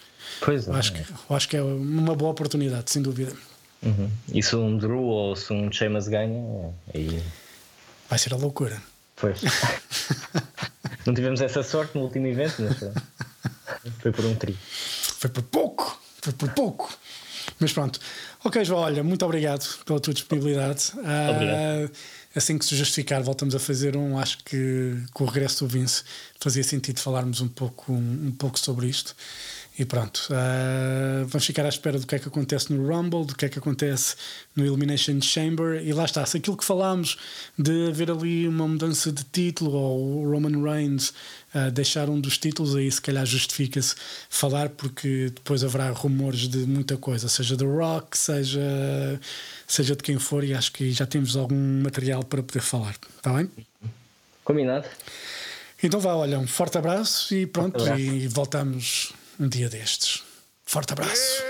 Pois 0.41 0.69
é. 0.69 0.73
Acho, 0.73 0.93
que, 0.93 1.03
acho 1.31 1.49
que 1.49 1.57
é 1.57 1.63
uma 1.63 2.15
boa 2.15 2.31
oportunidade, 2.31 2.91
sem 2.91 3.01
dúvida. 3.01 3.33
Uhum. 3.83 4.11
E 4.33 4.43
se 4.43 4.55
um 4.55 4.77
Drew 4.77 5.01
ou 5.03 5.37
se 5.37 5.53
um 5.53 5.73
Sheamus 5.73 6.09
ganha, 6.09 6.73
aí. 6.95 7.23
Vai 8.09 8.19
ser 8.19 8.35
a 8.35 8.37
loucura. 8.37 8.81
Pois. 9.17 9.41
Não 11.07 11.15
tivemos 11.15 11.41
essa 11.41 11.63
sorte 11.63 11.97
no 11.97 12.05
último 12.05 12.27
evento, 12.27 12.57
mas 12.61 12.79
foi 13.99 14.13
por 14.13 14.25
um 14.25 14.35
tri. 14.35 14.57
Foi 15.19 15.31
por 15.31 15.43
pouco, 15.43 16.01
foi 16.21 16.33
por 16.33 16.51
pouco. 16.51 16.99
Mas 17.59 17.73
pronto. 17.73 17.99
Ok, 18.45 18.65
João, 18.65 18.83
olha, 18.83 19.03
muito 19.03 19.25
obrigado 19.25 19.67
pela 19.85 19.99
tua 19.99 20.15
disponibilidade. 20.15 20.93
Obrigado. 20.95 21.87
Uh, 21.87 21.91
assim 22.35 22.57
que 22.57 22.65
se 22.65 22.77
justificar, 22.77 23.23
voltamos 23.23 23.55
a 23.55 23.59
fazer 23.59 23.97
um. 23.97 24.19
Acho 24.19 24.39
que 24.45 24.97
com 25.13 25.25
o 25.25 25.27
regresso 25.27 25.65
do 25.65 25.69
Vince 25.69 26.05
fazia 26.39 26.63
sentido 26.63 27.01
falarmos 27.01 27.41
um 27.41 27.49
pouco, 27.49 27.93
um, 27.93 28.27
um 28.29 28.33
pouco 28.33 28.59
sobre 28.59 28.87
isto. 28.87 29.15
E 29.79 29.85
pronto, 29.85 30.29
uh, 30.31 31.25
vamos 31.27 31.47
ficar 31.47 31.65
à 31.65 31.69
espera 31.69 32.01
do 32.01 32.07
que 32.07 32.17
é 32.17 32.19
que 32.19 32.27
acontece 32.27 32.73
no 32.73 32.85
Rumble, 32.85 33.25
do 33.25 33.37
que 33.37 33.45
é 33.45 33.49
que 33.49 33.61
acontece 33.61 34.17
no 34.57 34.67
Elimination 34.67 35.21
Chamber. 35.21 35.81
E 35.87 35.93
lá 35.93 36.05
está, 36.05 36.27
se 36.27 36.37
aquilo 36.37 36.57
que 36.57 36.65
falámos 36.65 37.17
de 37.57 37.87
haver 37.89 38.11
ali 38.11 38.49
uma 38.49 38.67
mudança 38.67 39.13
de 39.13 39.23
título 39.23 39.71
ou 39.77 40.25
o 40.25 40.31
Roman 40.33 40.61
Reigns 40.61 41.11
uh, 41.55 41.71
deixar 41.71 42.11
um 42.11 42.21
dos 42.21 42.39
títulos, 42.39 42.75
aí 42.75 42.91
se 42.91 43.01
calhar 43.01 43.25
justifica-se 43.25 43.95
falar, 44.29 44.69
porque 44.71 45.31
depois 45.33 45.63
haverá 45.63 45.91
rumores 45.91 46.49
de 46.49 46.59
muita 46.67 46.97
coisa, 46.97 47.29
seja 47.29 47.57
do 47.57 47.73
Rock, 47.73 48.19
seja, 48.19 48.61
seja 49.65 49.95
de 49.95 50.03
quem 50.03 50.19
for, 50.19 50.43
e 50.43 50.55
acho 50.55 50.73
que 50.73 50.91
já 50.91 51.07
temos 51.07 51.37
algum 51.37 51.83
material 51.85 52.25
para 52.25 52.43
poder 52.43 52.63
falar. 52.63 52.97
Está 53.17 53.33
bem? 53.33 53.49
Combinado. 54.43 54.89
Então 55.81 56.01
vá, 56.01 56.17
olha, 56.17 56.37
um 56.37 56.49
forte 56.49 56.77
abraço 56.77 57.33
e 57.33 57.47
pronto, 57.47 57.81
abraço. 57.81 58.01
e 58.01 58.27
voltamos 58.27 59.13
um 59.39 59.49
dia 59.49 59.69
destes. 59.69 60.23
Forte 60.65 60.93
abraço. 60.93 61.43